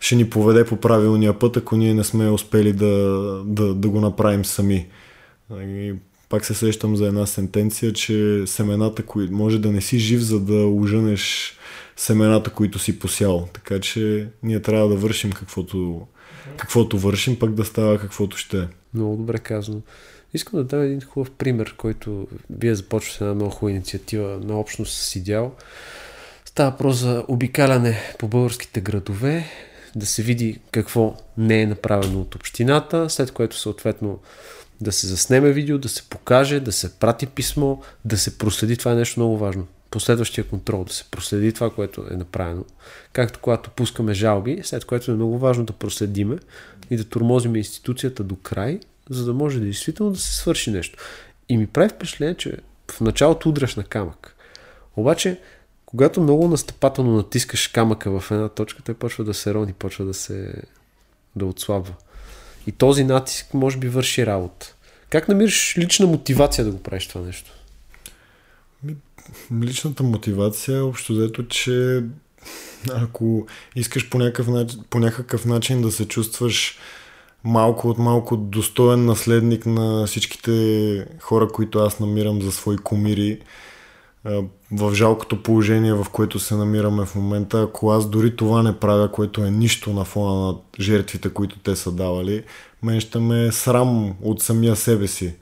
ще 0.00 0.16
ни 0.16 0.30
поведе 0.30 0.64
по 0.64 0.76
правилния 0.76 1.38
път, 1.38 1.56
ако 1.56 1.76
ние 1.76 1.94
не 1.94 2.04
сме 2.04 2.30
успели 2.30 2.72
да, 2.72 3.42
да, 3.46 3.74
да 3.74 3.88
го 3.88 4.00
направим 4.00 4.44
сами. 4.44 4.86
И 5.56 5.94
пак 6.28 6.44
се 6.44 6.54
сещам 6.54 6.96
за 6.96 7.06
една 7.06 7.26
сентенция, 7.26 7.92
че 7.92 8.42
семената, 8.46 9.02
кои... 9.02 9.28
може 9.28 9.58
да 9.58 9.72
не 9.72 9.80
си 9.80 9.98
жив, 9.98 10.20
за 10.20 10.40
да 10.40 10.66
уженеш 10.66 11.56
семената, 11.96 12.50
които 12.50 12.78
си 12.78 12.98
посял. 12.98 13.48
Така 13.52 13.80
че 13.80 14.28
ние 14.42 14.62
трябва 14.62 14.88
да 14.88 14.96
вършим 14.96 15.32
каквото, 15.32 16.06
каквото 16.56 16.98
вършим, 16.98 17.38
пък 17.38 17.54
да 17.54 17.64
става 17.64 17.98
каквото 17.98 18.36
ще. 18.36 18.68
Много 18.94 19.16
добре 19.16 19.38
казано. 19.38 19.80
Искам 20.34 20.58
да 20.58 20.64
дам 20.64 20.82
един 20.82 21.00
хубав 21.00 21.30
пример, 21.30 21.74
който 21.76 22.28
вие 22.50 22.74
започвате 22.74 23.24
една 23.24 23.34
много 23.34 23.50
хубава 23.50 23.70
инициатива 23.70 24.40
на 24.44 24.60
общност 24.60 24.96
с 24.96 25.16
идеал. 25.16 25.54
Става 26.44 26.70
въпрос 26.70 26.96
за 26.96 27.24
обикаляне 27.28 27.98
по 28.18 28.28
българските 28.28 28.80
градове, 28.80 29.46
да 29.96 30.06
се 30.06 30.22
види 30.22 30.60
какво 30.70 31.16
не 31.38 31.62
е 31.62 31.66
направено 31.66 32.20
от 32.20 32.34
общината, 32.34 33.10
след 33.10 33.30
което 33.30 33.56
съответно 33.56 34.18
да 34.80 34.92
се 34.92 35.06
заснеме 35.06 35.52
видео, 35.52 35.78
да 35.78 35.88
се 35.88 36.02
покаже, 36.02 36.60
да 36.60 36.72
се 36.72 36.98
прати 36.98 37.26
писмо, 37.26 37.76
да 38.04 38.18
се 38.18 38.38
проследи. 38.38 38.76
Това 38.76 38.92
е 38.92 38.94
нещо 38.94 39.20
много 39.20 39.38
важно. 39.38 39.66
последващия 39.90 40.44
контрол, 40.44 40.84
да 40.84 40.92
се 40.92 41.04
проследи 41.10 41.52
това, 41.52 41.70
което 41.70 42.06
е 42.10 42.16
направено. 42.16 42.64
Както 43.12 43.38
когато 43.38 43.70
пускаме 43.70 44.14
жалби, 44.14 44.60
след 44.64 44.84
което 44.84 45.10
е 45.10 45.14
много 45.14 45.38
важно 45.38 45.64
да 45.64 45.72
проследиме 45.72 46.38
и 46.90 46.96
да 46.96 47.04
тормозим 47.04 47.56
институцията 47.56 48.24
до 48.24 48.36
край, 48.36 48.80
за 49.10 49.24
да 49.24 49.34
може 49.34 49.60
действително 49.60 50.12
да 50.12 50.18
се 50.18 50.36
свърши 50.36 50.70
нещо. 50.70 50.98
И 51.48 51.56
ми 51.56 51.66
прави 51.66 51.88
впечатление, 51.88 52.34
че 52.34 52.56
в 52.90 53.00
началото 53.00 53.48
удряш 53.48 53.76
на 53.76 53.84
камък. 53.84 54.36
Обаче, 54.96 55.40
когато 55.86 56.20
много 56.20 56.48
настъпателно 56.48 57.16
натискаш 57.16 57.68
камъка 57.68 58.20
в 58.20 58.30
една 58.30 58.48
точка, 58.48 58.82
той 58.82 58.94
почва 58.94 59.24
да 59.24 59.34
се 59.34 59.54
рони, 59.54 59.72
почва 59.72 60.04
да 60.04 60.14
се 60.14 60.54
да 61.36 61.46
отслабва. 61.46 61.94
И 62.68 62.72
този 62.72 63.04
натиск 63.04 63.54
може 63.54 63.78
би 63.78 63.88
върши 63.88 64.26
работа. 64.26 64.74
Как 65.10 65.28
намираш 65.28 65.78
лична 65.78 66.06
мотивация 66.06 66.64
да 66.64 66.70
го 66.70 66.82
правиш 66.82 67.08
това 67.08 67.20
нещо? 67.20 67.50
Личната 69.62 70.02
мотивация 70.02 70.76
е 70.76 70.80
общо 70.80 71.12
взето, 71.12 71.48
че 71.48 72.02
ако 72.90 73.46
искаш 73.76 74.10
по 74.10 74.18
някакъв, 74.18 74.48
начин, 74.48 74.80
по 74.90 74.98
някакъв 74.98 75.44
начин 75.44 75.82
да 75.82 75.92
се 75.92 76.08
чувстваш 76.08 76.78
малко 77.44 77.88
от 77.88 77.98
малко 77.98 78.36
достоен 78.36 79.04
наследник 79.04 79.66
на 79.66 80.06
всичките 80.06 81.06
хора, 81.20 81.48
които 81.48 81.78
аз 81.78 82.00
намирам 82.00 82.42
за 82.42 82.52
свои 82.52 82.76
комири, 82.76 83.40
в 84.72 84.94
жалкото 84.94 85.42
положение, 85.42 85.92
в 85.92 86.06
което 86.12 86.38
се 86.38 86.54
намираме 86.54 87.06
в 87.06 87.14
момента, 87.14 87.62
ако 87.62 87.90
аз 87.90 88.10
дори 88.10 88.36
това 88.36 88.62
не 88.62 88.78
правя, 88.78 89.12
което 89.12 89.44
е 89.44 89.50
нищо 89.50 89.92
на 89.92 90.04
фона 90.04 90.46
на 90.46 90.56
жертвите, 90.80 91.30
които 91.30 91.58
те 91.58 91.76
са 91.76 91.92
давали, 91.92 92.44
мен 92.82 93.00
ще 93.00 93.18
ме 93.18 93.52
срам 93.52 94.14
от 94.22 94.42
самия 94.42 94.76
себе 94.76 95.06
си. 95.06 95.34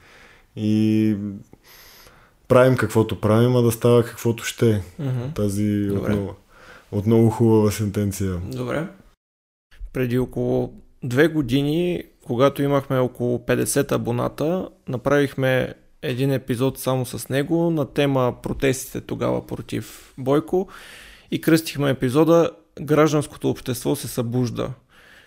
И 0.56 1.16
правим 2.48 2.76
каквото 2.76 3.20
правим, 3.20 3.56
а 3.56 3.62
да 3.62 3.72
става 3.72 4.04
каквото 4.04 4.44
ще. 4.44 4.82
Mm-hmm. 5.00 5.34
Тази 5.34 5.90
отново, 5.90 6.34
отново 6.92 7.30
хубава 7.30 7.70
сентенция. 7.70 8.36
Добре. 8.36 8.86
Преди 9.92 10.18
около 10.18 10.72
две 11.04 11.28
години, 11.28 12.02
когато 12.26 12.62
имахме 12.62 12.98
около 12.98 13.38
50 13.38 13.92
абоната, 13.92 14.68
направихме 14.88 15.74
един 16.10 16.32
епизод 16.32 16.78
само 16.78 17.06
с 17.06 17.28
него 17.28 17.70
на 17.70 17.92
тема 17.92 18.34
протестите 18.42 19.00
тогава 19.00 19.46
против 19.46 20.14
Бойко 20.18 20.68
и 21.30 21.40
кръстихме 21.40 21.90
епизода 21.90 22.50
Гражданското 22.80 23.50
общество 23.50 23.96
се 23.96 24.08
събужда. 24.08 24.70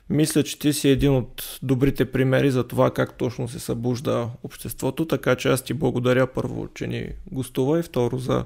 Мисля, 0.09 0.43
че 0.43 0.59
ти 0.59 0.73
си 0.73 0.89
един 0.89 1.15
от 1.15 1.59
добрите 1.63 2.11
примери 2.11 2.51
за 2.51 2.67
това 2.67 2.91
как 2.91 3.17
точно 3.17 3.47
се 3.47 3.59
събужда 3.59 4.29
обществото, 4.43 5.05
така 5.05 5.35
че 5.35 5.49
аз 5.49 5.63
ти 5.63 5.73
благодаря 5.73 6.27
първо, 6.27 6.67
че 6.73 6.87
ни 6.87 7.09
гостува 7.31 7.79
и 7.79 7.83
второ 7.83 8.17
за 8.17 8.45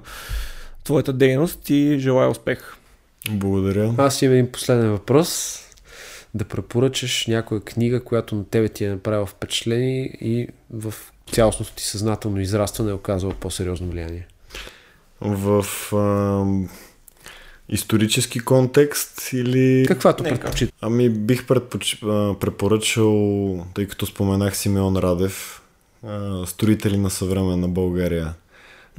твоята 0.84 1.12
дейност 1.12 1.70
и 1.70 1.98
желая 1.98 2.30
успех. 2.30 2.76
Благодаря. 3.30 3.94
Аз 3.98 4.22
имам 4.22 4.34
един 4.34 4.52
последен 4.52 4.90
въпрос. 4.90 5.60
Да 6.34 6.44
препоръчаш 6.44 7.26
някоя 7.26 7.60
книга, 7.60 8.04
която 8.04 8.34
на 8.34 8.44
тебе 8.44 8.68
ти 8.68 8.84
е 8.84 8.90
направила 8.90 9.26
впечатление 9.26 10.04
и 10.20 10.48
в 10.70 10.94
цялостното 11.32 11.72
ти 11.74 11.84
съзнателно 11.84 12.40
израстване 12.40 12.90
е 12.90 12.94
оказало 12.94 13.32
по-сериозно 13.32 13.88
влияние? 13.90 14.26
В 15.20 15.66
а, 15.92 16.44
исторически 17.68 18.40
контекст 18.40 19.32
или... 19.32 19.84
Каквато 19.88 20.24
предпочита. 20.24 20.72
Ами 20.80 21.10
бих 21.10 21.46
предпоч... 21.46 22.00
препоръчал, 22.40 23.66
тъй 23.74 23.86
като 23.88 24.06
споменах 24.06 24.56
Симеон 24.56 24.96
Радев, 24.96 25.62
а, 26.06 26.46
строители 26.46 26.96
на 26.96 27.10
съвременна 27.10 27.68
България. 27.68 28.34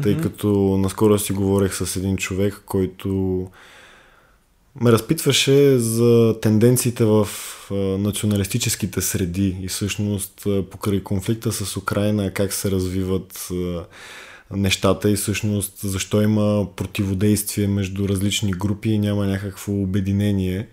Тъй 0.04 0.16
mm-hmm. 0.16 0.24
като 0.24 0.78
наскоро 0.78 1.20
си 1.20 1.34
говорех 1.34 1.76
с 1.76 1.96
един 1.96 2.18
човек, 2.18 2.62
който 2.66 3.48
ме 4.82 4.92
разпитваше 4.92 5.78
за 5.78 6.36
тенденциите 6.42 7.06
в 7.06 7.28
националистическите 8.00 9.02
среди 9.02 9.58
и 9.62 9.68
всъщност 9.68 10.48
покрай 10.72 11.04
конфликта 11.04 11.52
с 11.52 11.78
Украина 11.78 12.32
как 12.32 12.54
се 12.54 12.72
развиват 12.72 13.50
нещата 14.52 15.10
и 15.10 15.16
всъщност 15.16 15.78
защо 15.78 16.22
има 16.22 16.68
противодействие 16.76 17.68
между 17.68 18.10
различни 18.10 18.52
групи 18.52 18.90
и 18.90 19.00
няма 19.00 19.26
някакво 19.26 19.74
обединение. 19.74 20.68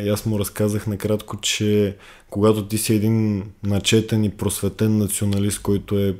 И 0.00 0.08
аз 0.08 0.26
му 0.26 0.38
разказах 0.38 0.86
накратко, 0.86 1.40
че 1.40 1.96
когато 2.30 2.66
ти 2.66 2.78
си 2.78 2.94
един 2.94 3.44
начетен 3.62 4.24
и 4.24 4.30
просветен 4.30 4.98
националист, 4.98 5.62
който 5.62 5.98
е 5.98 6.16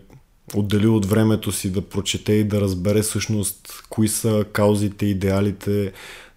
отделил 0.55 0.97
от 0.97 1.07
времето 1.07 1.53
си 1.53 1.73
да 1.73 1.83
прочете 1.83 2.33
и 2.33 2.45
да 2.45 2.61
разбере 2.61 3.03
всъщност 3.03 3.83
кои 3.89 4.09
са 4.09 4.45
каузите, 4.53 5.07
идеалите 5.07 5.93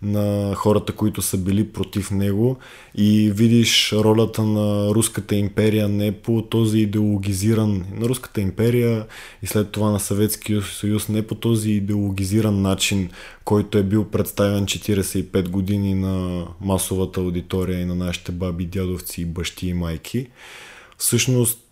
на 0.06 0.56
хората, 0.56 0.94
които 0.94 1.22
са 1.22 1.38
били 1.38 1.68
против 1.68 2.11
него 2.11 2.57
и 2.95 3.32
видиш 3.36 3.94
ролята 3.94 4.44
на 4.44 4.90
Руската 4.95 5.36
империя 5.36 5.90
не 5.90 6.11
по 6.11 6.41
този 6.41 6.80
идеологизиран, 6.80 7.86
на 7.91 8.10
Руската 8.10 8.41
империя 8.41 9.06
и 9.44 9.48
след 9.48 9.72
това 9.72 9.91
на 9.91 9.99
Съветския 9.99 10.61
съюз 10.61 11.10
не 11.10 11.27
по 11.27 11.36
този 11.36 11.72
идеологизиран 11.72 12.61
начин, 12.61 13.10
който 13.45 13.77
е 13.77 13.84
бил 13.84 14.06
представен 14.06 14.65
45 14.65 15.49
години 15.49 15.95
на 15.95 16.45
масовата 16.61 17.19
аудитория 17.19 17.82
и 17.82 17.86
на 17.86 17.95
нашите 17.95 18.32
баби, 18.32 18.65
дядовци, 18.65 19.26
бащи 19.26 19.68
и 19.68 19.73
майки. 19.73 20.27
Всъщност 20.98 21.65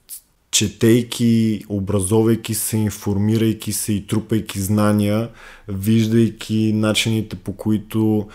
четейки, 0.53 1.65
образовайки 1.69 2.53
се, 2.53 2.77
информирайки 2.77 3.73
се 3.73 3.93
и 3.93 4.07
трупайки 4.07 4.59
знания, 4.59 5.30
виждайки 5.67 6.71
начините 6.75 7.35
по 7.35 7.53
които 7.53 8.27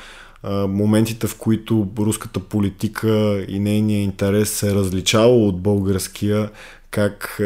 моментите, 0.68 1.26
в 1.26 1.36
които 1.36 1.88
руската 1.98 2.40
политика 2.40 3.44
и 3.48 3.58
нейния 3.58 4.02
интерес 4.02 4.50
се 4.50 4.70
е 4.70 4.74
различава 4.74 5.46
от 5.46 5.62
българския, 5.62 6.50
как 6.90 7.40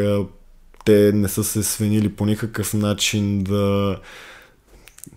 те 0.85 1.11
не 1.13 1.27
са 1.27 1.43
се 1.43 1.63
свенили 1.63 2.09
по 2.09 2.25
никакъв 2.25 2.73
начин 2.73 3.43
да 3.43 3.97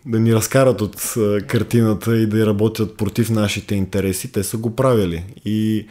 да 0.07 0.21
ни 0.21 0.35
разкарат 0.35 0.81
от 0.81 1.15
картината 1.47 2.17
и 2.17 2.27
да 2.27 2.47
работят 2.47 2.97
против 2.97 3.31
нашите 3.31 3.75
интереси, 3.75 4.33
те 4.33 4.45
са 4.45 4.57
го 4.57 4.77
правили. 4.77 5.25
И 5.45 5.87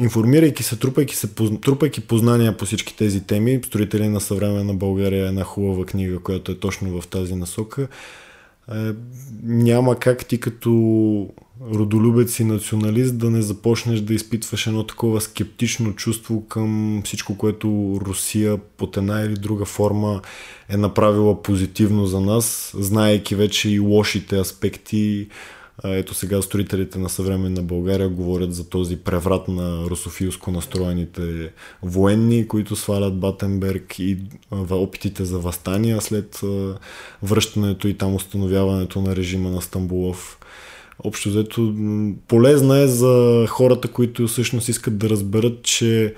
информирайки 0.00 0.62
се, 0.62 0.76
трупайки, 0.76 1.16
се, 1.16 1.28
трупайки 1.62 2.00
познания 2.00 2.56
по 2.56 2.64
всички 2.64 2.96
тези 2.96 3.20
теми, 3.20 3.60
Строители 3.66 4.08
на 4.08 4.20
съвременна 4.20 4.74
България 4.74 5.24
е 5.24 5.28
една 5.28 5.44
хубава 5.44 5.86
книга, 5.86 6.18
която 6.18 6.52
е 6.52 6.58
точно 6.58 7.00
в 7.00 7.06
тази 7.06 7.34
насока. 7.34 7.88
Е, 8.72 8.74
няма 9.42 9.98
как 9.98 10.26
ти 10.26 10.40
като 10.40 10.70
родолюбец 11.72 12.38
и 12.38 12.44
националист 12.44 13.18
да 13.18 13.30
не 13.30 13.42
започнеш 13.42 14.00
да 14.00 14.14
изпитваш 14.14 14.66
едно 14.66 14.86
такова 14.86 15.20
скептично 15.20 15.94
чувство 15.94 16.46
към 16.48 17.02
всичко, 17.04 17.36
което 17.36 17.98
Русия 18.06 18.58
под 18.58 18.96
една 18.96 19.20
или 19.20 19.34
друга 19.34 19.64
форма 19.64 20.20
е 20.68 20.76
направила 20.76 21.42
позитивно 21.42 22.06
за 22.06 22.20
нас, 22.20 22.74
знаейки 22.78 23.34
вече 23.34 23.70
и 23.70 23.78
лошите 23.78 24.36
аспекти, 24.36 25.28
ето 25.84 26.14
сега 26.14 26.42
строителите 26.42 26.98
на 26.98 27.08
съвременна 27.08 27.62
България 27.62 28.08
говорят 28.08 28.54
за 28.54 28.68
този 28.68 28.96
преврат 28.96 29.48
на 29.48 29.84
русофилско 29.90 30.50
настроените 30.50 31.52
военни, 31.82 32.48
които 32.48 32.76
свалят 32.76 33.20
Батенберг 33.20 33.98
и 33.98 34.18
опитите 34.70 35.24
за 35.24 35.38
възстания 35.38 36.00
след 36.00 36.40
връщането 37.22 37.88
и 37.88 37.98
там 37.98 38.14
установяването 38.14 39.00
на 39.00 39.16
режима 39.16 39.50
на 39.50 39.62
Стамбулов. 39.62 40.38
Общо 41.04 41.28
взето 41.28 41.74
полезна 42.28 42.78
е 42.78 42.86
за 42.86 43.46
хората, 43.48 43.88
които 43.88 44.26
всъщност 44.26 44.68
искат 44.68 44.98
да 44.98 45.08
разберат, 45.08 45.62
че 45.62 46.14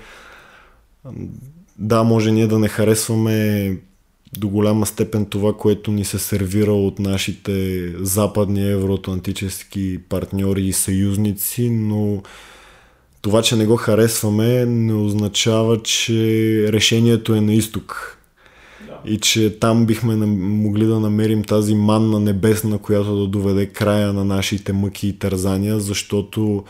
да, 1.77 2.03
може 2.03 2.31
ние 2.31 2.47
да 2.47 2.59
не 2.59 2.67
харесваме 2.67 3.77
до 4.39 4.49
голяма 4.49 4.85
степен 4.85 5.25
това, 5.25 5.53
което 5.53 5.91
ни 5.91 6.05
се 6.05 6.19
сервира 6.19 6.73
от 6.73 6.99
нашите 6.99 7.87
западни 7.99 8.71
евроатлантически 8.71 9.99
партньори 10.09 10.65
и 10.65 10.73
съюзници, 10.73 11.69
но 11.69 12.23
това, 13.21 13.41
че 13.41 13.55
не 13.55 13.65
го 13.65 13.75
харесваме, 13.75 14.65
не 14.65 14.93
означава, 14.93 15.81
че 15.81 16.13
решението 16.69 17.35
е 17.35 17.41
на 17.41 17.53
изток. 17.53 18.17
Да. 18.87 19.11
И 19.11 19.19
че 19.19 19.59
там 19.59 19.85
бихме 19.85 20.15
могли 20.25 20.85
да 20.85 20.99
намерим 20.99 21.43
тази 21.43 21.75
манна 21.75 22.19
небесна, 22.19 22.77
която 22.77 23.15
да 23.15 23.27
доведе 23.27 23.65
края 23.65 24.13
на 24.13 24.25
нашите 24.25 24.73
мъки 24.73 25.07
и 25.07 25.19
тързания, 25.19 25.79
защото 25.79 26.63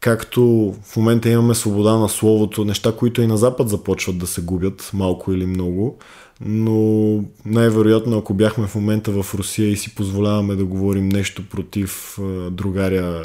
както 0.00 0.74
в 0.82 0.96
момента 0.96 1.28
имаме 1.28 1.54
свобода 1.54 1.96
на 1.96 2.08
словото, 2.08 2.64
неща, 2.64 2.92
които 2.92 3.22
и 3.22 3.26
на 3.26 3.36
Запад 3.36 3.68
започват 3.68 4.18
да 4.18 4.26
се 4.26 4.40
губят, 4.40 4.90
малко 4.94 5.32
или 5.32 5.46
много, 5.46 5.98
но 6.40 7.24
най-вероятно, 7.44 8.18
ако 8.18 8.34
бяхме 8.34 8.66
в 8.66 8.74
момента 8.74 9.22
в 9.22 9.34
Русия 9.34 9.70
и 9.70 9.76
си 9.76 9.94
позволяваме 9.94 10.54
да 10.54 10.64
говорим 10.64 11.08
нещо 11.08 11.48
против 11.48 12.18
другаря 12.50 13.24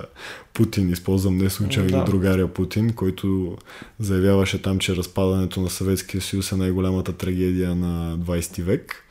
Путин, 0.54 0.90
използвам 0.90 1.38
не 1.38 1.50
случайно 1.50 1.90
да. 1.90 2.04
другаря 2.04 2.48
Путин, 2.48 2.94
който 2.94 3.58
заявяваше 4.00 4.62
там, 4.62 4.80
че 4.80 4.96
разпадането 4.96 5.62
на 5.62 5.70
Съветския 5.70 6.22
съюз 6.22 6.52
е 6.52 6.56
най-голямата 6.56 7.14
трагедия 7.14 7.76
на 7.76 8.18
20 8.18 8.62
век. 8.62 9.06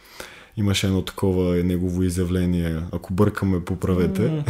Имаше 0.56 0.86
едно 0.86 1.02
такова 1.02 1.54
негово 1.64 2.02
изявление. 2.02 2.82
Ако 2.92 3.12
бъркаме, 3.12 3.64
поправете. 3.64 4.22
М. 4.22 4.44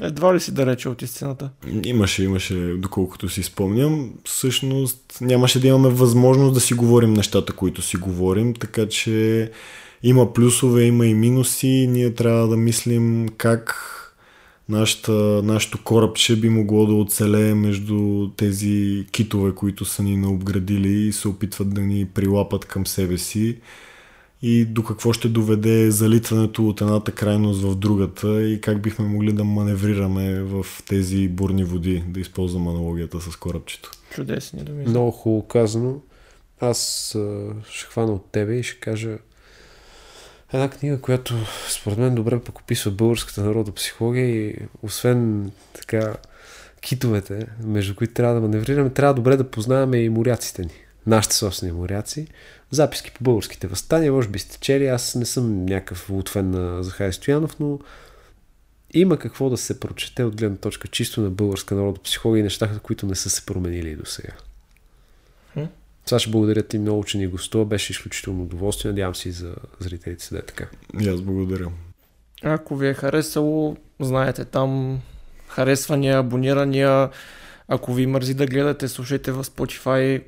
Едва 0.06 0.34
ли 0.34 0.40
си 0.40 0.54
да 0.54 0.66
рече 0.66 0.88
от 0.88 1.02
истината. 1.02 1.50
Имаше, 1.84 2.24
имаше, 2.24 2.54
доколкото 2.54 3.28
си 3.28 3.42
спомням. 3.42 4.12
Всъщност 4.24 5.18
нямаше 5.20 5.60
да 5.60 5.68
имаме 5.68 5.88
възможност 5.88 6.54
да 6.54 6.60
си 6.60 6.74
говорим 6.74 7.12
нещата, 7.12 7.52
които 7.52 7.82
си 7.82 7.96
говорим, 7.96 8.54
така 8.54 8.88
че 8.88 9.50
има 10.02 10.32
плюсове, 10.32 10.84
има 10.84 11.06
и 11.06 11.14
минуси. 11.14 11.86
Ние 11.90 12.14
трябва 12.14 12.48
да 12.48 12.56
мислим 12.56 13.28
как 13.36 13.92
нашата, 14.68 15.12
нашето 15.44 15.82
корабче 15.84 16.36
би 16.36 16.48
могло 16.48 16.86
да 16.86 16.94
оцелее 16.94 17.54
между 17.54 18.28
тези 18.36 19.06
китове, 19.10 19.54
които 19.54 19.84
са 19.84 20.02
ни 20.02 20.16
наобградили 20.16 20.92
и 20.92 21.12
се 21.12 21.28
опитват 21.28 21.74
да 21.74 21.80
ни 21.80 22.06
прилапат 22.14 22.64
към 22.64 22.86
себе 22.86 23.18
си 23.18 23.58
и 24.42 24.64
до 24.64 24.84
какво 24.84 25.12
ще 25.12 25.28
доведе 25.28 25.90
залитването 25.90 26.68
от 26.68 26.80
едната 26.80 27.12
крайност 27.12 27.62
в 27.62 27.76
другата 27.76 28.42
и 28.42 28.60
как 28.60 28.82
бихме 28.82 29.08
могли 29.08 29.32
да 29.32 29.44
маневрираме 29.44 30.40
в 30.42 30.66
тези 30.88 31.28
бурни 31.28 31.64
води, 31.64 32.04
да 32.08 32.20
използвам 32.20 32.68
аналогията 32.68 33.20
с 33.20 33.36
корабчето. 33.36 33.90
Чудесни 34.10 34.62
думи. 34.62 34.84
Много 34.86 35.10
хубаво 35.10 35.46
казано. 35.46 36.00
Аз 36.60 37.14
а, 37.14 37.46
ще 37.70 37.86
хвана 37.86 38.12
от 38.12 38.26
тебе 38.32 38.54
и 38.54 38.62
ще 38.62 38.80
кажа 38.80 39.18
една 40.52 40.70
книга, 40.70 41.00
която 41.00 41.34
според 41.68 41.98
мен 41.98 42.14
добре 42.14 42.40
пък 42.40 42.58
описва 42.58 42.90
българската 42.90 43.42
народна 43.42 43.72
психология 43.72 44.26
и 44.26 44.56
освен 44.82 45.50
така 45.72 46.14
китовете, 46.80 47.46
между 47.64 47.94
които 47.94 48.14
трябва 48.14 48.34
да 48.34 48.40
маневрираме, 48.40 48.90
трябва 48.90 49.14
добре 49.14 49.36
да 49.36 49.50
познаваме 49.50 49.98
и 49.98 50.08
моряците 50.08 50.62
ни. 50.62 50.70
Нашите 51.06 51.34
собствени 51.34 51.72
моряци. 51.72 52.26
Записки 52.70 53.10
по 53.10 53.24
българските 53.24 53.66
възстания, 53.66 54.12
може 54.12 54.28
би 54.28 54.38
сте 54.38 54.58
чели. 54.60 54.86
Аз 54.86 55.14
не 55.14 55.24
съм 55.24 55.64
някакъв 55.64 56.10
лутфен 56.10 56.50
на 56.50 56.82
Захари 56.82 57.12
Стоянов, 57.12 57.58
но 57.60 57.78
има 58.94 59.18
какво 59.18 59.50
да 59.50 59.56
се 59.56 59.80
прочете 59.80 60.24
от 60.24 60.36
гледна 60.36 60.56
точка 60.56 60.88
чисто 60.88 61.20
на 61.20 61.30
българска 61.30 61.74
народна 61.74 62.02
психология 62.02 62.40
и 62.40 62.44
нещата, 62.44 62.78
които 62.78 63.06
не 63.06 63.14
са 63.14 63.30
се 63.30 63.46
променили 63.46 63.90
и 63.90 63.96
до 63.96 64.04
сега. 64.04 64.32
Хм. 65.52 65.64
Сега 66.06 66.18
ще 66.18 66.30
благодаря 66.30 66.62
ти 66.62 66.78
много, 66.78 67.04
че 67.04 67.18
ни 67.18 67.26
гостува. 67.26 67.64
Беше 67.64 67.92
изключително 67.92 68.42
удоволствие. 68.42 68.90
Надявам 68.90 69.14
се 69.14 69.28
и 69.28 69.32
за 69.32 69.54
зрителите 69.80 70.24
си 70.24 70.34
да 70.34 70.38
е 70.38 70.42
така. 70.42 70.66
И 71.00 71.08
аз 71.08 71.20
благодаря. 71.20 71.70
Ако 72.42 72.76
ви 72.76 72.88
е 72.88 72.94
харесало, 72.94 73.76
знаете 74.00 74.44
там 74.44 75.00
харесвания, 75.48 76.18
абонирания. 76.18 77.10
Ако 77.68 77.94
ви 77.94 78.06
мързи 78.06 78.34
да 78.34 78.46
гледате, 78.46 78.88
слушайте 78.88 79.32
в 79.32 79.44
Spotify. 79.44 80.22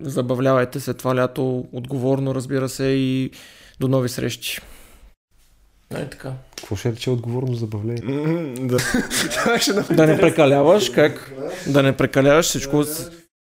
Забавлявайте 0.00 0.80
се 0.80 0.94
това 0.94 1.16
лято, 1.16 1.64
отговорно 1.72 2.34
разбира 2.34 2.68
се 2.68 2.84
и 2.84 3.30
до 3.80 3.88
нови 3.88 4.08
срещи. 4.08 4.58
Е 5.94 6.06
така. 6.10 6.32
Какво 6.56 6.76
ще 6.76 6.92
рече 6.92 7.10
отговорно 7.10 7.54
забавление? 7.54 8.02
М, 8.04 8.54
Да. 8.60 8.78
Да 9.94 10.06
не 10.06 10.16
прекаляваш, 10.20 10.90
как? 10.90 11.32
Да 11.66 11.82
не 11.82 11.96
прекаляваш 11.96 12.46
всичко. 12.46 12.84